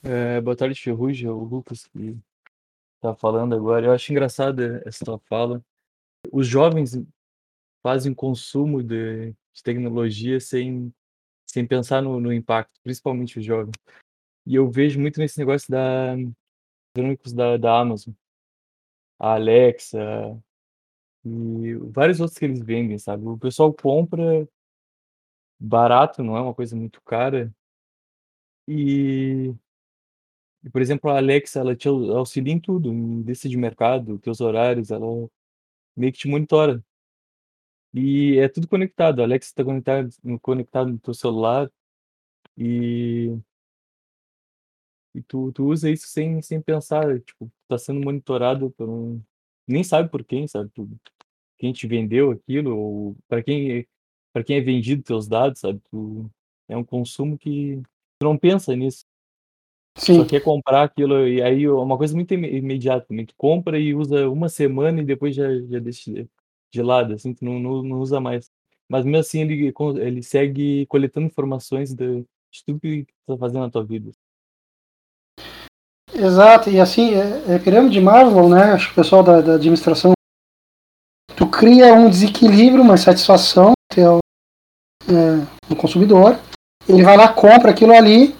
É, 0.04 0.40
boa 0.40 0.56
tarde, 0.56 0.80
Ferrugem, 0.80 1.28
é 1.28 1.32
o 1.32 1.44
Lucas 1.44 1.88
que 1.88 2.16
está 2.96 3.16
falando 3.16 3.56
agora. 3.56 3.88
Eu 3.88 3.92
acho 3.92 4.12
engraçado 4.12 4.62
essa 4.86 5.04
tua 5.04 5.20
fala. 5.28 5.62
Os 6.32 6.48
jovens 6.48 7.02
fazem 7.84 8.14
consumo 8.14 8.84
de, 8.84 9.32
de 9.32 9.64
tecnologia 9.64 10.40
sem, 10.40 10.94
sem 11.52 11.66
pensar 11.68 12.02
no, 12.02 12.20
no, 12.20 12.34
impacto, 12.34 12.80
principalmente 12.84 13.40
os 13.40 13.46
jovens. 13.46 13.74
E 14.46 14.56
eu 14.56 14.70
vejo 14.70 15.00
muito 15.00 15.20
nesse 15.20 15.40
negócio 15.40 15.70
da 15.72 16.16
da, 17.34 17.58
da 17.58 17.80
Amazon, 17.80 18.14
a 19.20 19.36
Alexa 19.36 20.00
e 21.26 21.76
vários 21.92 22.20
outros 22.20 22.38
que 22.38 22.46
eles 22.46 22.62
vendem, 22.62 22.98
sabe? 22.98 23.26
O 23.28 23.38
pessoal 23.38 23.74
compra 23.74 24.48
barato, 25.60 26.24
não 26.24 26.36
é 26.38 26.42
uma 26.42 26.54
coisa 26.54 26.76
muito 26.76 27.02
cara. 27.04 27.54
E 28.68 29.54
E, 30.64 30.70
por 30.70 30.82
exemplo, 30.82 31.10
a 31.10 31.18
Alexa, 31.18 31.60
ela 31.60 31.76
te 31.76 31.88
auxilia 31.88 32.54
em 32.54 32.60
tudo, 32.60 32.92
em 32.94 33.22
lista 33.24 33.50
de 33.50 33.58
mercado, 33.58 34.20
teus 34.20 34.42
horários, 34.42 34.92
ela 34.92 35.06
meio 35.96 36.14
que 36.14 36.20
te 36.20 36.28
monitora. 36.28 36.84
E 37.94 38.38
é 38.38 38.48
tudo 38.48 38.68
conectado. 38.68 39.22
A 39.22 39.24
Alexa 39.24 39.50
está 39.50 39.64
conectado, 39.64 40.10
conectado 40.42 40.92
no 40.92 41.00
teu 41.00 41.14
celular 41.14 41.70
e, 42.58 43.38
e 45.14 45.22
tu, 45.22 45.52
tu 45.52 45.66
usa 45.66 45.90
isso 45.90 46.08
sem, 46.08 46.42
sem 46.42 46.62
pensar. 46.62 47.20
Tipo, 47.22 47.52
tá 47.68 47.78
sendo 47.78 48.02
monitorado 48.02 48.72
por 48.72 48.90
um. 48.90 49.22
Nem 49.68 49.84
sabe 49.84 50.10
por 50.10 50.24
quem, 50.24 50.48
sabe? 50.48 50.70
Por 50.70 50.88
quem 51.58 51.74
te 51.74 51.86
vendeu 51.88 52.32
aquilo, 52.32 52.76
ou 52.76 53.18
para 53.28 53.44
quem, 53.44 53.88
quem 54.46 54.58
é 54.58 54.62
vendido 54.62 55.04
teus 55.04 55.28
dados, 55.28 55.60
sabe? 55.60 55.80
Tu, 55.92 56.30
é 56.68 56.78
um 56.78 56.84
consumo 56.84 57.38
que 57.38 57.82
tu 58.20 58.24
não 58.24 58.38
pensa 58.38 58.76
nisso. 58.76 59.06
Sim. 59.98 60.16
Só 60.16 60.26
quer 60.26 60.42
comprar 60.42 60.84
aquilo, 60.84 61.28
e 61.28 61.42
aí 61.42 61.66
é 61.66 61.72
uma 61.72 61.98
coisa 61.98 62.16
muito 62.16 62.34
imediata, 62.34 63.08
também. 63.08 63.26
Tu 63.26 63.36
compra 63.38 63.78
e 63.78 63.94
usa 63.94 64.30
uma 64.30 64.50
semana 64.50 65.02
e 65.02 65.06
depois 65.06 65.36
já, 65.36 65.48
já 65.68 65.80
deixa 65.80 66.28
de 66.72 66.82
lado, 66.82 67.14
assim, 67.14 67.36
não, 67.42 67.60
não, 67.60 67.84
não 67.84 68.00
usa 68.00 68.20
mais. 68.20 68.50
Mas 68.90 69.06
mesmo 69.06 69.18
assim 69.18 69.42
ele, 69.42 69.74
ele 70.00 70.24
segue 70.24 70.86
coletando 70.88 71.28
informações 71.28 71.94
de, 71.94 72.22
de 72.22 72.66
tudo 72.66 72.80
que 72.80 73.06
tu 73.06 73.34
tá 73.34 73.38
fazendo 73.38 73.62
na 73.62 73.70
tua 73.70 73.84
vida. 73.84 74.12
Exato, 76.14 76.70
e 76.70 76.80
assim, 76.80 77.14
é, 77.14 77.56
é 77.56 77.60
pirâmide 77.60 77.94
de 77.94 78.02
Marvel, 78.02 78.50
né? 78.50 78.74
Acho 78.74 78.88
que 78.88 78.94
o 78.94 78.96
pessoal 78.96 79.24
da, 79.24 79.42
da 79.42 79.56
administração. 79.56 80.12
Tu 81.36 81.48
cria 81.50 81.94
um 81.94 82.10
desequilíbrio, 82.10 82.84
uma 82.84 82.96
insatisfação 82.96 83.72
teu, 83.90 84.20
é, 85.08 85.70
no 85.70 85.76
consumidor. 85.76 86.40
Ele 86.88 87.04
vai 87.04 87.16
lá, 87.16 87.32
compra 87.34 87.72
aquilo 87.72 87.94
ali, 87.94 88.36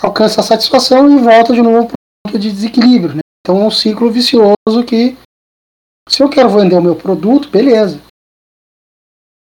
alcança 0.00 0.40
a 0.40 0.44
satisfação 0.44 1.10
e 1.10 1.22
volta 1.22 1.52
de 1.52 1.62
novo 1.62 1.88
para 1.88 1.94
o 1.94 2.32
ponto 2.32 2.38
de 2.38 2.50
desequilíbrio. 2.50 3.16
Né? 3.16 3.20
Então 3.40 3.62
é 3.62 3.66
um 3.66 3.70
ciclo 3.70 4.10
vicioso 4.10 4.84
que, 4.86 5.16
se 6.08 6.22
eu 6.22 6.28
quero 6.28 6.50
vender 6.50 6.76
o 6.76 6.82
meu 6.82 6.96
produto, 6.96 7.48
beleza. 7.48 8.00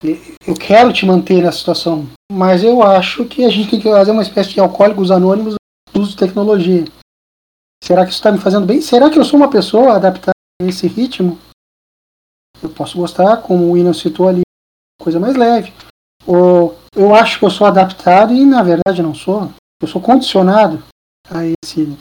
Eu 0.03 0.55
quero 0.55 0.91
te 0.91 1.05
manter 1.05 1.43
nessa 1.43 1.59
situação, 1.59 2.07
mas 2.31 2.63
eu 2.63 2.81
acho 2.81 3.25
que 3.25 3.45
a 3.45 3.49
gente 3.49 3.69
tem 3.69 3.79
que 3.79 3.89
fazer 3.89 4.11
uma 4.11 4.23
espécie 4.23 4.51
de 4.51 4.59
alcoólicos 4.59 5.11
anônimos 5.11 5.55
do 5.93 6.01
uso 6.01 6.11
de 6.11 6.17
tecnologia. 6.17 6.85
Será 7.83 8.03
que 8.03 8.11
isso 8.11 8.19
está 8.19 8.31
me 8.31 8.39
fazendo 8.39 8.65
bem? 8.65 8.81
Será 8.81 9.09
que 9.09 9.19
eu 9.19 9.25
sou 9.25 9.39
uma 9.39 9.49
pessoa 9.49 9.95
adaptada 9.95 10.31
a 10.61 10.65
esse 10.65 10.87
ritmo? 10.87 11.37
Eu 12.61 12.69
posso 12.69 12.97
gostar, 12.97 13.37
como 13.37 13.65
o 13.65 13.71
William 13.71 13.93
citou 13.93 14.27
ali, 14.27 14.41
coisa 14.99 15.19
mais 15.19 15.35
leve. 15.35 15.73
Ou 16.25 16.77
eu 16.95 17.13
acho 17.13 17.39
que 17.39 17.45
eu 17.45 17.49
sou 17.49 17.65
adaptado 17.65 18.33
e 18.33 18.45
na 18.45 18.61
verdade 18.63 19.01
não 19.01 19.13
sou. 19.13 19.51
Eu 19.81 19.87
sou 19.87 20.01
condicionado 20.01 20.83
a 21.29 21.43
esse, 21.63 21.97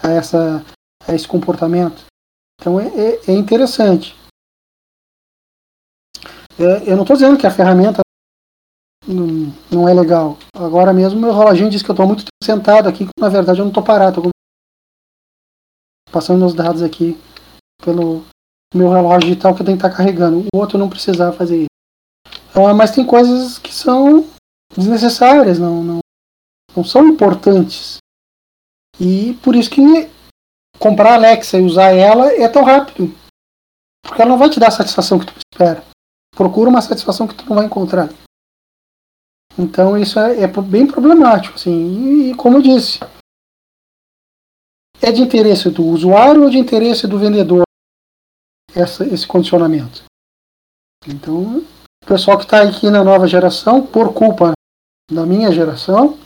a 0.00 0.10
essa, 0.10 0.64
a 1.06 1.14
esse 1.14 1.26
comportamento. 1.26 2.04
Então 2.62 2.78
é, 2.78 2.86
é, 2.86 3.20
é 3.26 3.32
interessante. 3.32 4.14
É, 6.56 6.88
eu 6.88 6.94
não 6.94 7.02
estou 7.02 7.16
dizendo 7.16 7.36
que 7.36 7.44
a 7.44 7.50
ferramenta 7.50 8.02
não, 9.04 9.52
não, 9.68 9.88
é 9.88 9.92
legal. 9.92 10.38
Agora 10.54 10.92
mesmo 10.92 11.20
meu 11.20 11.36
reloginho 11.36 11.68
diz 11.68 11.82
que 11.82 11.90
eu 11.90 11.92
estou 11.92 12.06
muito 12.06 12.24
sentado 12.42 12.88
aqui, 12.88 13.08
na 13.18 13.28
verdade 13.28 13.58
eu 13.58 13.64
não 13.64 13.70
estou 13.70 13.82
parado. 13.82 14.22
Tô 14.22 14.30
passando 16.12 16.38
meus 16.38 16.54
dados 16.54 16.82
aqui 16.82 17.20
pelo 17.84 18.24
meu 18.72 18.90
relógio 18.90 19.30
digital 19.30 19.56
que 19.56 19.62
eu 19.62 19.66
tenho 19.66 19.76
que 19.76 19.84
estar 19.84 19.90
tá 19.90 19.96
carregando. 19.96 20.46
O 20.54 20.58
outro 20.58 20.78
não 20.78 20.88
precisava 20.88 21.36
fazer 21.36 21.62
isso. 21.62 21.66
Uh, 22.54 22.72
mas 22.76 22.92
tem 22.92 23.04
coisas 23.04 23.58
que 23.58 23.74
são 23.74 24.24
desnecessárias, 24.76 25.58
não, 25.58 25.82
não, 25.82 25.98
não 26.76 26.84
são 26.84 27.08
importantes. 27.08 27.96
E 29.00 29.34
por 29.42 29.56
isso 29.56 29.68
que 29.68 29.80
comprar 30.82 31.12
a 31.12 31.14
Alexa 31.14 31.58
e 31.58 31.62
usar 31.62 31.92
ela 31.92 32.32
é 32.32 32.48
tão 32.48 32.64
rápido. 32.64 33.14
Porque 34.04 34.20
ela 34.20 34.32
não 34.32 34.38
vai 34.38 34.50
te 34.50 34.58
dar 34.58 34.66
a 34.66 34.72
satisfação 34.72 35.16
que 35.16 35.26
tu 35.26 35.34
espera. 35.52 35.84
Procura 36.34 36.68
uma 36.68 36.82
satisfação 36.82 37.28
que 37.28 37.36
tu 37.36 37.48
não 37.48 37.54
vai 37.54 37.66
encontrar. 37.66 38.08
Então 39.56 39.96
isso 39.96 40.18
é, 40.18 40.40
é 40.40 40.48
bem 40.48 40.84
problemático. 40.84 41.54
Assim. 41.54 41.70
E, 41.70 42.30
e, 42.30 42.34
como 42.34 42.56
eu 42.56 42.62
disse, 42.62 42.98
é 45.00 45.12
de 45.12 45.22
interesse 45.22 45.70
do 45.70 45.84
usuário 45.84 46.42
ou 46.42 46.50
de 46.50 46.58
interesse 46.58 47.06
do 47.06 47.18
vendedor 47.18 47.62
essa, 48.74 49.04
esse 49.04 49.26
condicionamento? 49.26 50.02
Então, 51.06 51.58
o 51.58 52.06
pessoal 52.06 52.38
que 52.38 52.44
está 52.44 52.62
aqui 52.62 52.90
na 52.90 53.04
nova 53.04 53.28
geração, 53.28 53.86
por 53.86 54.12
culpa 54.12 54.52
da 55.10 55.24
minha 55.24 55.52
geração, 55.52 56.18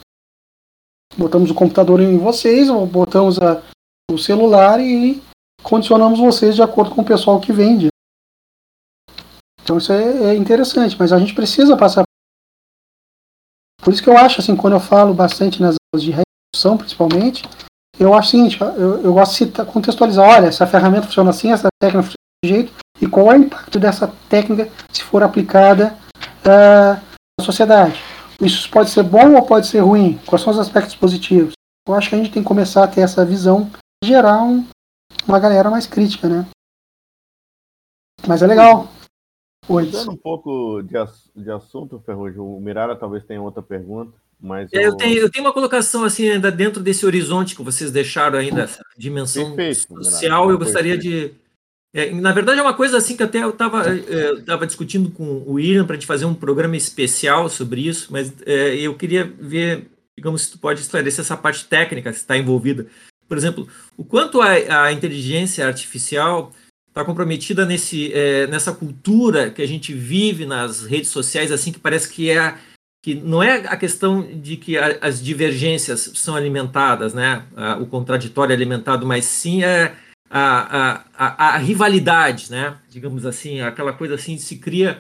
botamos 1.17 1.51
o 1.51 1.55
computador 1.55 2.01
em 2.01 2.17
vocês, 2.19 2.69
ou 2.69 2.87
botamos 2.87 3.39
a, 3.39 3.63
o 4.11 4.19
celular 4.19 4.81
e 4.81 5.23
condicionamos 5.63 6.19
vocês 6.19 6.55
de 6.55 6.63
acordo 6.63 6.95
com 6.95 7.03
o 7.03 7.05
pessoal 7.05 7.41
que 7.41 7.53
vende. 7.53 7.89
Então 9.63 9.79
isso 9.79 9.93
é, 9.93 10.31
é 10.31 10.35
interessante, 10.37 10.97
mas 10.99 11.13
a 11.13 11.19
gente 11.19 11.35
precisa 11.35 11.77
passar. 11.77 12.05
Por 13.83 13.93
isso 13.93 14.03
que 14.03 14.09
eu 14.09 14.17
acho, 14.17 14.41
assim, 14.41 14.57
quando 14.57 14.75
eu 14.75 14.81
falo 14.81 15.13
bastante 15.13 15.61
nas 15.61 15.77
aulas 15.93 16.05
de 16.05 16.13
redução, 16.13 16.77
principalmente, 16.77 17.45
eu 17.99 18.15
acho 18.15 18.29
o 18.29 18.31
seguinte, 18.31 18.61
eu, 18.61 19.03
eu 19.03 19.13
gosto 19.13 19.33
de 19.33 19.39
citar, 19.39 19.67
contextualizar, 19.67 20.29
olha, 20.29 20.47
essa 20.47 20.67
ferramenta 20.67 21.07
funciona 21.07 21.31
assim, 21.31 21.53
essa 21.53 21.69
técnica 21.81 22.03
funciona 22.03 22.17
desse 22.43 22.55
jeito, 22.55 22.73
e 23.01 23.07
qual 23.07 23.33
é 23.33 23.37
o 23.37 23.43
impacto 23.43 23.79
dessa 23.79 24.13
técnica 24.29 24.71
se 24.93 25.03
for 25.03 25.23
aplicada 25.23 25.97
uh, 26.45 27.01
na 27.39 27.45
sociedade. 27.45 28.01
Isso 28.41 28.69
pode 28.71 28.91
ser 28.91 29.03
bom 29.03 29.35
ou 29.35 29.43
pode 29.43 29.67
ser 29.67 29.81
ruim? 29.81 30.21
Quais 30.27 30.43
são 30.43 30.53
os 30.53 30.59
aspectos 30.59 30.95
positivos? 30.95 31.55
Eu 31.89 31.95
acho 31.95 32.09
que 32.09 32.15
a 32.15 32.19
gente 32.19 32.33
tem 32.33 32.43
que 32.43 32.49
começar 32.49 32.85
a 32.85 32.89
ter 32.89 33.01
essa 33.01 33.25
visão 33.25 33.71
gerar 34.07 34.43
um, 34.43 34.67
uma 35.27 35.39
galera 35.39 35.71
mais 35.71 35.87
crítica, 35.87 36.29
né? 36.29 36.47
Mas 38.27 38.43
é 38.43 38.47
legal. 38.47 38.89
Mudando 39.69 40.13
um 40.13 40.17
pouco 40.17 40.83
de, 40.83 40.95
de 41.43 41.51
assunto, 41.51 42.03
Ferrugem, 42.07 42.39
o 42.39 42.61
Mirara 42.61 42.95
talvez 42.95 43.25
tenha 43.25 43.43
outra 43.43 43.61
pergunta, 43.61 44.13
mas... 44.41 44.73
É, 44.73 44.79
eu, 44.79 44.83
eu, 44.83 44.97
tenho, 44.97 45.19
eu 45.19 45.31
tenho 45.31 45.45
uma 45.45 45.53
colocação 45.53 46.05
assim, 46.05 46.29
ainda 46.29 46.53
dentro 46.53 46.83
desse 46.83 47.05
horizonte 47.05 47.57
que 47.57 47.63
vocês 47.63 47.91
deixaram 47.91 48.39
ainda, 48.39 48.63
essa 48.63 48.83
dimensão 48.97 49.57
Perfeito, 49.57 50.05
social, 50.05 50.51
eu 50.51 50.59
gostaria 50.59 50.97
de 50.97 51.35
é, 51.97 52.11
na 52.11 52.31
verdade, 52.31 52.61
é 52.61 52.63
uma 52.63 52.75
coisa 52.75 52.99
assim 52.99 53.17
que 53.17 53.23
até 53.23 53.43
eu 53.43 53.49
estava 53.49 53.85
é, 53.89 54.67
discutindo 54.67 55.11
com 55.11 55.25
o 55.25 55.53
William 55.55 55.87
para 55.87 55.95
a 55.95 55.97
gente 55.97 56.07
fazer 56.07 56.27
um 56.27 56.35
programa 56.35 56.77
especial 56.77 57.49
sobre 57.49 57.89
isso, 57.89 58.09
mas 58.13 58.35
é, 58.45 58.77
eu 58.77 58.95
queria 58.95 59.25
ver, 59.25 59.89
digamos, 60.15 60.43
se 60.43 60.51
tu 60.51 60.59
pode 60.59 60.83
esclarecer 60.83 61.25
essa 61.25 61.39
parte 61.39 61.65
técnica 61.65 62.13
que 62.13 62.19
está 62.19 62.37
envolvida. 62.37 62.87
Por 63.29 63.37
exemplo, 63.37 63.69
o 63.97 64.05
quanto 64.05 64.41
a, 64.41 64.85
a 64.85 64.93
inteligência 64.93 65.67
artificial 65.67 66.53
está 66.89 67.05
comprometida 67.05 67.67
nesse, 67.67 68.13
é, 68.13 68.47
nessa 68.47 68.73
cultura 68.73 69.51
que 69.51 69.61
a 69.61 69.67
gente 69.67 69.93
vive 69.93 70.47
nas 70.47 70.83
redes 70.83 71.11
sociais, 71.11 71.53
assim, 71.53 71.73
que 71.73 71.79
parece 71.79 72.09
que 72.09 72.31
é 72.31 72.57
que 73.07 73.15
não 73.15 73.41
é 73.41 73.59
a 73.69 73.77
questão 73.77 74.21
de 74.23 74.57
que 74.57 74.77
a, 74.77 74.99
as 75.01 75.23
divergências 75.23 76.11
são 76.15 76.35
alimentadas, 76.35 77.15
né? 77.15 77.45
o 77.81 77.87
contraditório 77.87 78.53
é 78.53 78.57
alimentado, 78.57 79.07
mas 79.07 79.25
sim 79.25 79.63
é 79.63 79.95
a, 80.29 81.05
a, 81.17 81.55
a, 81.55 81.57
rivalidade, 81.59 82.51
né? 82.51 82.77
digamos 82.91 83.25
assim, 83.25 83.61
aquela 83.61 83.93
coisa 83.93 84.17
assim, 84.17 84.37
se 84.39 84.57
cria, 84.57 84.99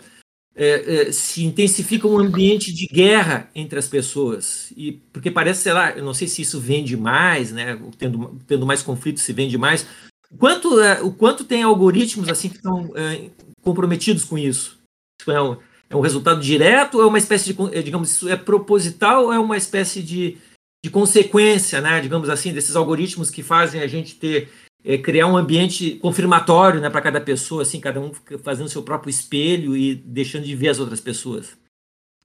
é, 0.57 1.09
é, 1.09 1.12
se 1.12 1.44
intensifica 1.44 2.09
um 2.09 2.18
ambiente 2.18 2.72
de 2.72 2.86
guerra 2.86 3.50
entre 3.54 3.78
as 3.78 3.86
pessoas, 3.86 4.72
e 4.74 4.92
porque 5.12 5.30
parece, 5.30 5.62
sei 5.62 5.72
lá, 5.74 5.90
eu 5.90 6.02
não 6.02 6.14
sei 6.14 6.26
se 6.26 6.40
isso 6.40 6.59
vende 6.59 6.96
mais, 6.96 7.52
né? 7.52 7.78
tendo, 7.98 8.40
tendo 8.46 8.64
mais 8.64 8.82
conflitos 8.82 9.22
se 9.22 9.34
vende 9.34 9.59
mais, 9.59 9.86
quanto, 10.38 10.80
é, 10.80 11.02
o 11.02 11.12
quanto 11.12 11.44
tem 11.44 11.62
algoritmos 11.62 12.30
assim 12.30 12.48
que 12.48 12.57
estão 12.57 12.90
é, 12.96 13.28
comprometidos 13.61 14.24
com 14.24 14.38
isso? 14.38 14.78
É 15.28 15.42
um, 15.42 15.59
é 15.90 15.96
um 15.96 16.00
resultado 16.00 16.40
direto 16.40 16.96
ou 16.96 17.02
é 17.02 17.07
uma 17.07 17.18
espécie 17.18 17.52
de, 17.52 17.82
digamos, 17.82 18.11
isso 18.11 18.28
é 18.28 18.36
proposital 18.36 19.26
ou 19.26 19.32
é 19.34 19.38
uma 19.38 19.59
espécie 19.59 20.02
de, 20.02 20.38
de 20.82 20.90
consequência, 20.90 21.82
né, 21.82 22.00
digamos 22.00 22.30
assim, 22.30 22.52
desses 22.52 22.76
algoritmos 22.76 23.30
que 23.30 23.42
fazem 23.42 23.82
a 23.82 23.86
gente 23.86 24.14
ter 24.14 24.48
é, 24.87 24.97
criar 24.97 25.26
um 25.26 25.37
ambiente 25.37 25.97
confirmatório 25.97 26.80
né, 26.80 26.89
para 26.89 27.03
cada 27.03 27.20
pessoa, 27.20 27.62
assim, 27.62 27.80
cada 27.80 27.99
um 27.99 28.12
fazendo 28.45 28.68
seu 28.68 28.84
próprio 28.84 29.11
espelho 29.11 29.76
e 29.76 29.97
deixando 29.97 30.45
de 30.45 30.55
ver 30.55 30.68
as 30.68 30.78
outras 30.78 31.01
pessoas. 31.01 31.59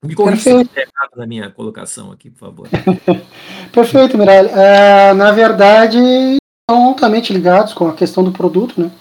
Me 0.06 0.14
corrija 0.14 0.42
se 0.44 0.50
errado 0.50 1.16
na 1.16 1.26
minha 1.26 1.50
colocação 1.50 2.12
aqui, 2.12 2.30
por 2.30 2.40
favor. 2.40 2.70
Perfeito, 3.74 4.18
Miralha. 4.18 4.50
É, 4.50 5.14
na 5.14 5.32
verdade, 5.32 5.98
estão 5.98 6.86
altamente 6.86 7.34
ligados 7.34 7.74
com 7.74 7.88
a 7.88 7.96
questão 7.96 8.24
do 8.24 8.32
produto, 8.32 8.80
né? 8.80 8.92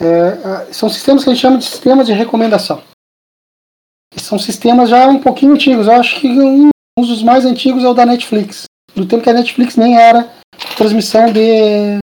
É, 0.00 0.72
são 0.72 0.88
sistemas 0.88 1.22
que 1.22 1.30
a 1.30 1.32
gente 1.32 1.42
chama 1.42 1.58
de 1.58 1.64
sistemas 1.64 2.06
de 2.06 2.12
recomendação. 2.12 2.82
São 4.16 4.38
sistemas 4.38 4.88
já 4.88 5.06
um 5.08 5.20
pouquinho 5.20 5.52
antigos. 5.52 5.86
Eu 5.86 5.94
acho 5.94 6.20
que 6.20 6.28
um, 6.28 6.70
um 6.98 7.02
dos 7.02 7.22
mais 7.22 7.44
antigos 7.44 7.84
é 7.84 7.88
o 7.88 7.94
da 7.94 8.06
Netflix. 8.06 8.64
Do 8.94 9.06
tempo 9.06 9.22
que 9.22 9.30
a 9.30 9.34
Netflix 9.34 9.76
nem 9.76 9.96
era 9.96 10.32
transmissão 10.76 11.32
de 11.32 11.98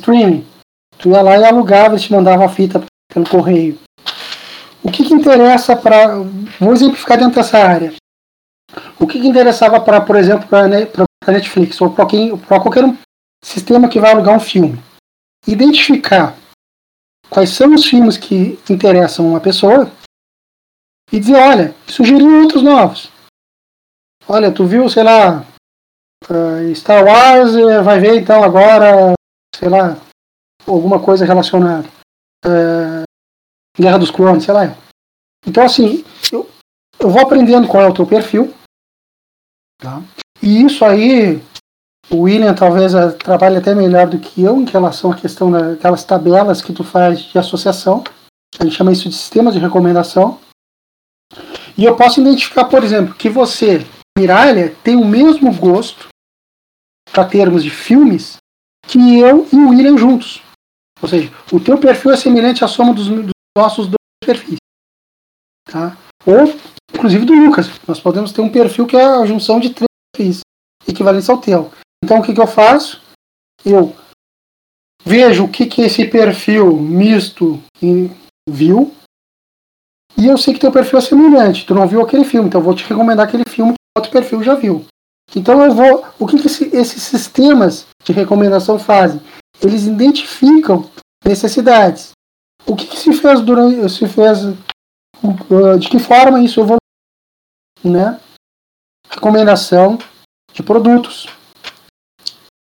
streaming. 0.00 0.46
Tu 0.98 1.10
ia 1.10 1.22
lá 1.22 1.38
e 1.38 1.44
alugava, 1.44 1.96
e 1.96 2.00
te 2.00 2.12
mandava 2.12 2.44
a 2.44 2.48
fita 2.48 2.82
pelo 3.12 3.28
correio. 3.28 3.78
O 4.82 4.90
que, 4.90 5.04
que 5.04 5.14
interessa 5.14 5.76
para. 5.76 6.16
Vou 6.58 6.72
exemplificar 6.72 7.18
dentro 7.18 7.34
dessa 7.34 7.58
área. 7.58 7.94
O 8.98 9.06
que, 9.06 9.20
que 9.20 9.26
interessava 9.26 9.80
para, 9.80 10.00
por 10.00 10.16
exemplo, 10.16 10.46
para 10.48 10.64
a 10.64 11.32
Netflix 11.32 11.80
ou 11.80 11.90
para 11.90 12.60
qualquer 12.60 12.84
um 12.84 12.96
sistema 13.44 13.88
que 13.88 14.00
vai 14.00 14.12
alugar 14.12 14.36
um 14.36 14.40
filme, 14.40 14.80
identificar 15.46 16.36
quais 17.28 17.50
são 17.50 17.74
os 17.74 17.84
filmes 17.84 18.16
que 18.16 18.58
interessam 18.68 19.26
uma 19.26 19.40
pessoa 19.40 19.90
e 21.12 21.18
dizer, 21.18 21.36
olha, 21.36 21.74
sugerir 21.86 22.26
outros 22.26 22.62
novos. 22.62 23.10
Olha, 24.28 24.52
tu 24.52 24.64
viu, 24.66 24.88
sei 24.88 25.02
lá, 25.02 25.44
uh, 26.28 26.74
Star 26.74 27.04
Wars, 27.04 27.54
eh, 27.56 27.82
vai 27.82 27.98
ver 27.98 28.20
então 28.20 28.44
agora, 28.44 29.14
sei 29.60 29.68
lá, 29.68 30.00
alguma 30.66 30.98
coisa 30.98 31.26
relacionada. 31.26 31.86
Uh, 32.44 33.04
Guerra 33.78 33.98
dos 33.98 34.10
Clones, 34.10 34.44
sei 34.44 34.54
lá. 34.54 34.74
Então, 35.46 35.62
assim, 35.62 36.02
eu, 36.32 36.48
eu 36.98 37.10
vou 37.10 37.20
aprendendo 37.20 37.68
qual 37.68 37.82
é 37.82 37.88
o 37.88 37.94
teu 37.94 38.06
perfil. 38.06 38.54
Tá? 39.78 40.02
E 40.42 40.62
isso 40.64 40.82
aí, 40.84 41.42
o 42.10 42.22
William 42.22 42.54
talvez 42.54 42.94
eh, 42.94 43.10
trabalhe 43.12 43.56
até 43.56 43.74
melhor 43.74 44.08
do 44.08 44.18
que 44.18 44.42
eu 44.42 44.60
em 44.60 44.64
relação 44.64 45.12
à 45.12 45.16
questão 45.16 45.50
daquelas 45.50 46.04
tabelas 46.04 46.60
que 46.60 46.72
tu 46.72 46.82
faz 46.82 47.20
de 47.20 47.38
associação. 47.38 48.02
A 48.58 48.64
gente 48.64 48.76
chama 48.76 48.92
isso 48.92 49.08
de 49.08 49.14
sistemas 49.14 49.54
de 49.54 49.60
recomendação. 49.60 50.38
E 51.76 51.84
eu 51.84 51.96
posso 51.96 52.20
identificar, 52.20 52.64
por 52.64 52.82
exemplo, 52.82 53.14
que 53.14 53.28
você, 53.28 53.86
Miralha, 54.18 54.74
tem 54.82 54.96
o 54.96 55.04
mesmo 55.04 55.54
gosto 55.54 56.08
para 57.10 57.24
termos 57.24 57.62
de 57.62 57.70
filmes 57.70 58.39
que 58.86 59.18
eu 59.18 59.46
e 59.52 59.56
o 59.56 59.70
William 59.70 59.96
juntos. 59.96 60.42
Ou 61.00 61.08
seja, 61.08 61.32
o 61.52 61.60
teu 61.60 61.78
perfil 61.78 62.12
é 62.12 62.16
semelhante 62.16 62.64
à 62.64 62.68
soma 62.68 62.92
dos, 62.92 63.08
dos 63.08 63.30
nossos 63.56 63.86
dois 63.86 63.96
perfis. 64.24 64.58
Tá? 65.64 65.96
Ou, 66.26 66.52
inclusive, 66.94 67.24
do 67.24 67.32
Lucas. 67.32 67.68
Nós 67.86 68.00
podemos 68.00 68.32
ter 68.32 68.40
um 68.40 68.50
perfil 68.50 68.86
que 68.86 68.96
é 68.96 69.04
a 69.04 69.24
junção 69.24 69.58
de 69.58 69.70
três 69.70 69.88
perfis, 70.14 70.40
equivalentes 70.86 71.30
ao 71.30 71.38
teu. 71.38 71.70
Então, 72.04 72.18
o 72.18 72.22
que, 72.22 72.34
que 72.34 72.40
eu 72.40 72.46
faço? 72.46 73.00
Eu 73.64 73.94
vejo 75.04 75.44
o 75.44 75.48
que, 75.48 75.66
que 75.66 75.82
esse 75.82 76.06
perfil 76.06 76.76
misto 76.76 77.62
viu, 78.48 78.94
e 80.16 80.26
eu 80.26 80.36
sei 80.36 80.52
que 80.52 80.60
teu 80.60 80.72
perfil 80.72 80.98
é 80.98 81.02
semelhante. 81.02 81.64
Tu 81.64 81.74
não 81.74 81.88
viu 81.88 82.02
aquele 82.02 82.24
filme, 82.24 82.48
então 82.48 82.60
eu 82.60 82.64
vou 82.64 82.74
te 82.74 82.84
recomendar 82.84 83.26
aquele 83.26 83.44
filme 83.48 83.72
que 83.72 83.98
outro 83.98 84.12
perfil 84.12 84.42
já 84.42 84.54
viu. 84.54 84.84
Então 85.34 85.62
eu 85.62 85.72
vou. 85.72 86.04
O 86.18 86.26
que, 86.26 86.38
que 86.38 86.46
esse, 86.46 86.64
esses 86.76 87.02
sistemas 87.02 87.86
de 88.04 88.12
recomendação 88.12 88.78
fazem? 88.78 89.20
Eles 89.62 89.86
identificam 89.86 90.90
necessidades. 91.24 92.12
O 92.66 92.76
que, 92.76 92.86
que 92.86 92.96
se 92.96 93.12
fez 93.12 93.40
durante. 93.40 93.88
se 93.90 94.06
fez. 94.08 94.44
Uh, 95.22 95.78
de 95.78 95.88
que 95.88 95.98
forma 95.98 96.40
isso 96.40 96.60
evolui? 96.60 96.78
Né? 97.84 98.18
Recomendação 99.08 99.98
de 100.52 100.62
produtos. 100.62 101.26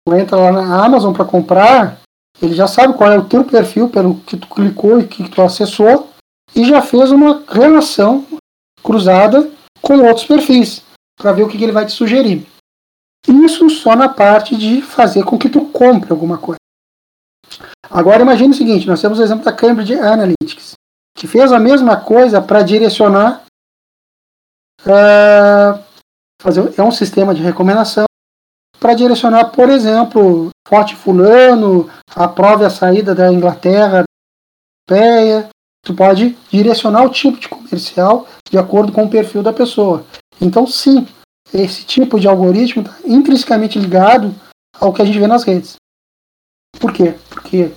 Tu 0.07 0.14
entra 0.14 0.37
lá 0.37 0.53
na 0.53 0.85
Amazon 0.85 1.12
para 1.12 1.24
comprar, 1.24 2.01
ele 2.41 2.55
já 2.55 2.68
sabe 2.68 2.95
qual 2.95 3.11
é 3.11 3.18
o 3.18 3.29
teu 3.29 3.45
perfil 3.45 3.89
pelo 3.89 4.20
que 4.20 4.37
tu 4.37 4.47
clicou 4.47 5.01
e 5.01 5.09
que 5.09 5.29
tu 5.29 5.43
acessou 5.43 6.11
e 6.55 6.64
já 6.64 6.81
fez 6.81 7.11
uma 7.11 7.43
relação 7.49 8.24
cruzada 8.83 9.51
com 9.81 9.99
outros 9.99 10.27
perfis 10.27 10.83
para 11.16 11.33
ver 11.33 11.43
o 11.43 11.49
que, 11.49 11.59
que 11.59 11.64
ele 11.64 11.72
vai 11.72 11.87
te 11.87 11.93
sugerir. 11.93 12.47
Isso 13.29 13.68
só 13.70 13.97
na 13.97 14.09
parte 14.09 14.57
de 14.57 14.83
fazer 14.83 15.24
com 15.24 15.39
que 15.39 15.49
tu 15.49 15.66
compre 15.66 16.12
alguma 16.12 16.39
coisa. 16.39 16.59
Agora 17.89 18.22
imagine 18.22 18.53
o 18.53 18.57
seguinte, 18.57 18.87
nós 18.87 19.01
temos 19.01 19.18
o 19.18 19.22
exemplo 19.22 19.45
da 19.45 19.53
Cambridge 19.53 19.95
Analytics, 19.95 20.72
que 21.16 21.27
fez 21.27 21.53
a 21.53 21.59
mesma 21.59 21.97
coisa 21.97 22.43
para 22.43 22.62
direcionar 22.62 23.45
uh, 24.83 25.83
fazer, 26.41 26.74
é 26.77 26.83
um 26.83 26.91
sistema 26.91 27.35
de 27.35 27.43
recomendação 27.43 28.07
para 28.79 28.95
direcionar, 28.95 29.47
por 29.51 29.70
exemplo, 29.70 30.51
Forte 30.68 30.95
Fulano, 30.95 31.91
aprove 32.14 32.64
a 32.64 32.70
saída 32.70 33.14
da 33.14 33.33
Inglaterra, 33.33 34.05
Europeia, 34.89 35.49
tu 35.83 35.95
pode 35.95 36.37
direcionar 36.51 37.05
o 37.05 37.11
tipo 37.11 37.39
de 37.39 37.49
comercial 37.49 38.29
de 38.51 38.59
acordo 38.59 38.93
com 38.93 39.05
o 39.05 39.11
perfil 39.11 39.43
da 39.43 39.53
pessoa. 39.53 40.05
Então, 40.41 40.66
sim, 40.66 41.07
esse 41.53 41.84
tipo 41.84 42.18
de 42.18 42.28
algoritmo 42.28 42.82
está 42.82 42.97
intrinsecamente 43.05 43.78
ligado 43.78 44.34
ao 44.78 44.92
que 44.92 45.03
a 45.03 45.05
gente 45.05 45.18
vê 45.18 45.26
nas 45.26 45.44
redes. 45.44 45.76
Por 46.78 46.92
quê? 46.92 47.14
Porque 47.30 47.72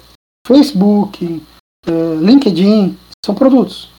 Facebook, 0.46 1.42
eh, 1.86 2.16
LinkedIn 2.20 2.98
são 3.26 3.34
produtos. 3.34 3.92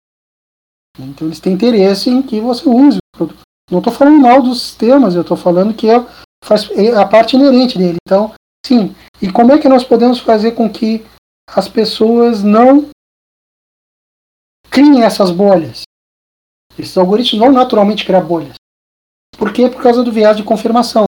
Então, 0.98 1.28
eles 1.28 1.40
têm 1.40 1.54
interesse 1.54 2.10
em 2.10 2.22
que 2.22 2.40
você 2.40 2.68
use 2.68 2.98
o 2.98 3.16
produto. 3.16 3.40
Não 3.70 3.78
estou 3.78 3.92
falando 3.92 4.20
mal 4.20 4.42
dos 4.42 4.60
sistemas, 4.60 5.14
eu 5.14 5.22
estou 5.22 5.36
falando 5.36 5.74
que 5.74 5.88
é, 5.88 6.04
faz, 6.44 6.68
é 6.72 6.94
a 6.94 7.06
parte 7.06 7.36
inerente 7.36 7.78
dele. 7.78 7.96
Então, 8.06 8.34
sim. 8.66 8.94
E 9.22 9.30
como 9.30 9.52
é 9.52 9.58
que 9.58 9.68
nós 9.68 9.84
podemos 9.84 10.18
fazer 10.18 10.52
com 10.52 10.68
que 10.68 11.04
as 11.56 11.68
pessoas 11.68 12.42
não 12.42 12.90
criem 14.70 15.02
essas 15.02 15.30
bolhas. 15.30 15.82
Esses 16.78 16.96
algoritmos 16.96 17.40
vão 17.40 17.52
naturalmente 17.52 18.04
criar 18.04 18.20
bolhas. 18.20 18.54
Por 19.40 19.54
quê? 19.54 19.70
Por 19.70 19.82
causa 19.82 20.04
do 20.04 20.12
viés 20.12 20.36
de 20.36 20.44
confirmação. 20.44 21.04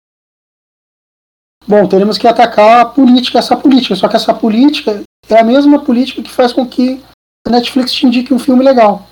Bom, 1.67 1.85
teremos 1.85 2.17
que 2.17 2.25
atacar 2.25 2.79
a 2.79 2.85
política, 2.85 3.39
essa 3.39 3.57
política. 3.57 3.93
Só 3.93 4.07
que 4.07 4.15
essa 4.15 4.33
política 4.33 5.03
é 5.27 5.37
a 5.37 5.43
mesma 5.43 5.83
política 5.83 6.23
que 6.23 6.31
faz 6.31 6.53
com 6.53 6.65
que 6.65 7.03
a 7.45 7.49
Netflix 7.49 7.91
te 7.91 8.05
indique 8.05 8.33
um 8.33 8.39
filme 8.39 8.63
legal. 8.63 9.05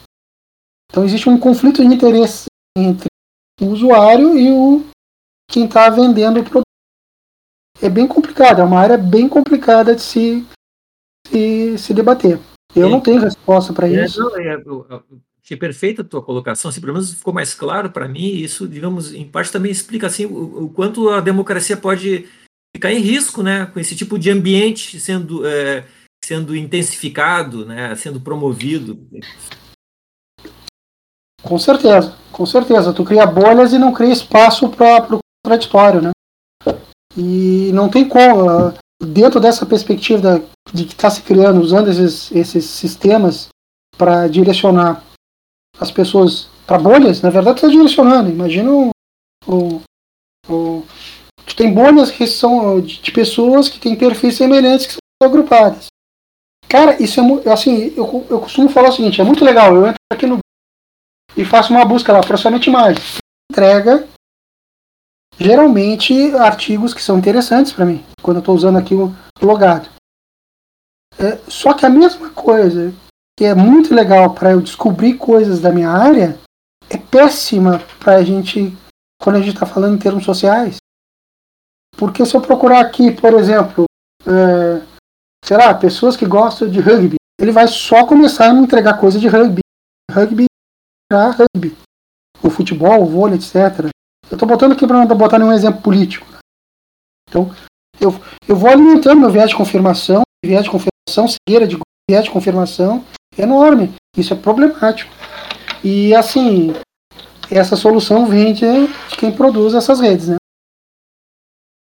Então 0.90 1.04
existe 1.04 1.28
um 1.28 1.38
conflito 1.38 1.82
de 1.82 1.94
interesse 1.94 2.46
entre 2.78 3.10
o 3.60 3.66
usuário 3.66 4.40
e 4.40 4.54
o 4.54 4.86
quem 5.52 5.66
está 5.66 5.90
vendendo 5.90 6.40
o 6.40 6.44
produto. 6.44 6.64
É 7.82 7.90
bem 7.90 8.08
complicado, 8.08 8.62
é 8.62 8.64
uma 8.64 8.80
área 8.80 8.98
bem 8.98 9.28
complicada 9.28 9.94
de 9.94 10.02
se, 10.02 10.48
se, 11.28 11.78
se 11.78 11.94
debater. 11.94 12.40
Eu 12.74 12.88
é. 12.88 12.90
não 12.90 13.02
tenho 13.02 13.20
resposta 13.20 13.74
para 13.74 13.90
é, 13.90 14.06
isso. 14.06 14.22
Não, 14.22 14.40
é, 14.40 14.64
achei 15.50 15.58
perfeita 15.58 16.04
a 16.04 16.06
tua 16.06 16.22
colocação, 16.22 16.70
assim, 16.70 16.80
pelo 16.80 16.94
menos 16.94 17.14
ficou 17.14 17.34
mais 17.34 17.56
claro 17.56 17.90
para 17.90 18.08
mim, 18.08 18.28
isso, 18.28 18.68
digamos, 18.68 19.14
em 19.14 19.28
parte 19.28 19.52
também 19.52 19.72
explica 19.72 20.06
assim, 20.06 20.26
o, 20.26 20.66
o, 20.66 20.70
quanto 20.70 21.10
a 21.10 21.20
democracia 21.20 21.76
pode 21.76 22.28
ficar 22.76 22.92
em 22.92 23.00
risco 23.00 23.42
né, 23.42 23.66
com 23.66 23.80
esse 23.80 23.96
tipo 23.96 24.20
de 24.20 24.30
ambiente 24.30 25.00
sendo, 25.00 25.46
é, 25.48 25.86
sendo 26.24 26.56
intensificado, 26.56 27.66
né, 27.66 27.96
sendo 27.96 28.22
promovido. 28.22 29.08
Com 31.42 31.58
certeza, 31.58 32.16
com 32.32 32.46
certeza. 32.46 32.94
Tu 32.94 33.04
cria 33.04 33.26
bolhas 33.26 33.74
e 33.74 33.80
não 33.80 33.94
cria 33.94 34.12
espaço 34.12 34.70
para 34.70 35.16
o 35.16 35.20
contraditório, 35.44 36.02
né? 36.02 36.12
E 37.18 37.72
não 37.74 37.90
tem 37.90 38.08
como 38.08 38.74
dentro 39.02 39.40
dessa 39.40 39.66
perspectiva 39.66 40.44
de 40.72 40.86
que 40.86 40.94
está 40.94 41.10
se 41.10 41.22
criando, 41.22 41.62
usando 41.62 41.90
esses, 41.90 42.32
esses 42.34 42.66
sistemas 42.66 43.48
para 43.98 44.28
direcionar 44.28 45.04
as 45.80 45.92
pessoas 45.92 46.50
para 46.66 46.78
bolhas, 46.78 47.22
na 47.22 47.30
verdade 47.30 47.58
está 47.58 47.68
direcionando. 47.68 48.30
Imagina 48.30 48.72
o, 48.72 48.90
o, 49.48 49.82
o, 50.48 50.86
tem 51.60 51.74
bolhas 51.74 52.10
que 52.10 52.26
são 52.26 52.80
de, 52.80 53.02
de, 53.02 53.12
pessoas 53.12 53.68
que 53.68 53.80
têm 53.80 53.96
perfis 53.96 54.36
semelhantes 54.36 54.86
que 54.86 54.94
são 54.94 55.00
agrupadas. 55.22 55.88
Cara, 56.70 57.02
isso 57.02 57.20
é 57.46 57.52
assim, 57.52 57.94
eu, 57.98 58.26
eu 58.30 58.40
costumo 58.40 58.70
falar 58.70 58.90
o 58.90 58.92
seguinte, 58.94 59.20
é 59.20 59.24
muito 59.26 59.44
legal, 59.44 59.76
eu 59.76 59.88
entro 59.88 59.98
aqui 60.10 60.26
no 60.26 60.40
e 61.36 61.44
faço 61.44 61.74
uma 61.74 61.84
busca 61.84 62.14
lá, 62.14 62.22
processamento 62.22 62.70
imagem. 62.70 63.04
Entrega 63.52 64.08
geralmente 65.38 66.14
artigos 66.36 66.94
que 66.94 67.02
são 67.02 67.18
interessantes 67.18 67.74
para 67.74 67.86
mim, 67.86 68.04
quando 68.22 68.38
eu 68.38 68.42
estou 68.42 68.56
usando 68.56 68.78
aqui 68.78 68.94
o 68.94 69.14
logado. 69.42 69.90
É, 71.18 71.38
só 71.50 71.74
que 71.74 71.86
a 71.86 71.90
mesma 71.90 72.30
coisa 72.30 72.94
que 73.40 73.46
é 73.46 73.56
muito 73.56 73.96
legal 73.96 74.34
para 74.34 74.52
eu 74.52 74.60
descobrir 74.60 75.14
coisas 75.14 75.62
da 75.62 75.72
minha 75.72 75.90
área 75.90 76.38
é 76.90 76.98
péssima 76.98 77.80
para 77.98 78.18
a 78.18 78.22
gente 78.22 78.78
quando 79.18 79.38
a 79.38 79.40
gente 79.40 79.54
está 79.54 79.66
falando 79.66 79.96
em 79.96 79.98
termos 79.98 80.26
sociais. 80.26 80.76
Porque 81.96 82.26
se 82.26 82.36
eu 82.36 82.42
procurar 82.42 82.82
aqui, 82.82 83.14
por 83.14 83.34
exemplo, 83.36 83.86
é, 84.28 84.86
sei 85.46 85.56
lá, 85.56 85.74
pessoas 85.74 86.18
que 86.18 86.26
gostam 86.26 86.70
de 86.70 86.82
rugby, 86.82 87.16
ele 87.40 87.54
vai 87.54 87.66
só 87.70 88.06
começar 88.06 88.50
a 88.50 88.54
me 88.54 88.60
entregar 88.60 89.00
coisa 89.00 89.18
de 89.18 89.30
rugby. 89.30 89.62
Rugby 90.12 90.48
rugby. 91.10 91.78
O 92.44 92.50
futebol, 92.50 93.04
o 93.04 93.06
vôlei, 93.06 93.38
etc. 93.38 93.90
Eu 94.30 94.36
estou 94.36 94.50
botando 94.50 94.74
aqui 94.74 94.86
para 94.86 94.98
não 94.98 95.08
botar 95.08 95.40
nenhum 95.40 95.54
exemplo 95.54 95.82
político. 95.82 96.28
Então, 97.30 97.56
eu, 98.02 98.12
eu 98.46 98.56
vou 98.58 98.70
alimentando 98.70 99.22
meu 99.22 99.30
viés 99.30 99.52
de 99.52 99.56
confirmação, 99.56 100.24
viés 100.44 100.66
de 100.66 100.70
confirmação, 100.70 101.34
cegueira 101.48 101.66
de 101.66 101.80
viés 102.10 102.26
de 102.26 102.32
confirmação 102.32 103.06
enorme. 103.42 103.94
Isso 104.18 104.34
é 104.34 104.38
problemático. 104.38 105.12
E 105.84 106.14
assim, 106.14 106.74
essa 107.50 107.76
solução 107.76 108.26
vem 108.26 108.54
de, 108.54 108.66
quem 109.18 109.36
produz 109.36 109.74
essas 109.74 110.00
redes, 110.00 110.30
né? 110.30 110.36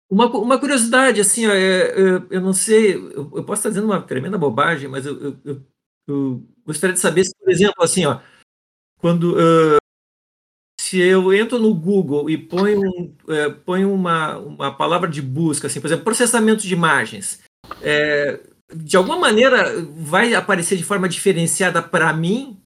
Uma, 0.10 0.28
uma 0.38 0.58
curiosidade, 0.58 1.20
assim, 1.20 1.48
ó, 1.48 1.52
é, 1.52 1.90
é, 1.90 1.94
eu 2.30 2.40
não 2.40 2.54
sei, 2.54 2.96
eu, 2.96 3.30
eu, 3.36 3.44
posso 3.44 3.60
estar 3.60 3.70
dizendo 3.70 3.88
uma 3.88 4.02
tremenda 4.02 4.38
bobagem, 4.38 4.88
mas 4.88 5.06
eu, 5.06 5.38
eu, 5.44 5.62
eu 6.08 6.44
gostaria 6.66 6.94
de 6.94 7.00
saber 7.00 7.26
se, 7.26 7.36
por 7.38 7.52
exemplo, 7.52 7.84
assim, 7.84 8.06
ó, 8.06 8.22
quando 9.00 9.36
uh, 9.36 9.78
se 10.80 10.98
eu 11.00 11.34
entro 11.34 11.60
no 11.60 11.74
Google 11.74 12.30
e 12.30 12.38
ponho, 12.38 13.14
é, 13.28 13.50
ponho 13.50 13.94
uma, 13.94 14.38
uma 14.38 14.74
palavra 14.74 15.10
de 15.10 15.22
busca, 15.22 15.68
assim, 15.68 15.82
por 15.82 15.88
exemplo, 15.88 16.06
processamento 16.06 16.62
de 16.62 16.74
imagens, 16.74 17.44
é, 17.82 18.40
de 18.74 18.98
alguma 18.98 19.18
maneira 19.18 19.82
vai 19.98 20.34
aparecer 20.34 20.78
de 20.78 20.84
forma 20.84 21.08
diferenciada 21.08 21.82
para 21.82 22.12
mim 22.14 22.58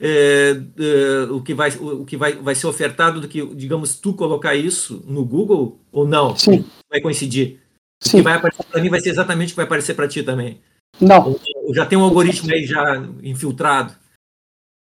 é, 0.00 0.56
é, 0.78 1.30
o 1.30 1.42
que, 1.42 1.52
vai, 1.52 1.70
o 1.70 2.04
que 2.04 2.16
vai, 2.16 2.34
vai 2.34 2.54
ser 2.54 2.68
ofertado 2.68 3.20
do 3.20 3.28
que, 3.28 3.44
digamos, 3.54 3.96
tu 3.96 4.14
colocar 4.14 4.54
isso 4.54 5.02
no 5.06 5.24
Google 5.24 5.80
ou 5.90 6.06
não? 6.06 6.36
Sim. 6.36 6.64
Vai 6.88 7.00
coincidir? 7.00 7.60
Sim. 8.00 8.18
O 8.18 8.20
que 8.20 8.24
vai 8.24 8.34
aparecer 8.34 8.64
para 8.64 8.80
mim 8.80 8.90
vai 8.90 9.00
ser 9.00 9.10
exatamente 9.10 9.48
o 9.48 9.50
que 9.50 9.56
vai 9.56 9.64
aparecer 9.64 9.94
para 9.94 10.06
ti 10.06 10.22
também. 10.22 10.60
Não. 11.00 11.36
Ou 11.64 11.74
já 11.74 11.84
tem 11.84 11.98
um 11.98 12.04
algoritmo 12.04 12.52
aí 12.52 12.64
já 12.64 13.04
infiltrado. 13.22 13.92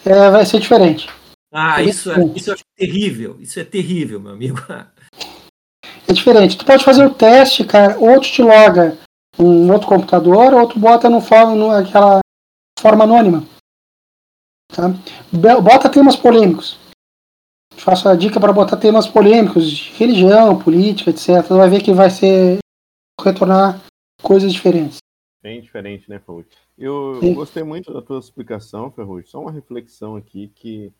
É, 0.03 0.31
vai 0.31 0.45
ser 0.45 0.59
diferente. 0.59 1.07
Ah, 1.51 1.83
isso 1.83 2.11
é, 2.11 2.15
isso 2.35 2.51
é 2.51 2.55
terrível. 2.75 3.37
Isso 3.39 3.59
é 3.59 3.63
terrível, 3.63 4.19
meu 4.19 4.33
amigo. 4.33 4.59
É 6.05 6.11
diferente. 6.11 6.57
Tu 6.57 6.65
pode 6.65 6.83
fazer 6.83 7.05
o 7.05 7.13
teste, 7.13 7.63
cara, 7.63 7.97
ou 7.97 8.19
tu 8.19 8.29
te 8.29 8.41
loga 8.41 8.97
um 9.39 9.71
outro 9.71 9.87
computador, 9.87 10.53
ou 10.53 10.67
tu 10.67 10.79
bota 10.79 11.09
no 11.09 11.21
forma, 11.21 11.77
aquela 11.77 12.19
forma 12.79 13.03
anônima. 13.03 13.43
Tá? 14.67 14.89
Bota 15.61 15.89
temas 15.89 16.15
polêmicos. 16.15 16.77
Faço 17.75 18.07
a 18.07 18.15
dica 18.15 18.39
para 18.39 18.53
botar 18.53 18.77
temas 18.77 19.07
polêmicos 19.07 19.69
de 19.69 19.91
religião, 19.93 20.59
política, 20.59 21.09
etc. 21.09 21.47
Vai 21.49 21.69
ver 21.69 21.81
que 21.81 21.91
vai 21.91 22.09
ser 22.09 22.59
retornar 23.19 23.81
coisas 24.21 24.53
diferentes. 24.53 24.97
Bem 25.41 25.61
diferente, 25.61 26.09
né, 26.09 26.19
Ferrugem? 26.19 26.49
Eu 26.77 27.19
Sim. 27.19 27.33
gostei 27.33 27.63
muito 27.63 27.93
da 27.93 28.01
tua 28.01 28.19
explicação, 28.19 28.91
Ferrugem. 28.91 29.29
Só 29.29 29.41
uma 29.41 29.51
reflexão 29.51 30.15
aqui 30.15 30.47
que 30.55 30.93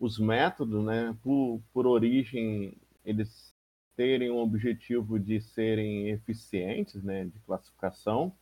os 0.00 0.18
métodos, 0.18 0.82
né, 0.84 1.14
por, 1.22 1.60
por 1.72 1.86
origem, 1.86 2.74
eles 3.04 3.53
terem 3.96 4.30
um 4.30 4.38
objetivo 4.38 5.18
de 5.18 5.40
serem 5.40 6.08
eficientes, 6.10 7.02
né, 7.02 7.24
de 7.24 7.38
classificação, 7.40 8.36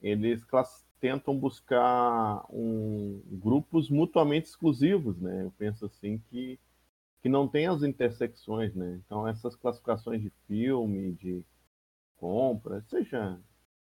eles 0.00 0.44
class 0.44 0.84
tentam 1.00 1.38
buscar 1.38 2.46
um, 2.50 3.22
grupos 3.26 3.90
mutuamente 3.90 4.48
exclusivos, 4.48 5.20
né? 5.20 5.44
Eu 5.44 5.50
penso 5.52 5.84
assim 5.86 6.18
que 6.30 6.58
que 7.20 7.28
não 7.28 7.48
tem 7.48 7.66
as 7.66 7.82
intersecções, 7.82 8.74
né? 8.74 9.00
Então 9.04 9.26
essas 9.26 9.56
classificações 9.56 10.22
de 10.22 10.30
filme, 10.46 11.12
de 11.12 11.44
compra, 12.16 12.82
seja 12.82 13.40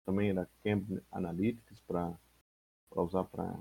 também 0.04 0.34
da 0.34 0.46
Cambridge 0.62 1.02
Analytics 1.10 1.80
para 1.82 2.16
usar 2.96 3.24
para 3.24 3.56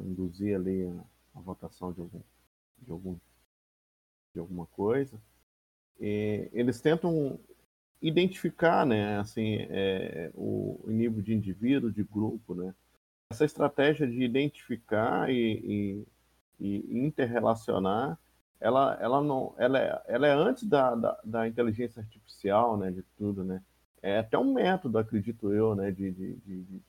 induzir 0.00 0.54
ali 0.56 0.86
a, 0.86 1.04
a 1.34 1.40
votação 1.40 1.92
de 1.92 2.00
algum, 2.00 2.22
de 2.78 2.90
algum 2.90 3.18
de 4.32 4.40
alguma 4.40 4.66
coisa. 4.66 5.20
E 6.00 6.48
eles 6.52 6.80
tentam 6.80 7.38
identificar, 8.00 8.84
né, 8.84 9.18
assim, 9.18 9.56
é, 9.70 10.30
o, 10.34 10.78
nível 10.86 11.22
de 11.22 11.34
indivíduo, 11.34 11.90
de 11.90 12.04
grupo, 12.04 12.54
né. 12.54 12.74
Essa 13.30 13.44
estratégia 13.44 14.06
de 14.06 14.22
identificar 14.22 15.30
e, 15.30 16.04
e, 16.60 16.66
e 16.66 16.98
interrelacionar, 16.98 18.18
ela, 18.60 18.98
ela 19.00 19.22
não, 19.22 19.54
ela 19.56 19.78
é, 19.78 20.02
ela 20.06 20.26
é 20.26 20.32
antes 20.32 20.64
da, 20.64 20.94
da, 20.94 21.20
da, 21.24 21.48
inteligência 21.48 22.00
artificial, 22.00 22.76
né, 22.76 22.90
de 22.90 23.02
tudo, 23.16 23.42
né. 23.42 23.62
É 24.02 24.18
até 24.18 24.36
um 24.38 24.52
método, 24.52 24.98
acredito 24.98 25.52
eu, 25.52 25.74
né, 25.74 25.90
de, 25.90 26.10
de, 26.10 26.34
de, 26.36 26.62
de 26.62 26.82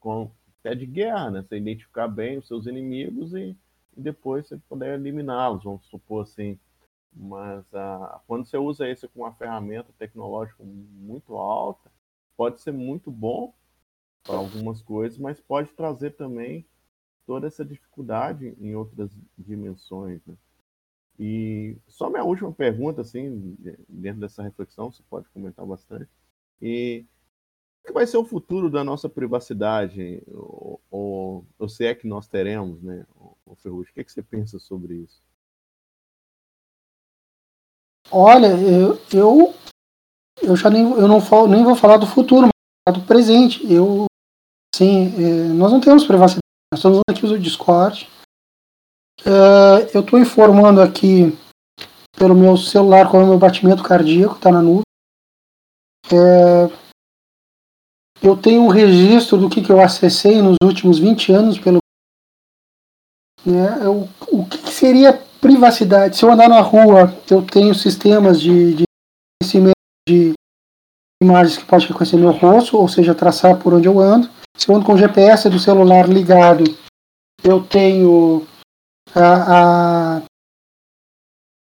com, 0.00 0.30
até 0.60 0.74
de 0.74 0.86
guerra, 0.86 1.30
né, 1.30 1.42
você 1.42 1.58
identificar 1.58 2.08
bem 2.08 2.38
os 2.38 2.46
seus 2.48 2.66
inimigos 2.66 3.34
e, 3.34 3.54
e 3.96 4.00
depois 4.00 4.46
você 4.46 4.56
poder 4.68 4.94
eliminá-los, 4.94 5.64
vamos 5.64 5.86
supor 5.86 6.22
assim. 6.22 6.58
Mas 7.16 7.64
ah, 7.74 8.20
quando 8.26 8.44
você 8.44 8.58
usa 8.58 8.88
isso 8.90 9.08
com 9.08 9.20
uma 9.20 9.32
ferramenta 9.32 9.90
tecnológica 9.98 10.62
muito 10.62 11.34
alta, 11.34 11.90
pode 12.36 12.60
ser 12.60 12.72
muito 12.72 13.10
bom 13.10 13.54
para 14.22 14.36
algumas 14.36 14.82
coisas, 14.82 15.18
mas 15.18 15.40
pode 15.40 15.70
trazer 15.70 16.10
também 16.10 16.66
toda 17.26 17.46
essa 17.46 17.64
dificuldade 17.64 18.54
em 18.60 18.74
outras 18.74 19.10
dimensões. 19.38 20.20
Né? 20.26 20.36
E 21.18 21.76
só 21.88 22.10
minha 22.10 22.24
última 22.24 22.52
pergunta, 22.52 23.00
assim, 23.00 23.56
dentro 23.88 24.20
dessa 24.20 24.42
reflexão, 24.42 24.92
você 24.92 25.02
pode 25.08 25.26
comentar 25.30 25.64
bastante. 25.64 26.10
E 26.60 27.06
que 27.84 27.92
vai 27.92 28.06
ser 28.06 28.18
o 28.18 28.24
futuro 28.24 28.68
da 28.68 28.84
nossa 28.84 29.08
privacidade, 29.08 30.22
ou, 30.26 30.80
ou, 30.90 31.46
ou 31.58 31.68
se 31.68 31.86
é 31.86 31.94
que 31.94 32.06
nós 32.06 32.28
teremos, 32.28 32.82
né, 32.82 33.06
o 33.46 33.54
Ferrugem? 33.54 33.90
O 33.90 33.94
que, 33.94 34.00
é 34.00 34.04
que 34.04 34.12
você 34.12 34.22
pensa 34.22 34.58
sobre 34.58 34.96
isso? 34.96 35.22
Olha, 38.10 38.48
eu, 38.48 39.00
eu, 39.12 39.54
eu 40.42 40.56
já 40.56 40.70
nem, 40.70 40.82
eu 40.82 41.08
não 41.08 41.20
falo, 41.20 41.48
nem 41.48 41.64
vou 41.64 41.74
falar 41.74 41.96
do 41.96 42.06
futuro, 42.06 42.48
mas 42.86 42.96
do 42.96 43.04
presente. 43.04 43.60
Eu, 43.70 44.06
sim, 44.74 45.14
é, 45.16 45.48
nós 45.52 45.72
não 45.72 45.80
temos 45.80 46.04
privacidade. 46.04 46.40
Nós 46.72 46.78
estamos 46.78 47.00
aqui 47.08 47.24
usando 47.24 47.38
o 47.38 47.42
Discord. 47.42 48.08
É, 49.24 49.96
eu 49.96 50.00
estou 50.00 50.18
informando 50.18 50.80
aqui 50.80 51.36
pelo 52.16 52.34
meu 52.34 52.56
celular 52.56 53.10
qual 53.10 53.22
é 53.22 53.24
o 53.24 53.28
meu 53.28 53.38
batimento 53.38 53.82
cardíaco, 53.82 54.36
está 54.36 54.50
na 54.50 54.62
nuvem. 54.62 54.82
É, 56.12 56.86
eu 58.22 58.36
tenho 58.36 58.62
um 58.62 58.68
registro 58.68 59.36
do 59.36 59.48
que, 59.50 59.62
que 59.62 59.70
eu 59.70 59.80
acessei 59.80 60.40
nos 60.40 60.56
últimos 60.62 60.98
20 60.98 61.32
anos 61.32 61.58
pelo. 61.58 61.78
Né, 63.44 63.84
eu, 63.84 64.08
o 64.28 64.46
que, 64.46 64.58
que 64.58 64.70
seria 64.70 65.12
Privacidade. 65.40 66.16
Se 66.16 66.24
eu 66.24 66.30
andar 66.30 66.48
na 66.48 66.60
rua, 66.60 67.14
eu 67.30 67.42
tenho 67.42 67.74
sistemas 67.74 68.40
de, 68.40 68.74
de 68.74 68.84
reconhecimento 69.42 69.76
de 70.08 70.32
imagens 71.22 71.58
que 71.58 71.64
pode 71.64 71.86
reconhecer 71.86 72.16
meu 72.16 72.30
rosto, 72.30 72.76
ou 72.76 72.88
seja, 72.88 73.14
traçar 73.14 73.58
por 73.58 73.74
onde 73.74 73.88
eu 73.88 74.00
ando. 74.00 74.28
Se 74.56 74.68
eu 74.68 74.76
ando 74.76 74.84
com 74.84 74.94
o 74.94 74.98
GPS 74.98 75.48
do 75.48 75.58
celular 75.58 76.08
ligado, 76.08 76.64
eu 77.42 77.62
tenho 77.64 78.46
a, 79.14 80.18
a, 80.18 80.22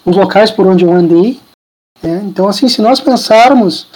os 0.04 0.16
locais 0.16 0.50
por 0.50 0.66
onde 0.66 0.84
eu 0.84 0.92
andei. 0.92 1.40
Né? 2.02 2.22
Então, 2.24 2.48
assim, 2.48 2.68
se 2.68 2.82
nós 2.82 3.00
pensarmos, 3.00 3.88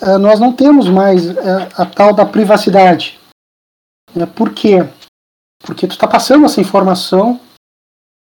uh, 0.00 0.18
nós 0.18 0.38
não 0.38 0.52
temos 0.52 0.88
mais 0.88 1.28
uh, 1.28 1.34
a 1.76 1.86
tal 1.86 2.12
da 2.12 2.26
privacidade. 2.26 3.18
Né? 4.14 4.26
Por 4.26 4.52
quê? 4.52 4.86
Porque 5.60 5.86
tu 5.86 5.92
está 5.92 6.06
passando 6.06 6.44
essa 6.44 6.60
informação 6.60 7.40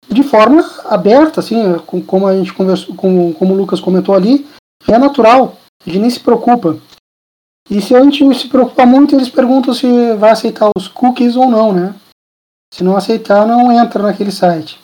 de 0.08 0.22
forma 0.22 0.62
aberta, 0.86 1.40
assim, 1.40 1.78
como 2.06 2.26
a 2.26 2.36
gente 2.36 2.52
conversou, 2.52 2.94
como, 2.94 3.34
como 3.34 3.54
o 3.54 3.56
Lucas 3.56 3.80
comentou 3.80 4.14
ali, 4.14 4.46
é 4.88 4.98
natural, 4.98 5.56
a 5.80 5.88
gente 5.88 6.00
nem 6.00 6.10
se 6.10 6.20
preocupa. 6.20 6.78
E 7.70 7.80
se 7.80 7.94
a 7.94 8.02
gente 8.02 8.34
se 8.34 8.48
preocupa 8.48 8.84
muito, 8.84 9.14
eles 9.14 9.28
perguntam 9.28 9.72
se 9.72 10.14
vai 10.16 10.30
aceitar 10.30 10.70
os 10.76 10.88
cookies 10.88 11.36
ou 11.36 11.48
não, 11.48 11.72
né? 11.72 11.94
Se 12.74 12.82
não 12.82 12.96
aceitar, 12.96 13.46
não 13.46 13.70
entra 13.72 14.02
naquele 14.02 14.32
site. 14.32 14.80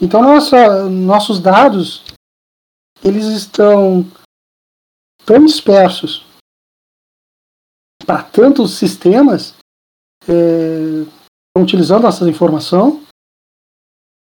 Então, 0.00 0.22
nossa, 0.22 0.88
nossos 0.88 1.40
dados, 1.40 2.04
eles 3.04 3.26
estão 3.26 4.04
tão 5.24 5.44
dispersos 5.44 6.26
para 8.04 8.22
tantos 8.22 8.72
sistemas 8.72 9.54
é, 10.28 11.06
utilizando 11.56 12.06
essa 12.06 12.28
informação 12.28 13.02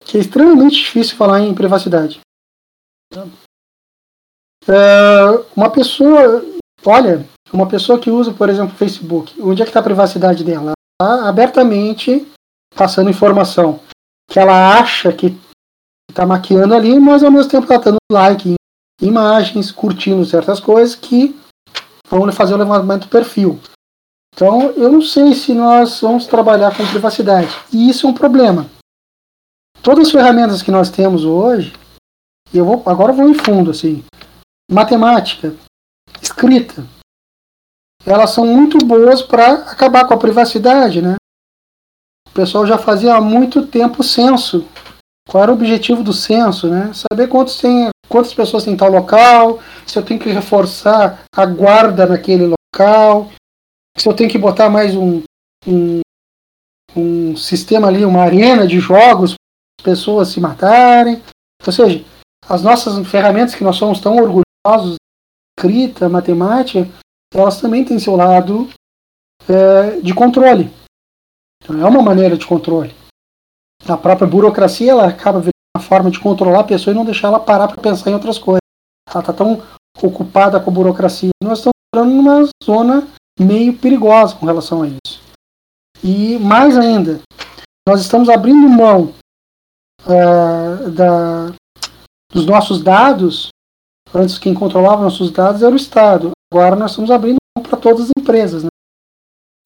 que 0.07 0.17
é 0.17 0.21
extremamente 0.21 0.77
difícil 0.77 1.17
falar 1.17 1.41
em 1.41 1.53
privacidade. 1.53 2.21
É, 4.69 5.45
uma 5.55 5.69
pessoa, 5.69 6.45
olha, 6.85 7.27
uma 7.53 7.67
pessoa 7.67 7.99
que 7.99 8.11
usa, 8.11 8.33
por 8.33 8.49
exemplo, 8.49 8.77
Facebook, 8.77 9.41
onde 9.43 9.63
é 9.63 9.65
que 9.65 9.71
está 9.71 9.81
a 9.81 9.85
privacidade 9.85 10.45
dela? 10.45 10.73
Está 10.95 11.29
abertamente 11.29 12.27
passando 12.75 13.11
informação 13.11 13.81
que 14.31 14.39
ela 14.39 14.79
acha 14.79 15.13
que 15.13 15.37
está 16.09 16.25
maquiando 16.25 16.75
ali, 16.75 16.99
mas 17.01 17.23
ao 17.23 17.31
mesmo 17.31 17.51
tempo 17.51 17.65
está 17.65 17.91
dando 17.91 17.99
like 18.11 18.51
em 18.51 19.07
imagens, 19.07 19.73
curtindo 19.73 20.25
certas 20.25 20.61
coisas 20.61 20.95
que 20.95 21.39
vão 22.09 22.31
fazer 22.33 22.55
o 22.55 22.59
levantamento 22.59 23.03
do 23.03 23.09
perfil. 23.09 23.61
Então, 24.35 24.71
eu 24.73 24.93
não 24.93 25.03
sei 25.03 25.35
se 25.35 25.53
nós 25.53 26.01
vamos 26.01 26.27
trabalhar 26.27 26.77
com 26.77 26.87
privacidade. 26.87 27.49
E 27.73 27.89
isso 27.89 28.07
é 28.07 28.11
um 28.11 28.15
problema 28.15 28.67
todas 29.87 30.09
as 30.09 30.13
ferramentas 30.13 30.65
que 30.65 30.71
nós 30.73 30.91
temos 30.91 31.25
hoje, 31.25 31.73
e 32.53 32.59
eu 32.59 32.65
vou, 32.65 32.83
agora 32.87 33.13
eu 33.13 33.17
vou 33.17 33.29
em 33.29 33.35
fundo, 33.35 33.71
assim, 33.71 34.05
matemática, 34.69 35.55
escrita, 36.21 36.85
elas 38.05 38.31
são 38.31 38.45
muito 38.45 38.79
boas 38.79 39.23
para 39.23 39.53
acabar 39.71 40.05
com 40.05 40.13
a 40.13 40.19
privacidade, 40.19 41.01
né? 41.01 41.15
O 42.29 42.33
pessoal 42.33 42.67
já 42.67 42.77
fazia 42.77 43.15
há 43.15 43.21
muito 43.21 43.65
tempo 43.69 44.03
censo. 44.03 44.67
Qual 45.29 45.45
era 45.45 45.53
o 45.53 45.55
objetivo 45.55 46.03
do 46.03 46.13
censo, 46.13 46.69
né? 46.69 46.91
Saber 46.93 47.29
quantos 47.29 47.57
tem, 47.61 47.89
quantas 48.09 48.35
pessoas 48.35 48.65
tem 48.65 48.75
em 48.75 48.77
tal 48.77 48.91
local, 48.91 49.61
se 49.87 49.97
eu 49.97 50.05
tenho 50.05 50.19
que 50.19 50.31
reforçar 50.31 51.25
a 51.33 51.47
guarda 51.47 52.07
naquele 52.07 52.53
local, 52.75 53.31
se 53.97 54.09
eu 54.09 54.15
tenho 54.15 54.29
que 54.29 54.39
botar 54.39 54.69
mais 54.69 54.97
um, 54.97 55.23
um, 55.65 56.01
um 56.97 57.37
sistema 57.37 57.87
ali, 57.87 58.05
uma 58.05 58.23
arena 58.23 58.67
de 58.67 58.81
jogos 58.81 59.37
pessoas 59.83 60.29
se 60.29 60.41
matarem. 60.41 61.23
Ou 61.65 61.73
seja, 61.73 62.05
as 62.49 62.63
nossas 62.63 63.07
ferramentas 63.09 63.55
que 63.55 63.65
nós 63.65 63.77
somos 63.77 64.01
tão 64.01 64.17
orgulhosos, 64.17 64.97
escrita, 65.59 66.09
matemática, 66.09 66.89
elas 67.33 67.61
também 67.61 67.85
têm 67.85 67.99
seu 67.99 68.17
lado 68.17 68.69
é, 69.49 70.01
de 70.01 70.15
controle. 70.15 70.71
Então, 71.63 71.81
é 71.81 71.89
uma 71.89 72.03
maneira 72.03 72.37
de 72.37 72.47
controle. 72.47 72.95
A 73.89 73.97
própria 73.97 74.27
burocracia 74.27 74.91
ela 74.91 75.07
acaba 75.07 75.39
virando 75.39 75.53
uma 75.77 75.83
forma 75.83 76.11
de 76.11 76.21
controlar 76.21 76.61
a 76.61 76.65
pessoa 76.65 76.93
e 76.93 76.97
não 76.97 77.05
deixar 77.05 77.29
ela 77.29 77.41
parar 77.41 77.69
para 77.69 77.81
pensar 77.81 78.11
em 78.11 78.15
outras 78.15 78.39
coisas. 78.39 78.61
Ela 79.09 79.21
está 79.21 79.33
tão 79.33 79.63
ocupada 80.03 80.61
com 80.61 80.71
a 80.71 80.73
burocracia. 80.73 81.31
Nós 81.43 81.59
estamos 81.59 81.75
entrando 81.95 82.15
numa 82.15 82.49
zona 82.63 83.07
meio 83.39 83.77
perigosa 83.77 84.35
com 84.37 84.47
relação 84.47 84.83
a 84.83 84.89
isso. 84.89 85.23
E 86.03 86.39
mais 86.39 86.77
ainda, 86.77 87.21
nós 87.89 88.01
estamos 88.01 88.29
abrindo 88.29 88.69
mão 88.69 89.13
uh, 90.07 90.91
da, 90.91 91.53
dos 92.33 92.47
nossos 92.47 92.83
dados. 92.83 93.49
Antes, 94.15 94.39
quem 94.39 94.55
controlava 94.55 95.03
nossos 95.03 95.31
dados 95.31 95.63
era 95.63 95.73
o 95.73 95.77
Estado. 95.77 96.31
Agora, 96.53 96.77
nós 96.77 96.93
estamos 96.93 97.11
abrindo 97.11 97.39
para 97.63 97.77
todas 97.77 98.03
as 98.03 98.11
empresas 98.17 98.63
né, 98.63 98.69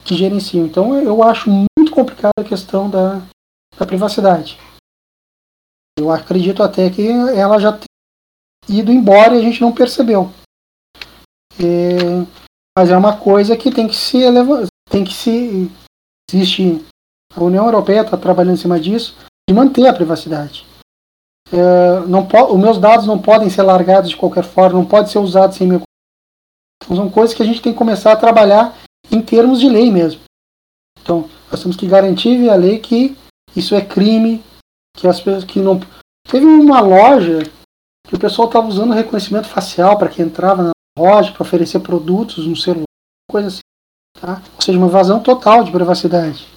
que 0.03 0.15
gerenciam. 0.15 0.65
Então, 0.65 0.99
eu 0.99 1.23
acho 1.23 1.49
muito 1.49 1.91
complicada 1.91 2.33
a 2.37 2.43
questão 2.43 2.89
da, 2.89 3.21
da 3.77 3.85
privacidade. 3.85 4.59
Eu 5.97 6.09
acredito 6.09 6.63
até 6.63 6.89
que 6.89 7.07
ela 7.07 7.59
já 7.59 7.71
tem 7.71 7.85
ido 8.77 8.91
embora 8.91 9.35
e 9.35 9.39
a 9.39 9.41
gente 9.41 9.61
não 9.61 9.71
percebeu. 9.71 10.31
Mas 12.77 12.89
é 12.89 12.97
uma 12.97 13.17
coisa 13.17 13.55
que 13.55 13.71
tem 13.71 13.87
que 13.87 13.95
se 13.95 14.17
elevar, 14.17 14.65
tem 14.89 15.03
que 15.03 15.13
se 15.13 15.69
existe 16.31 16.83
a 17.35 17.43
União 17.43 17.65
Europeia 17.65 18.01
está 18.01 18.17
trabalhando 18.17 18.55
em 18.55 18.61
cima 18.61 18.79
disso 18.79 19.15
de 19.51 19.53
manter 19.53 19.85
a 19.85 19.93
privacidade. 19.93 20.65
É, 21.51 21.99
não 22.07 22.25
os 22.49 22.59
meus 22.59 22.77
dados 22.77 23.05
não 23.05 23.21
podem 23.21 23.49
ser 23.49 23.63
largados 23.63 24.09
de 24.09 24.15
qualquer 24.15 24.43
forma, 24.43 24.79
não 24.79 24.85
pode 24.85 25.09
ser 25.09 25.19
usado 25.19 25.53
sem 25.53 25.67
meu 25.67 25.81
então, 26.83 26.97
são 26.97 27.09
coisas 27.11 27.35
que 27.35 27.43
a 27.43 27.45
gente 27.45 27.61
tem 27.61 27.71
que 27.71 27.77
começar 27.77 28.11
a 28.11 28.17
trabalhar 28.17 28.75
em 29.11 29.21
termos 29.21 29.59
de 29.59 29.69
lei 29.69 29.91
mesmo. 29.91 30.21
Então, 30.99 31.29
nós 31.51 31.61
temos 31.61 31.77
que 31.77 31.85
garantir 31.85 32.37
via 32.37 32.55
lei 32.55 32.79
que 32.79 33.15
isso 33.55 33.75
é 33.75 33.85
crime, 33.85 34.43
que 34.97 35.07
as 35.07 35.19
pessoas 35.19 35.43
que 35.43 35.59
não 35.59 35.79
teve 36.27 36.45
uma 36.45 36.79
loja 36.79 37.39
que 38.07 38.15
o 38.15 38.19
pessoal 38.19 38.47
estava 38.47 38.67
usando 38.67 38.93
reconhecimento 38.93 39.47
facial 39.47 39.97
para 39.97 40.09
quem 40.09 40.25
entrava 40.25 40.63
na 40.63 40.71
loja 40.97 41.31
para 41.31 41.43
oferecer 41.43 41.79
produtos 41.81 42.47
no 42.47 42.55
celular, 42.55 42.85
coisa 43.29 43.49
assim. 43.49 43.59
Tá? 44.19 44.41
Ou 44.55 44.61
seja, 44.61 44.77
uma 44.77 44.87
invasão 44.87 45.21
total 45.21 45.63
de 45.63 45.71
privacidade. 45.71 46.50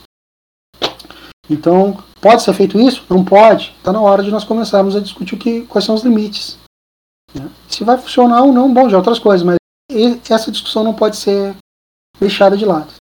Então, 1.49 2.03
pode 2.20 2.42
ser 2.42 2.55
feito 2.55 2.78
isso? 2.80 3.05
Não 3.09 3.24
pode. 3.24 3.74
Está 3.76 3.92
na 3.92 4.01
hora 4.01 4.22
de 4.22 4.30
nós 4.30 4.45
começarmos 4.45 4.97
a 4.97 5.01
discutir 5.01 5.34
o 5.34 5.38
que, 5.38 5.62
quais 5.66 5.84
são 5.84 5.95
os 5.95 6.03
limites. 6.03 6.59
Né? 7.34 7.51
Se 7.68 7.84
vai 7.84 7.99
funcionar 7.99 8.42
ou 8.42 8.53
não, 8.53 8.72
bom, 8.72 8.88
já 8.88 8.97
outras 8.97 9.18
coisas, 9.18 9.45
mas 9.45 9.57
essa 10.30 10.51
discussão 10.51 10.82
não 10.82 10.95
pode 10.95 11.16
ser 11.16 11.55
deixada 12.18 12.57
de 12.57 12.64
lado. 12.64 12.95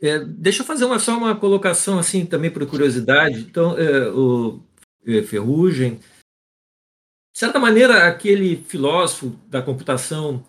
É, 0.00 0.18
deixa 0.18 0.62
eu 0.62 0.66
fazer 0.66 0.84
uma, 0.84 0.98
só 0.98 1.16
uma 1.16 1.34
colocação 1.34 1.98
assim 1.98 2.26
também 2.26 2.50
por 2.50 2.66
curiosidade. 2.66 3.40
Então, 3.40 3.78
é, 3.78 4.10
o 4.10 4.60
é, 5.06 5.22
Ferrugem, 5.22 5.94
de 5.96 7.38
certa 7.38 7.58
maneira, 7.58 8.06
aquele 8.06 8.56
filósofo 8.56 9.28
da 9.48 9.62
computação, 9.62 10.44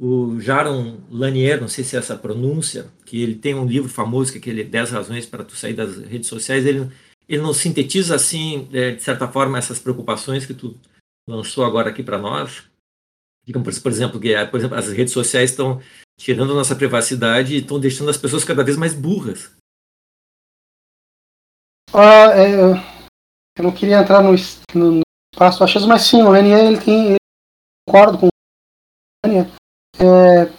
o 0.00 0.40
Jaron 0.40 0.98
Lanier, 1.10 1.60
não 1.60 1.68
sei 1.68 1.84
se 1.84 1.94
é 1.94 1.98
essa 1.98 2.16
pronúncia, 2.16 2.90
que 3.04 3.20
ele 3.22 3.34
tem 3.34 3.54
um 3.54 3.66
livro 3.66 3.90
famoso 3.90 4.32
que 4.32 4.38
é 4.38 4.40
aquele 4.40 4.64
10 4.64 4.90
razões 4.92 5.26
para 5.26 5.44
tu 5.44 5.54
sair 5.54 5.74
das 5.74 5.98
redes 5.98 6.26
sociais, 6.26 6.64
ele, 6.64 6.90
ele 7.28 7.42
não 7.42 7.52
sintetiza 7.52 8.14
assim, 8.14 8.66
é, 8.72 8.92
de 8.92 9.02
certa 9.02 9.28
forma, 9.28 9.58
essas 9.58 9.78
preocupações 9.78 10.46
que 10.46 10.54
tu 10.54 10.74
lançou 11.28 11.66
agora 11.66 11.90
aqui 11.90 12.02
para 12.02 12.16
nós? 12.16 12.64
Por 13.82 13.92
exemplo, 13.92 14.18
que 14.18 14.46
por 14.46 14.58
exemplo, 14.58 14.78
as 14.78 14.88
redes 14.88 15.12
sociais 15.12 15.50
estão 15.50 15.82
tirando 16.18 16.52
a 16.52 16.56
nossa 16.56 16.74
privacidade 16.74 17.54
e 17.54 17.58
estão 17.58 17.78
deixando 17.78 18.08
as 18.08 18.16
pessoas 18.16 18.44
cada 18.44 18.64
vez 18.64 18.78
mais 18.78 18.94
burras. 18.94 19.52
Ah, 21.92 22.30
é, 22.34 22.54
eu 23.58 23.64
não 23.64 23.72
queria 23.72 24.00
entrar 24.00 24.22
no, 24.22 24.32
no 24.74 25.00
espaço 25.34 25.62
achismo, 25.62 25.88
mas 25.88 26.02
sim, 26.02 26.22
o 26.22 26.30
Renier, 26.30 26.66
ele 26.66 26.80
tem. 26.80 27.06
Ele 27.08 27.16
concordo 27.86 28.18
com 28.18 28.26
o 28.26 28.30
Renier. 29.26 29.59
É, 30.02 30.50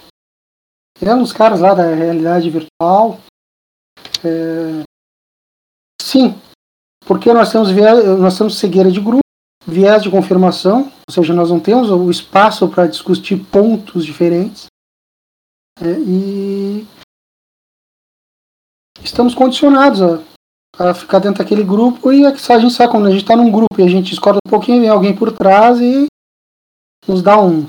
dos 1.16 1.32
caras 1.32 1.60
lá 1.60 1.74
da 1.74 1.94
realidade 1.94 2.48
virtual. 2.48 3.20
É, 4.24 4.82
sim, 6.00 6.40
porque 7.06 7.32
nós 7.32 7.50
temos, 7.50 7.68
nós 8.20 8.38
temos 8.38 8.58
cegueira 8.58 8.90
de 8.90 9.00
grupo, 9.00 9.20
viés 9.66 10.02
de 10.02 10.10
confirmação, 10.10 10.92
ou 11.08 11.14
seja, 11.14 11.34
nós 11.34 11.50
não 11.50 11.58
temos 11.58 11.90
o 11.90 12.10
espaço 12.10 12.68
para 12.68 12.86
discutir 12.86 13.44
pontos 13.50 14.04
diferentes. 14.04 14.66
É, 15.80 15.98
e 15.98 16.86
estamos 19.02 19.34
condicionados 19.34 20.02
a 20.02 20.32
a 20.78 20.94
ficar 20.94 21.18
dentro 21.18 21.42
daquele 21.42 21.62
grupo 21.62 22.12
e 22.12 22.24
a 22.24 22.30
gente 22.30 22.72
sabe 22.72 22.90
quando 22.90 23.06
a 23.06 23.10
gente 23.10 23.22
está 23.22 23.36
num 23.36 23.50
grupo 23.50 23.78
e 23.78 23.82
a 23.82 23.88
gente 23.88 24.10
discorda 24.10 24.38
um 24.46 24.50
pouquinho, 24.50 24.80
vem 24.80 24.88
alguém 24.88 25.14
por 25.14 25.30
trás 25.32 25.80
e 25.80 26.06
nos 27.06 27.22
dá 27.22 27.40
um, 27.40 27.66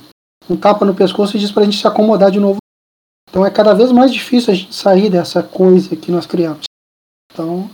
um 0.49 0.55
tapa 0.55 0.85
no 0.85 0.95
pescoço 0.95 1.35
e 1.35 1.39
diz 1.39 1.51
para 1.51 1.63
a 1.63 1.65
gente 1.65 1.79
se 1.79 1.87
acomodar 1.87 2.31
de 2.31 2.39
novo. 2.39 2.57
Então 3.29 3.45
é 3.45 3.49
cada 3.49 3.73
vez 3.73 3.91
mais 3.91 4.13
difícil 4.13 4.53
a 4.53 4.55
gente 4.55 4.75
sair 4.75 5.09
dessa 5.09 5.41
coisa 5.41 5.95
que 5.95 6.11
nós 6.11 6.25
criamos. 6.25 6.65
Então 7.31 7.69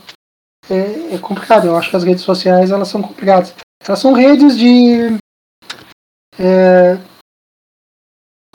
é, 0.68 1.14
é 1.14 1.18
complicado. 1.18 1.66
Eu 1.66 1.76
acho 1.76 1.90
que 1.90 1.96
as 1.96 2.04
redes 2.04 2.24
sociais 2.24 2.70
elas 2.70 2.88
são 2.88 3.02
complicadas. 3.02 3.54
Elas 3.86 3.98
são 3.98 4.12
redes 4.12 4.56
de 4.56 5.18
é, 6.38 6.98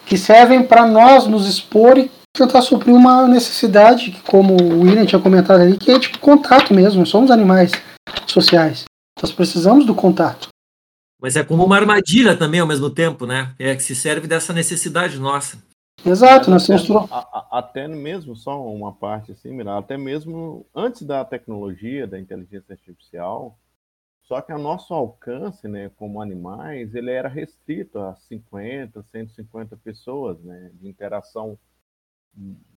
que 0.05 0.17
servem 0.17 0.65
para 0.65 0.85
nós 0.85 1.27
nos 1.27 1.47
expor 1.47 1.97
e 1.97 2.11
tentar 2.35 2.61
suprir 2.61 2.93
uma 2.93 3.27
necessidade, 3.27 4.21
como 4.27 4.55
o 4.55 4.81
William 4.81 5.05
tinha 5.05 5.21
comentado 5.21 5.61
ali, 5.61 5.77
que 5.77 5.91
é 5.91 5.99
tipo 5.99 6.19
contato 6.19 6.73
mesmo. 6.73 7.05
Somos 7.05 7.31
animais 7.31 7.71
sociais. 8.27 8.85
Nós 9.21 9.31
precisamos 9.31 9.85
do 9.85 9.95
contato. 9.95 10.49
Mas 11.25 11.35
é 11.35 11.43
como 11.43 11.65
uma 11.65 11.75
armadilha 11.75 12.37
também 12.37 12.59
ao 12.59 12.67
mesmo 12.67 12.87
tempo, 12.87 13.25
né? 13.25 13.55
É 13.57 13.75
que 13.75 13.81
se 13.81 13.95
serve 13.95 14.27
dessa 14.27 14.53
necessidade 14.53 15.17
nossa. 15.17 15.57
Exato, 16.05 16.51
nós 16.51 16.67
temos. 16.67 16.87
Até 17.51 17.87
mesmo, 17.87 18.35
só 18.35 18.63
uma 18.63 18.93
parte 18.93 19.31
assim, 19.31 19.51
Mira, 19.51 19.75
até 19.75 19.97
mesmo 19.97 20.67
antes 20.75 21.01
da 21.01 21.25
tecnologia, 21.25 22.05
da 22.05 22.19
inteligência 22.19 22.73
artificial, 22.73 23.57
só 24.21 24.39
que 24.39 24.53
o 24.53 24.59
nosso 24.59 24.93
alcance, 24.93 25.67
né, 25.67 25.89
como 25.95 26.21
animais, 26.21 26.93
ele 26.93 27.09
era 27.09 27.27
restrito 27.27 27.97
a 27.97 28.15
50, 28.15 29.01
150 29.01 29.75
pessoas, 29.77 30.39
né, 30.43 30.69
de 30.75 30.87
interação 30.87 31.57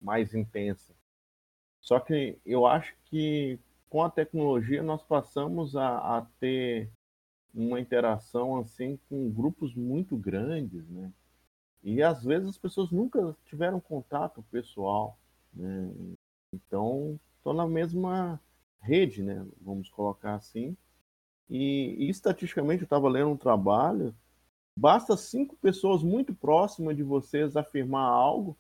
mais 0.02 0.34
intensa. 0.34 0.94
Só 1.82 2.00
que 2.00 2.40
eu 2.46 2.66
acho 2.66 2.94
que 3.10 3.60
com 3.90 4.02
a 4.02 4.10
tecnologia 4.10 4.82
nós 4.82 5.04
passamos 5.04 5.76
a, 5.76 5.98
a 6.20 6.26
ter 6.40 6.90
uma 7.54 7.80
interação 7.80 8.58
assim 8.58 9.00
com 9.10 9.30
grupos 9.32 9.74
muito 9.74 10.16
grandes, 10.16 10.88
né? 10.90 11.12
E 11.84 12.02
às 12.04 12.24
vezes 12.24 12.50
as 12.50 12.58
pessoas 12.58 12.92
nunca 12.92 13.36
tiveram 13.46 13.80
contato 13.80 14.44
pessoal, 14.52 15.18
né? 15.54 15.92
Então, 16.54 17.20
estão 17.38 17.54
na 17.54 17.68
mesma 17.68 18.40
rede, 18.82 19.22
né? 19.24 19.46
Vamos 19.62 19.90
colocar 19.90 20.36
assim. 20.36 20.76
E, 21.50 21.96
e 22.00 22.10
estatisticamente, 22.10 22.82
eu 22.82 22.86
estava 22.86 23.08
lendo 23.08 23.32
um 23.32 23.38
trabalho, 23.38 24.14
basta 24.76 25.16
cinco 25.16 25.56
pessoas 25.58 26.04
muito 26.04 26.34
próximas 26.34 26.96
de 26.96 27.04
vocês 27.04 27.56
afirmar 27.56 28.10
algo 28.10 28.58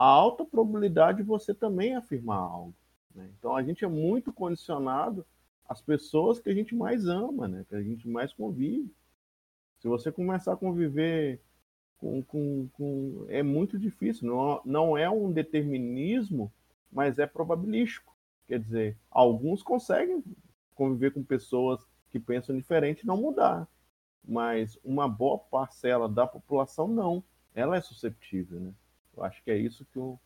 a 0.00 0.06
alta 0.06 0.46
probabilidade 0.46 1.18
de 1.18 1.24
você 1.24 1.52
também 1.52 1.94
afirmar 1.94 2.38
algo. 2.38 2.74
Né? 3.14 3.30
Então 3.38 3.54
a 3.54 3.62
gente 3.62 3.84
é 3.84 3.88
muito 3.88 4.32
condicionado 4.32 5.26
às 5.70 5.80
pessoas 5.80 6.40
que 6.40 6.50
a 6.50 6.54
gente 6.54 6.74
mais 6.74 7.06
ama, 7.06 7.46
né? 7.46 7.64
que 7.68 7.76
a 7.76 7.82
gente 7.82 8.08
mais 8.08 8.32
convive. 8.32 8.92
Se 9.78 9.86
você 9.86 10.10
começar 10.10 10.54
a 10.54 10.56
conviver 10.56 11.40
com, 11.96 12.20
com, 12.24 12.68
com 12.72 13.24
é 13.28 13.40
muito 13.40 13.78
difícil, 13.78 14.26
não, 14.26 14.60
não 14.64 14.98
é 14.98 15.08
um 15.08 15.30
determinismo, 15.30 16.52
mas 16.90 17.20
é 17.20 17.26
probabilístico. 17.26 18.12
Quer 18.48 18.58
dizer, 18.58 18.98
alguns 19.08 19.62
conseguem 19.62 20.24
conviver 20.74 21.12
com 21.12 21.22
pessoas 21.22 21.80
que 22.10 22.18
pensam 22.18 22.56
diferente 22.56 23.02
e 23.02 23.06
não 23.06 23.16
mudar, 23.16 23.68
mas 24.24 24.76
uma 24.82 25.08
boa 25.08 25.38
parcela 25.38 26.08
da 26.08 26.26
população 26.26 26.88
não. 26.88 27.22
Ela 27.54 27.76
é 27.76 27.80
susceptível, 27.80 28.58
né? 28.58 28.72
Eu 29.16 29.22
acho 29.22 29.40
que 29.44 29.52
é 29.52 29.56
isso 29.56 29.86
que 29.92 29.98
eu, 29.98 30.18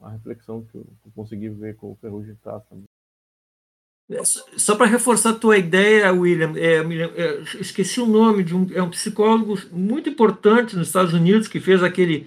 a 0.00 0.08
reflexão 0.08 0.64
que 0.64 0.74
eu, 0.74 0.84
que 1.02 1.08
eu 1.08 1.12
consegui 1.14 1.50
ver 1.50 1.76
com 1.76 1.92
o 1.92 1.96
Ferrugem 1.96 2.34
traz 2.36 2.64
também. 2.64 2.89
Só 4.56 4.74
para 4.74 4.86
reforçar 4.86 5.30
a 5.30 5.34
tua 5.34 5.56
ideia, 5.56 6.12
William, 6.12 6.54
é, 6.56 6.78
é, 6.78 7.42
esqueci 7.60 8.00
o 8.00 8.06
nome 8.06 8.42
de 8.42 8.56
um, 8.56 8.66
é 8.74 8.82
um 8.82 8.90
psicólogo 8.90 9.56
muito 9.70 10.08
importante 10.08 10.76
nos 10.76 10.88
Estados 10.88 11.14
Unidos 11.14 11.46
que 11.46 11.60
fez 11.60 11.82
aquele 11.82 12.26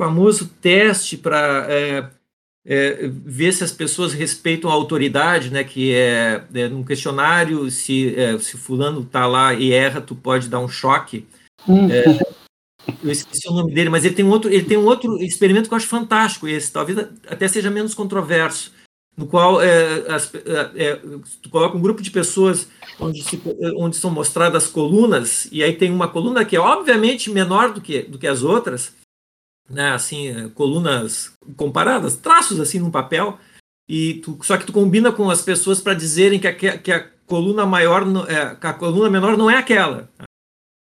famoso 0.00 0.48
teste 0.60 1.16
para 1.16 1.66
é, 1.68 2.08
é, 2.64 3.08
ver 3.08 3.52
se 3.52 3.64
as 3.64 3.72
pessoas 3.72 4.12
respeitam 4.12 4.70
a 4.70 4.74
autoridade, 4.74 5.50
né? 5.50 5.64
Que 5.64 5.92
é, 5.92 6.44
é 6.54 6.68
num 6.68 6.84
questionário, 6.84 7.68
se, 7.70 8.14
é, 8.14 8.38
se 8.38 8.56
fulano 8.56 9.00
está 9.02 9.26
lá 9.26 9.52
e 9.54 9.72
erra, 9.72 10.00
tu 10.00 10.14
pode 10.14 10.48
dar 10.48 10.60
um 10.60 10.68
choque. 10.68 11.26
Uhum. 11.66 11.90
É, 11.90 12.04
eu 13.02 13.10
esqueci 13.10 13.48
o 13.48 13.54
nome 13.54 13.74
dele, 13.74 13.90
mas 13.90 14.04
ele 14.04 14.14
tem 14.14 14.24
um 14.24 14.30
outro, 14.30 14.52
ele 14.52 14.64
tem 14.64 14.76
um 14.76 14.84
outro 14.84 15.20
experimento 15.22 15.68
que 15.68 15.74
eu 15.74 15.76
acho 15.76 15.86
fantástico 15.86 16.46
esse, 16.46 16.70
talvez 16.70 16.98
até 17.26 17.48
seja 17.48 17.70
menos 17.70 17.94
controverso, 17.94 18.72
no 19.16 19.26
qual 19.26 19.62
é, 19.62 20.12
as, 20.12 20.32
é, 20.34 20.70
é 20.74 20.96
tu 21.40 21.48
coloca 21.48 21.76
um 21.76 21.80
grupo 21.80 22.02
de 22.02 22.10
pessoas 22.10 22.68
onde, 22.98 23.22
se, 23.22 23.40
onde 23.76 23.96
são 23.96 24.10
mostradas 24.10 24.66
colunas 24.66 25.48
e 25.52 25.62
aí 25.62 25.74
tem 25.74 25.90
uma 25.90 26.08
coluna 26.08 26.44
que 26.44 26.56
é 26.56 26.60
obviamente 26.60 27.30
menor 27.30 27.72
do 27.72 27.80
que, 27.80 28.02
do 28.02 28.18
que 28.18 28.26
as 28.26 28.42
outras, 28.42 28.92
né, 29.68 29.92
assim, 29.92 30.48
colunas 30.50 31.32
comparadas, 31.56 32.16
traços 32.16 32.60
assim 32.60 32.78
num 32.78 32.90
papel, 32.90 33.38
e 33.88 34.14
tu, 34.14 34.38
só 34.42 34.56
que 34.56 34.66
tu 34.66 34.72
combina 34.72 35.12
com 35.12 35.30
as 35.30 35.42
pessoas 35.42 35.80
para 35.80 35.94
dizerem 35.94 36.40
que 36.40 36.48
a, 36.48 36.78
que 36.78 36.92
a 36.92 37.08
coluna 37.26 37.66
maior, 37.66 38.02
é, 38.28 38.54
que 38.54 38.66
a 38.66 38.72
coluna 38.72 39.10
menor 39.10 39.36
não 39.36 39.50
é 39.50 39.56
aquela. 39.56 40.10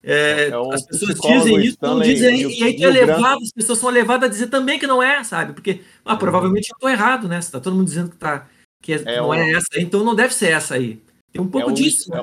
É, 0.10 0.48
é 0.48 0.74
as 0.74 0.86
pessoas 0.86 1.20
dizem 1.20 1.66
isso, 1.66 1.78
não 1.82 2.00
dizem, 2.00 2.42
e, 2.44 2.60
e 2.62 2.64
aí 2.64 2.82
é 2.82 2.88
levado, 2.88 3.44
as 3.44 3.52
pessoas 3.52 3.78
são 3.78 3.90
levadas 3.90 4.30
a 4.30 4.32
dizer 4.32 4.48
também 4.48 4.80
que 4.80 4.88
não 4.88 5.04
é, 5.04 5.22
sabe? 5.26 5.52
Porque 5.52 5.82
ah, 6.06 6.14
uhum. 6.14 6.20
provavelmente 6.20 6.70
eu 6.70 6.76
estou 6.76 6.90
errado, 6.90 7.28
né? 7.28 7.40
Está 7.40 7.60
todo 7.60 7.76
mundo 7.76 7.88
dizendo 7.88 8.12
que, 8.12 8.16
tá, 8.16 8.48
que, 8.82 8.94
é, 8.94 9.02
é 9.06 9.18
não 9.18 9.34
é 9.34 9.52
essa, 9.52 9.68
então 9.76 10.06
não 10.06 10.16
deve 10.16 10.34
ser 10.34 10.52
essa 10.52 10.76
aí. 10.76 11.02
Tem 11.34 11.42
um 11.42 11.50
pouco 11.50 11.72
é 11.72 11.74
disso. 11.74 12.10
Né? 12.10 12.22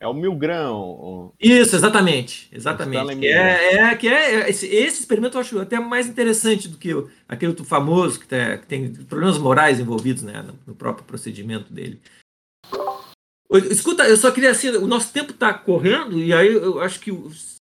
É 0.00 0.06
o 0.06 0.14
mil 0.14 0.36
grão. 0.36 1.32
Isso, 1.40 1.74
exatamente. 1.74 2.48
Exatamente. 2.52 3.16
Que 3.16 3.26
é, 3.26 3.74
é, 3.74 3.94
que 3.96 4.06
é, 4.06 4.48
esse, 4.48 4.66
esse, 4.66 5.00
experimento 5.00 5.36
eu 5.36 5.40
acho 5.40 5.58
até 5.58 5.80
mais 5.80 6.06
interessante 6.06 6.68
do 6.68 6.78
que 6.78 6.90
aquele 7.28 7.50
outro 7.50 7.64
famoso, 7.64 8.20
que, 8.20 8.28
tá, 8.28 8.58
que 8.58 8.66
tem 8.66 8.92
problemas 8.94 9.38
morais 9.38 9.80
envolvidos 9.80 10.22
né, 10.22 10.44
no, 10.64 10.74
próprio 10.74 11.04
procedimento 11.04 11.72
dele. 11.72 12.00
Escuta, 13.70 14.06
eu 14.06 14.16
só 14.16 14.30
queria 14.30 14.50
assim, 14.50 14.68
o 14.68 14.86
nosso 14.86 15.10
tempo 15.12 15.32
está 15.32 15.54
correndo, 15.54 16.18
e 16.18 16.34
aí 16.34 16.52
eu 16.52 16.80
acho 16.80 17.00
que 17.00 17.10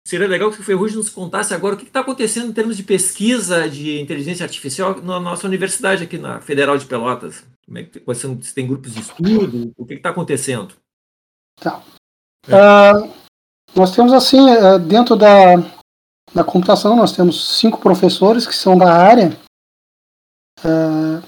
seria 0.07 0.27
legal 0.27 0.51
que 0.51 0.61
o 0.61 0.65
Ferrugem 0.65 0.97
nos 0.97 1.11
contasse 1.11 1.53
agora 1.53 1.75
o 1.75 1.79
que 1.79 1.85
está 1.85 2.01
acontecendo 2.01 2.49
em 2.49 2.53
termos 2.53 2.77
de 2.77 2.83
pesquisa 2.83 3.69
de 3.69 4.01
inteligência 4.01 4.45
artificial 4.45 5.03
na 5.03 5.21
nossa 5.21 5.47
universidade 5.47 6.05
aqui 6.05 6.17
na 6.17 6.41
Federal 6.41 6.79
de 6.79 6.87
Pelotas. 6.87 7.45
Como 7.67 7.79
é 7.79 7.83
que, 7.83 8.01
quais 8.01 8.19
são, 8.19 8.41
se 8.41 8.55
tem 8.55 8.67
grupos 8.67 8.95
de 8.95 9.01
estudo, 9.01 9.73
o 9.77 9.85
que 9.85 9.95
está 9.95 10.11
acontecendo? 10.11 10.75
Tá. 11.61 11.83
Uh, 12.47 13.13
nós 13.75 13.95
temos 13.95 14.13
assim, 14.13 14.39
uh, 14.39 14.79
dentro 14.79 15.17
da, 15.17 15.57
da 16.33 16.45
computação, 16.45 16.97
nós 16.97 17.13
temos 17.13 17.59
cinco 17.59 17.81
professores 17.81 18.47
que 18.47 18.55
são 18.55 18.79
da 18.79 18.93
área, 18.93 19.37
uh, 20.61 21.23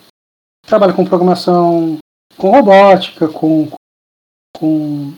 trabalham 0.63 0.95
com 0.95 1.05
programação, 1.05 1.99
com 2.37 2.51
robótica, 2.51 3.27
com, 3.27 3.69
com 4.59 5.13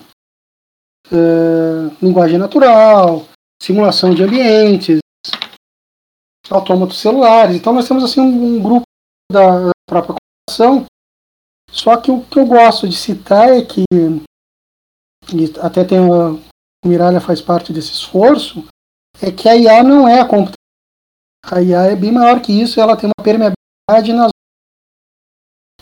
linguagem 2.00 2.38
natural, 2.38 3.26
simulação 3.62 4.14
de 4.14 4.22
ambientes, 4.22 4.98
autômatos 6.50 6.98
celulares. 6.98 7.56
Então 7.56 7.72
nós 7.72 7.86
temos 7.86 8.04
assim 8.04 8.20
um, 8.20 8.56
um 8.56 8.62
grupo 8.62 8.84
da 9.30 9.70
própria 9.88 10.16
computação. 10.16 10.86
Só 11.70 11.96
que 11.96 12.10
o 12.10 12.24
que 12.24 12.38
eu 12.38 12.46
gosto 12.46 12.88
de 12.88 12.96
citar 12.96 13.48
é 13.50 13.64
que 13.64 13.84
até 15.62 15.84
tem 15.84 16.00
uma, 16.00 16.32
o 16.84 16.88
Miralha 16.88 17.20
faz 17.20 17.40
parte 17.40 17.72
desse 17.72 17.92
esforço, 17.92 18.66
é 19.22 19.30
que 19.30 19.48
a 19.48 19.56
IA 19.56 19.82
não 19.82 20.08
é 20.08 20.20
a 20.20 20.26
computação. 20.26 20.54
A 21.44 21.62
IA 21.62 21.92
é 21.92 21.96
bem 21.96 22.12
maior 22.12 22.40
que 22.42 22.52
isso, 22.52 22.80
ela 22.80 22.96
tem 22.96 23.06
uma 23.08 23.24
permeabilidade 23.24 24.12
nas. 24.12 24.30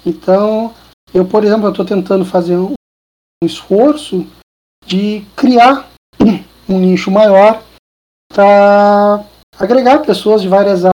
Então, 0.05 0.75
eu, 1.13 1.27
por 1.27 1.43
exemplo, 1.43 1.69
estou 1.69 1.85
tentando 1.85 2.25
fazer 2.25 2.57
um 2.57 2.75
esforço 3.45 4.27
de 4.87 5.25
criar 5.37 5.91
um 6.69 6.79
nicho 6.79 7.11
maior 7.11 7.63
para 8.33 9.25
agregar 9.59 10.01
pessoas 10.01 10.43
de 10.43 10.49
várias 10.49 10.85
áreas. 10.85 10.93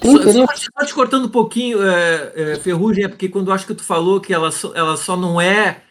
Tem 0.00 0.12
só, 0.12 0.18
interesse? 0.18 0.64
Só, 0.64 0.80
só 0.80 0.86
te 0.86 0.94
cortando 0.94 1.26
um 1.26 1.30
pouquinho, 1.30 1.82
é, 1.82 2.32
é, 2.34 2.56
Ferrugem, 2.56 3.04
é 3.04 3.08
porque 3.08 3.28
quando 3.28 3.48
eu 3.48 3.54
acho 3.54 3.66
que 3.66 3.74
tu 3.74 3.82
falou 3.82 4.20
que 4.20 4.32
ela, 4.32 4.50
ela 4.74 4.96
só 4.96 5.16
não 5.16 5.40
é 5.40 5.82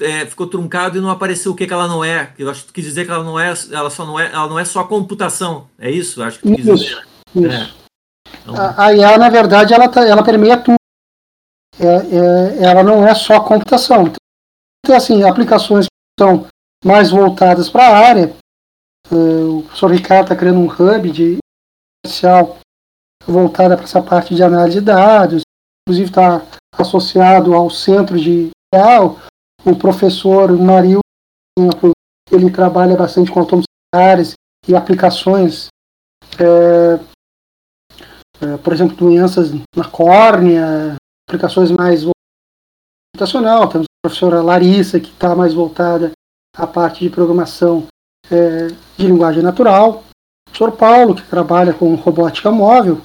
é, 0.00 0.26
ficou 0.26 0.46
truncado 0.46 0.98
e 0.98 1.00
não 1.00 1.10
apareceu 1.10 1.52
o 1.52 1.54
que, 1.54 1.66
que 1.66 1.72
ela 1.72 1.86
não 1.86 2.04
é. 2.04 2.32
Eu 2.38 2.50
acho 2.50 2.62
que 2.62 2.66
tu 2.68 2.72
quis 2.72 2.84
dizer 2.84 3.04
que 3.04 3.10
ela 3.10 3.22
não 3.22 3.38
é, 3.38 3.54
ela 3.70 3.90
só 3.90 4.04
não 4.04 4.18
é, 4.18 4.26
ela 4.32 4.48
não 4.48 4.58
é 4.58 4.64
só 4.64 4.84
computação. 4.84 5.68
É 5.78 5.90
isso? 5.90 6.22
Acho 6.22 6.40
que 6.40 6.48
tu 6.48 6.56
quis 6.56 6.66
isso, 6.66 6.76
dizer. 6.76 7.06
Isso. 7.34 7.46
É. 7.46 7.70
Então... 8.42 8.56
A, 8.56 8.86
a 8.86 8.94
IA, 8.94 9.18
na 9.18 9.28
verdade, 9.28 9.74
ela, 9.74 9.88
tá, 9.88 10.04
ela 10.06 10.24
permeia 10.24 10.56
tudo. 10.56 10.76
É, 11.78 11.86
é, 11.86 12.64
ela 12.64 12.82
não 12.82 13.06
é 13.06 13.14
só 13.14 13.40
computação. 13.40 14.12
Tem 14.86 14.94
assim, 14.94 15.24
aplicações 15.24 15.86
que 15.86 16.24
são 16.24 16.46
mais 16.84 17.10
voltadas 17.10 17.68
para 17.68 17.88
a 17.88 17.98
área. 18.08 18.36
É, 19.10 19.14
o 19.14 19.62
professor 19.62 19.90
Ricardo 19.90 20.22
está 20.26 20.36
criando 20.36 20.60
um 20.60 20.66
hub 20.66 21.10
de 21.10 21.38
especial 22.04 22.58
voltada 23.26 23.74
para 23.76 23.84
essa 23.84 24.00
parte 24.00 24.32
de 24.32 24.44
análise 24.44 24.78
de 24.78 24.86
dados. 24.86 25.42
Inclusive 25.82 26.10
está 26.10 26.46
associado 26.78 27.52
ao 27.52 27.68
centro 27.68 28.16
de 28.18 28.50
IA, 28.72 29.02
o 29.64 29.76
professor 29.76 30.52
Mario, 30.56 31.00
ele 32.30 32.50
trabalha 32.50 32.96
bastante 32.96 33.30
com 33.30 33.40
autônomos 33.40 33.66
e 34.68 34.74
aplicações, 34.76 35.68
é, 36.38 37.00
é, 38.44 38.56
por 38.58 38.72
exemplo, 38.72 38.96
doenças 38.96 39.50
na 39.74 39.84
córnea, 39.90 40.96
aplicações 41.28 41.70
mais 41.70 42.04
computacional. 43.16 43.68
Temos 43.68 43.86
a 43.86 44.08
professora 44.08 44.42
Larissa, 44.42 45.00
que 45.00 45.08
está 45.08 45.34
mais 45.34 45.54
voltada 45.54 46.12
à 46.54 46.66
parte 46.66 47.00
de 47.00 47.10
programação 47.10 47.86
é, 48.30 48.68
de 48.68 49.06
linguagem 49.06 49.42
natural. 49.42 50.04
O 50.46 50.50
professor 50.50 50.76
Paulo, 50.76 51.14
que 51.14 51.22
trabalha 51.22 51.72
com 51.72 51.94
robótica 51.94 52.50
móvel. 52.50 53.00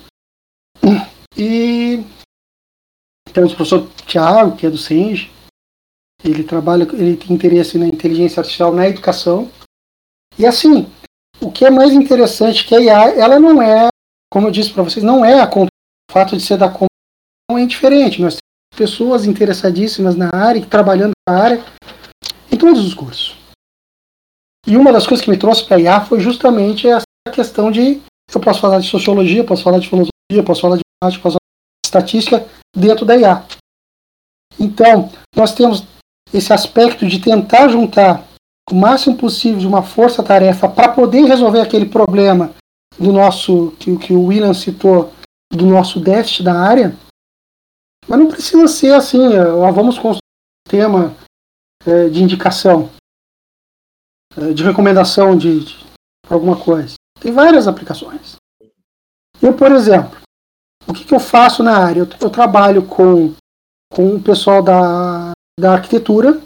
E 1.38 2.04
temos 3.34 3.54
o 3.54 3.56
professor 3.56 3.90
Tiago, 4.06 4.58
que 4.58 4.68
é 4.68 4.70
do 4.70 4.78
SENGE, 4.78 5.32
ele 6.24 6.44
trabalha, 6.44 6.84
ele 6.94 7.16
tem 7.16 7.34
interesse 7.34 7.78
na 7.78 7.88
inteligência 7.88 8.42
artificial 8.42 8.74
na 8.74 8.88
educação. 8.88 9.50
E 10.38 10.46
assim, 10.46 10.92
o 11.40 11.52
que 11.52 11.66
é 11.66 11.70
mais 11.70 11.94
interessante 11.94 12.64
é 12.64 12.68
que 12.68 12.76
a 12.76 12.82
IA, 12.82 13.10
ela 13.18 13.40
não 13.40 13.62
é, 13.62 13.88
como 14.30 14.48
eu 14.48 14.52
disse 14.52 14.72
para 14.72 14.84
vocês, 14.84 15.04
não 15.04 15.26
é 15.26 15.42
a 15.42 15.50
o 15.50 15.68
fato 16.12 16.36
de 16.36 16.44
ser 16.44 16.58
da 16.58 16.68
computação 16.68 16.90
é 17.52 17.62
indiferente. 17.62 18.22
Nós 18.22 18.38
pessoas 18.76 19.26
interessadíssimas 19.26 20.16
na 20.16 20.30
área, 20.34 20.66
trabalhando 20.66 21.14
na 21.28 21.36
área, 21.38 21.64
em 22.52 22.58
todos 22.58 22.86
os 22.86 22.94
cursos. 22.94 23.36
E 24.66 24.78
uma 24.78 24.92
das 24.92 25.06
coisas 25.08 25.24
que 25.24 25.30
me 25.30 25.38
trouxe 25.38 25.66
para 25.66 25.78
a 25.78 25.80
IA 25.80 26.02
foi 26.02 26.20
justamente 26.20 26.88
essa 26.88 27.06
questão 27.32 27.72
de 27.72 28.02
eu 28.34 28.40
posso 28.40 28.62
falar 28.62 28.80
de 28.80 28.88
sociologia, 28.88 29.44
posso 29.44 29.64
falar 29.64 29.80
de 29.80 29.90
filosofia, 29.90 30.44
posso 30.46 30.62
falar 30.62 30.78
de 30.78 30.84
matemática, 31.02 31.24
posso 31.24 31.38
falar 31.38 31.84
de 31.84 31.88
estatística 31.88 32.48
dentro 32.76 33.06
da 33.06 33.18
IA. 33.18 33.44
Então, 34.60 35.12
nós 35.36 35.54
temos 35.54 35.84
esse 36.34 36.54
aspecto 36.54 37.06
de 37.06 37.20
tentar 37.20 37.68
juntar 37.68 38.26
o 38.70 38.76
máximo 38.76 39.18
possível 39.18 39.60
de 39.60 39.68
uma 39.68 39.84
força-tarefa 39.84 40.70
para 40.70 40.90
poder 40.90 41.26
resolver 41.26 41.60
aquele 41.60 41.86
problema 41.86 42.54
do 42.98 43.12
nosso 43.12 43.74
que, 43.80 43.98
que 43.98 44.14
o 44.14 44.26
William 44.26 44.54
citou 44.54 45.12
do 45.52 45.66
nosso 45.66 46.00
déficit 46.00 46.44
da 46.44 46.54
área, 46.54 46.96
mas 48.12 48.20
não 48.20 48.28
precisa 48.28 48.68
ser 48.68 48.94
assim, 48.94 49.38
ó, 49.38 49.72
vamos 49.72 49.96
construir 49.96 50.20
um 50.20 50.68
sistema 50.68 51.16
é, 51.86 52.10
de 52.10 52.22
indicação, 52.22 52.90
é, 54.36 54.52
de 54.52 54.64
recomendação 54.64 55.38
de, 55.38 55.64
de 55.64 55.86
alguma 56.30 56.62
coisa. 56.62 56.96
Tem 57.22 57.32
várias 57.32 57.70
aplicações. 57.70 58.36
Eu, 59.42 59.54
por 59.56 59.72
exemplo, 59.72 60.20
o 60.86 60.94
que, 60.94 61.06
que 61.06 61.16
eu 61.16 61.22
faço 61.22 61.64
na 61.64 61.78
área? 61.78 62.02
Eu, 62.02 62.10
eu 62.20 62.30
trabalho 62.30 62.86
com, 62.86 63.34
com 63.90 64.16
o 64.16 64.22
pessoal 64.22 64.62
da 64.62 65.32
da 65.58 65.74
arquitetura, 65.74 66.42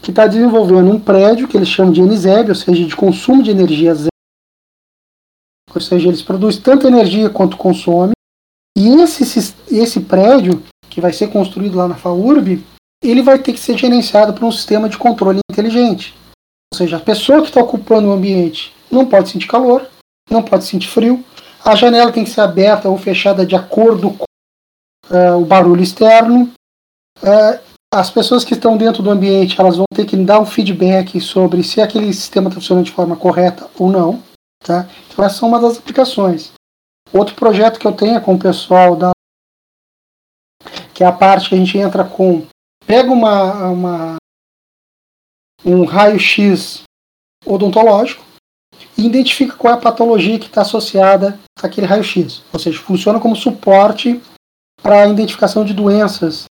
que 0.00 0.10
está 0.10 0.26
desenvolvendo 0.26 0.90
um 0.90 1.00
prédio 1.00 1.46
que 1.46 1.56
eles 1.56 1.68
chamam 1.68 1.92
de 1.92 2.00
NZEB, 2.00 2.50
ou 2.50 2.54
seja, 2.54 2.86
de 2.86 2.96
consumo 2.96 3.42
de 3.42 3.50
energia 3.50 3.94
zero. 3.94 4.08
Ou 5.74 5.80
seja, 5.80 6.08
eles 6.08 6.22
produzem 6.22 6.62
tanta 6.62 6.86
energia 6.86 7.28
quanto 7.28 7.56
consome. 7.56 8.12
E 8.76 8.88
esse, 9.02 9.54
esse 9.70 10.00
prédio, 10.00 10.62
que 10.92 11.00
vai 11.00 11.12
ser 11.12 11.28
construído 11.28 11.76
lá 11.76 11.88
na 11.88 11.94
FAURB, 11.94 12.64
ele 13.02 13.22
vai 13.22 13.38
ter 13.38 13.52
que 13.52 13.60
ser 13.60 13.76
gerenciado 13.76 14.32
por 14.32 14.44
um 14.44 14.52
sistema 14.52 14.88
de 14.88 14.98
controle 14.98 15.40
inteligente. 15.50 16.14
Ou 16.72 16.78
seja, 16.78 16.96
a 16.96 17.00
pessoa 17.00 17.40
que 17.40 17.48
está 17.48 17.60
ocupando 17.60 18.08
o 18.08 18.12
ambiente 18.12 18.72
não 18.90 19.06
pode 19.06 19.28
sentir 19.30 19.48
calor, 19.48 19.86
não 20.30 20.42
pode 20.42 20.64
sentir 20.64 20.88
frio, 20.88 21.24
a 21.64 21.74
janela 21.74 22.12
tem 22.12 22.24
que 22.24 22.30
ser 22.30 22.40
aberta 22.40 22.88
ou 22.88 22.98
fechada 22.98 23.44
de 23.46 23.54
acordo 23.54 24.10
com 24.12 24.24
uh, 25.14 25.40
o 25.40 25.44
barulho 25.44 25.82
externo. 25.82 26.52
Uh, 27.22 27.72
as 27.92 28.10
pessoas 28.10 28.44
que 28.44 28.54
estão 28.54 28.76
dentro 28.76 29.02
do 29.02 29.10
ambiente 29.10 29.60
elas 29.60 29.76
vão 29.76 29.84
ter 29.94 30.06
que 30.06 30.16
dar 30.16 30.40
um 30.40 30.46
feedback 30.46 31.20
sobre 31.20 31.62
se 31.62 31.80
aquele 31.80 32.12
sistema 32.12 32.48
está 32.48 32.60
funcionando 32.60 32.86
de 32.86 32.92
forma 32.92 33.16
correta 33.16 33.68
ou 33.78 33.90
não. 33.90 34.22
Tá? 34.64 34.88
Então 35.08 35.24
essa 35.24 35.44
é 35.44 35.48
uma 35.48 35.60
das 35.60 35.78
aplicações. 35.78 36.52
Outro 37.12 37.34
projeto 37.34 37.78
que 37.78 37.86
eu 37.86 37.92
tenho 37.92 38.16
é 38.16 38.20
com 38.20 38.34
o 38.34 38.38
pessoal 38.38 38.96
da 38.96 39.12
que 41.02 41.04
é 41.04 41.08
a 41.08 41.12
parte 41.12 41.48
que 41.48 41.56
a 41.56 41.58
gente 41.58 41.76
entra 41.76 42.04
com. 42.04 42.46
Pega 42.86 43.10
uma, 43.10 43.70
uma 43.70 44.16
um 45.64 45.84
raio-x 45.84 46.82
odontológico 47.44 48.24
e 48.96 49.04
identifica 49.04 49.56
qual 49.56 49.74
é 49.74 49.76
a 49.76 49.80
patologia 49.80 50.38
que 50.38 50.46
está 50.46 50.62
associada 50.62 51.40
àquele 51.60 51.88
raio-x. 51.88 52.44
Ou 52.52 52.58
seja, 52.60 52.78
funciona 52.78 53.18
como 53.18 53.34
suporte 53.34 54.20
para 54.80 55.02
a 55.02 55.08
identificação 55.08 55.64
de 55.64 55.74
doenças, 55.74 56.44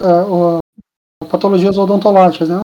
uh, 0.00 0.56
uh, 0.56 1.26
patologias 1.28 1.76
odontológicas, 1.76 2.48
né? 2.48 2.60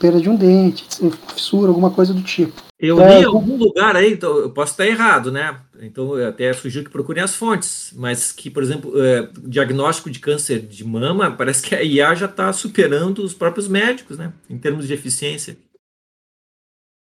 Perda 0.00 0.20
de 0.20 0.28
um 0.28 0.34
dente, 0.34 0.84
fissura, 1.28 1.68
alguma 1.68 1.92
coisa 1.92 2.12
do 2.12 2.22
tipo. 2.22 2.60
Eu 2.82 2.98
é, 2.98 3.16
li 3.16 3.22
em 3.22 3.26
algum 3.26 3.56
lugar 3.56 3.94
aí, 3.94 4.14
então 4.14 4.38
eu 4.38 4.50
posso 4.50 4.72
estar 4.72 4.86
errado, 4.86 5.30
né? 5.30 5.60
Então 5.82 6.16
eu 6.16 6.26
até 6.26 6.50
sugiro 6.54 6.86
que 6.86 6.90
procurem 6.90 7.22
as 7.22 7.34
fontes, 7.34 7.92
mas 7.94 8.32
que, 8.32 8.48
por 8.48 8.62
exemplo, 8.62 8.90
é, 9.04 9.28
diagnóstico 9.42 10.10
de 10.10 10.18
câncer 10.18 10.60
de 10.60 10.82
mama, 10.82 11.30
parece 11.30 11.62
que 11.62 11.74
a 11.74 11.82
IA 11.82 12.14
já 12.14 12.24
está 12.24 12.50
superando 12.54 13.22
os 13.22 13.34
próprios 13.34 13.68
médicos, 13.68 14.16
né? 14.16 14.32
Em 14.48 14.58
termos 14.58 14.86
de 14.86 14.94
eficiência. 14.94 15.58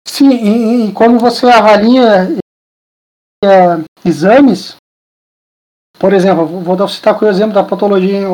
Sim, 0.05 0.31
e, 0.31 0.89
e 0.89 0.91
como 0.91 1.17
você 1.17 1.45
avalia 1.45 2.37
é, 3.41 3.47
exames, 4.03 4.75
por 5.97 6.11
exemplo, 6.11 6.45
vou 6.45 6.87
citar 6.89 7.23
o 7.23 7.27
exemplo 7.29 7.53
da 7.53 7.63
patologia 7.63 8.27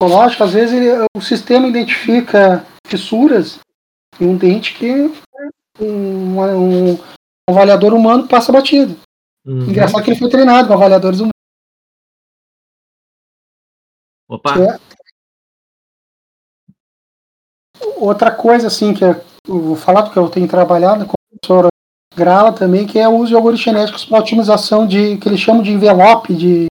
oncológica, 0.00 0.42
às 0.42 0.54
vezes 0.54 0.74
ele, 0.74 1.06
o 1.16 1.20
sistema 1.20 1.68
identifica 1.68 2.66
fissuras 2.84 3.60
em 4.20 4.26
um 4.26 4.36
dente 4.36 4.74
que 4.74 5.12
um, 5.80 6.40
um, 6.40 6.92
um 6.92 6.98
avaliador 7.48 7.94
humano 7.94 8.28
passa 8.28 8.52
batido. 8.52 8.96
Uhum. 9.44 9.70
Engraçado 9.70 10.02
que 10.02 10.10
ele 10.10 10.18
foi 10.18 10.28
treinado 10.28 10.68
com 10.68 10.74
avaliadores 10.74 11.20
humanos. 11.20 11.32
Opa! 14.28 14.54
É... 14.60 14.78
Outra 17.96 18.30
coisa, 18.30 18.66
assim, 18.66 18.94
que 18.94 19.04
eu 19.04 19.22
vou 19.46 19.76
falar 19.76 20.04
porque 20.04 20.18
eu 20.18 20.28
tenho 20.28 20.48
trabalhado 20.48 21.06
com 21.06 21.12
a 21.12 21.38
professora 21.38 21.68
Grala 22.14 22.52
também, 22.52 22.86
que 22.86 22.98
é 22.98 23.08
o 23.08 23.16
uso 23.16 23.28
de 23.28 23.34
algoritmos 23.34 23.64
genéticos 23.64 24.04
para 24.04 24.18
otimização 24.18 24.86
de 24.86 25.16
que 25.18 25.28
eles 25.28 25.40
chamam 25.40 25.62
de 25.62 25.70
envelope 25.70 26.34
de 26.34 26.66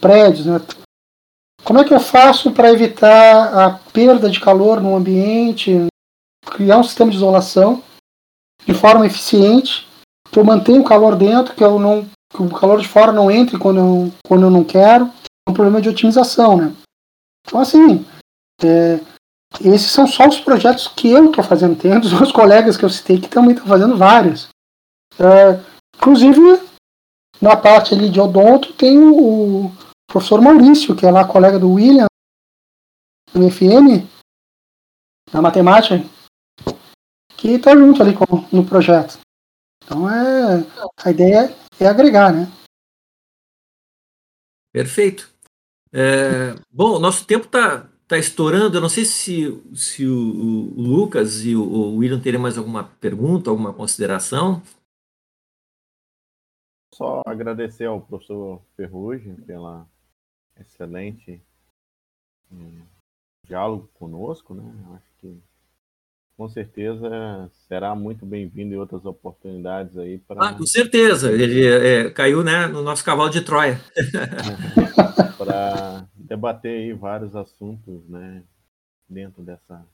prédios, 0.00 0.46
né? 0.46 0.60
Como 1.64 1.80
é 1.80 1.84
que 1.84 1.92
eu 1.92 1.98
faço 1.98 2.52
para 2.52 2.70
evitar 2.70 3.66
a 3.66 3.78
perda 3.92 4.30
de 4.30 4.38
calor 4.38 4.80
no 4.80 4.94
ambiente, 4.94 5.86
criar 6.44 6.78
um 6.78 6.84
sistema 6.84 7.10
de 7.10 7.16
isolação 7.16 7.82
de 8.64 8.74
forma 8.74 9.06
eficiente, 9.06 9.86
que 10.30 10.38
eu 10.38 10.44
o 10.44 10.84
calor 10.84 11.16
dentro, 11.16 11.54
que, 11.54 11.64
eu 11.64 11.78
não, 11.78 12.08
que 12.30 12.42
o 12.42 12.50
calor 12.50 12.80
de 12.80 12.88
fora 12.88 13.12
não 13.12 13.30
entre 13.30 13.58
quando 13.58 13.78
eu, 13.78 14.12
quando 14.26 14.42
eu 14.44 14.50
não 14.50 14.64
quero. 14.64 15.10
É 15.46 15.50
um 15.50 15.54
problema 15.54 15.80
de 15.80 15.88
otimização, 15.88 16.56
né? 16.56 16.74
Então, 17.46 17.60
assim, 17.60 18.04
é, 18.62 19.00
esses 19.60 19.90
são 19.90 20.06
só 20.06 20.26
os 20.26 20.40
projetos 20.40 20.88
que 20.88 21.08
eu 21.08 21.26
estou 21.26 21.44
fazendo. 21.44 21.76
Tem 21.76 21.98
dos 22.00 22.12
meus 22.12 22.32
colegas 22.32 22.76
que 22.76 22.84
eu 22.84 22.90
citei 22.90 23.20
que 23.20 23.28
também 23.28 23.52
estão 23.52 23.66
fazendo 23.66 23.96
vários. 23.96 24.48
É, 25.18 25.60
inclusive, 25.96 26.60
na 27.40 27.56
parte 27.56 27.94
ali 27.94 28.10
de 28.10 28.20
odonto, 28.20 28.72
tem 28.72 28.98
o, 28.98 29.70
professor 30.06 30.40
Maurício, 30.40 30.94
que 30.94 31.04
é 31.04 31.10
lá 31.10 31.26
colega 31.26 31.58
do 31.58 31.72
William, 31.72 32.06
no 33.34 33.50
FM, 33.50 34.06
na 35.32 35.42
matemática, 35.42 36.02
que 37.36 37.48
está 37.52 37.76
junto 37.76 38.02
ali 38.02 38.14
com, 38.14 38.24
no 38.52 38.66
projeto. 38.66 39.18
Então 39.84 40.08
é 40.10 40.64
a 41.04 41.10
ideia 41.10 41.56
é 41.78 41.86
agregar, 41.86 42.32
né? 42.32 42.46
Perfeito. 44.72 45.30
É, 45.92 46.54
bom, 46.70 46.98
nosso 46.98 47.26
tempo 47.26 47.46
está 47.46 47.88
tá 48.06 48.18
estourando. 48.18 48.76
Eu 48.76 48.80
não 48.80 48.88
sei 48.88 49.04
se, 49.04 49.44
se 49.74 50.06
o, 50.06 50.12
o 50.12 50.80
Lucas 50.80 51.44
e 51.44 51.54
o, 51.54 51.62
o 51.62 51.96
William 51.96 52.20
teriam 52.20 52.42
mais 52.42 52.58
alguma 52.58 52.84
pergunta, 52.84 53.50
alguma 53.50 53.72
consideração. 53.72 54.62
Só 56.92 57.22
agradecer 57.26 57.84
ao 57.84 58.00
professor 58.00 58.62
Ferrugem 58.74 59.36
pela 59.36 59.86
excelente 60.58 61.42
um, 62.50 62.82
diálogo 63.44 63.88
conosco, 63.94 64.54
né? 64.54 64.64
Acho 64.94 65.10
que 65.18 65.42
com 66.36 66.48
certeza 66.48 67.50
será 67.66 67.94
muito 67.94 68.26
bem-vindo 68.26 68.74
em 68.74 68.78
outras 68.78 69.04
oportunidades 69.06 69.96
aí 69.96 70.18
para. 70.18 70.48
Ah, 70.48 70.54
com 70.54 70.66
certeza, 70.66 71.32
ele 71.32 71.66
é, 71.66 72.10
caiu 72.10 72.44
né, 72.44 72.66
no 72.66 72.82
nosso 72.82 73.04
cavalo 73.04 73.30
de 73.30 73.40
Troia. 73.40 73.80
para 75.38 76.06
debater 76.14 76.78
aí 76.78 76.92
vários 76.92 77.34
assuntos, 77.34 78.06
né, 78.08 78.42
dentro 79.08 79.42
dessa, 79.42 79.86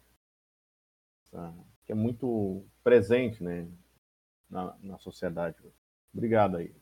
dessa, 1.24 1.54
que 1.86 1.92
é 1.92 1.94
muito 1.94 2.64
presente, 2.82 3.42
né, 3.42 3.66
na, 4.50 4.74
na 4.82 4.98
sociedade. 4.98 5.56
Obrigado 6.12 6.56
aí. 6.56 6.72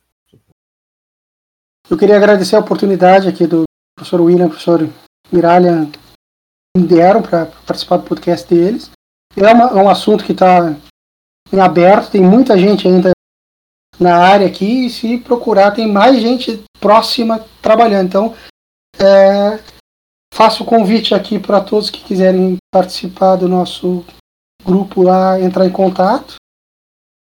Eu 1.89 1.99
queria 1.99 2.17
agradecer 2.17 2.57
a 2.57 2.61
oportunidade 2.61 3.29
aqui 3.29 3.47
do 3.47 3.65
professor 3.97 4.21
William, 4.21 4.49
professor 4.49 4.81
Miralha 5.33 5.91
me 6.77 6.87
deram 6.87 7.21
para 7.21 7.47
participar 7.47 7.99
do 7.99 8.05
podcast 8.05 8.49
deles. 8.49 8.91
É, 9.37 9.53
uma, 9.53 9.65
é 9.67 9.83
um 9.83 9.89
assunto 9.89 10.25
que 10.25 10.33
está 10.33 10.77
em 11.53 11.61
aberto, 11.61 12.11
tem 12.11 12.21
muita 12.21 12.59
gente 12.59 12.87
ainda 12.87 13.11
na 13.99 14.17
área 14.17 14.47
aqui, 14.47 14.87
e 14.87 14.91
se 14.91 15.19
procurar, 15.19 15.73
tem 15.73 15.87
mais 15.87 16.21
gente 16.21 16.63
próxima 16.81 17.45
trabalhando. 17.61 18.07
Então, 18.07 18.35
é, 18.99 19.59
faço 20.33 20.63
o 20.63 20.67
convite 20.67 21.15
aqui 21.15 21.39
para 21.39 21.61
todos 21.61 21.91
que 21.91 22.03
quiserem 22.03 22.57
participar 22.73 23.37
do 23.37 23.49
nosso 23.49 24.05
grupo 24.65 25.03
lá, 25.03 25.41
entrar 25.41 25.67
em 25.67 25.73
contato, 25.73 26.37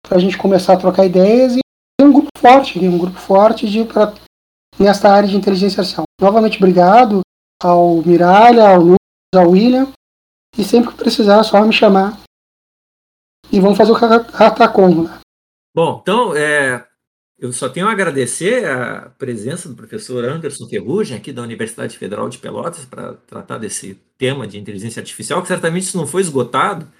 para 0.08 0.18
a 0.18 0.22
gente 0.22 0.38
começar 0.38 0.74
a 0.74 0.78
trocar 0.78 1.06
ideias 1.06 1.56
e 1.56 1.60
ter 2.00 2.06
um 2.06 2.14
grupo 2.14 2.30
forte, 2.38 2.80
um 2.80 2.98
grupo 2.98 3.20
forte 3.20 3.70
de 3.70 3.84
para 3.84 4.14
nesta 4.78 5.12
área 5.12 5.28
de 5.28 5.36
inteligência 5.36 5.82
artificial. 5.82 6.06
Novamente, 6.22 6.58
obrigado 6.58 7.22
ao 7.62 7.98
Miralha, 7.98 8.70
ao 8.70 8.80
Lucas, 8.80 8.98
ao 9.36 9.50
William. 9.50 9.92
E 10.60 10.64
sempre 10.66 10.90
que 10.90 10.98
precisar, 10.98 11.40
é 11.40 11.44
só 11.44 11.66
me 11.66 11.72
chamar. 11.72 12.20
E 13.50 13.62
vamos 13.62 13.78
fazer 13.78 13.94
o 13.94 13.96
Ratacon. 13.96 15.04
Né? 15.04 15.20
Bom, 15.74 16.00
então, 16.02 16.36
é, 16.36 16.86
eu 17.40 17.54
só 17.54 17.70
tenho 17.70 17.88
a 17.88 17.92
agradecer 17.94 18.70
a 18.70 19.10
presença 19.18 19.70
do 19.70 19.76
professor 19.76 20.26
Anderson 20.26 20.68
Ferrugem, 20.68 21.16
aqui 21.16 21.32
da 21.32 21.44
Universidade 21.44 21.98
Federal 21.98 22.28
de 22.28 22.40
Pelotas, 22.40 22.84
para 22.84 23.14
tratar 23.14 23.58
desse 23.58 23.96
tema 24.18 24.46
de 24.46 24.60
inteligência 24.60 25.00
artificial, 25.00 25.42
que 25.42 25.48
certamente 25.48 25.84
isso 25.84 25.98
não 25.98 26.06
foi 26.06 26.22
esgotado. 26.22 26.92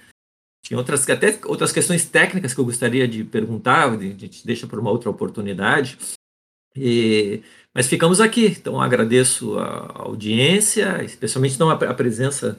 Tinha 0.64 0.78
outras, 0.78 1.08
até 1.10 1.38
outras 1.44 1.74
questões 1.74 2.06
técnicas 2.06 2.54
que 2.54 2.62
eu 2.62 2.66
gostaria 2.66 3.10
de 3.10 3.26
perguntar, 3.26 3.92
a 3.92 3.98
gente 3.98 4.46
deixa 4.46 4.68
para 4.68 4.80
uma 4.80 4.90
outra 4.90 5.10
oportunidade. 5.10 5.98
E, 6.78 7.44
mas 7.76 7.88
ficamos 7.88 8.22
aqui, 8.22 8.46
então 8.46 8.80
agradeço 8.80 9.60
a 9.60 10.04
audiência, 10.04 11.04
especialmente 11.04 11.60
não 11.60 11.70
a, 11.70 11.74
a 11.74 11.94
presença 11.94 12.58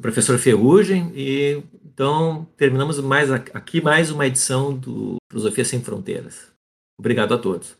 professor 0.00 0.38
Ferrugem, 0.38 1.12
e 1.14 1.62
então 1.84 2.46
terminamos 2.56 3.00
mais 3.00 3.30
aqui 3.30 3.80
mais 3.80 4.10
uma 4.10 4.26
edição 4.26 4.76
do 4.76 5.16
Filosofia 5.30 5.64
Sem 5.64 5.82
Fronteiras. 5.82 6.52
Obrigado 6.98 7.34
a 7.34 7.38
todos. 7.38 7.76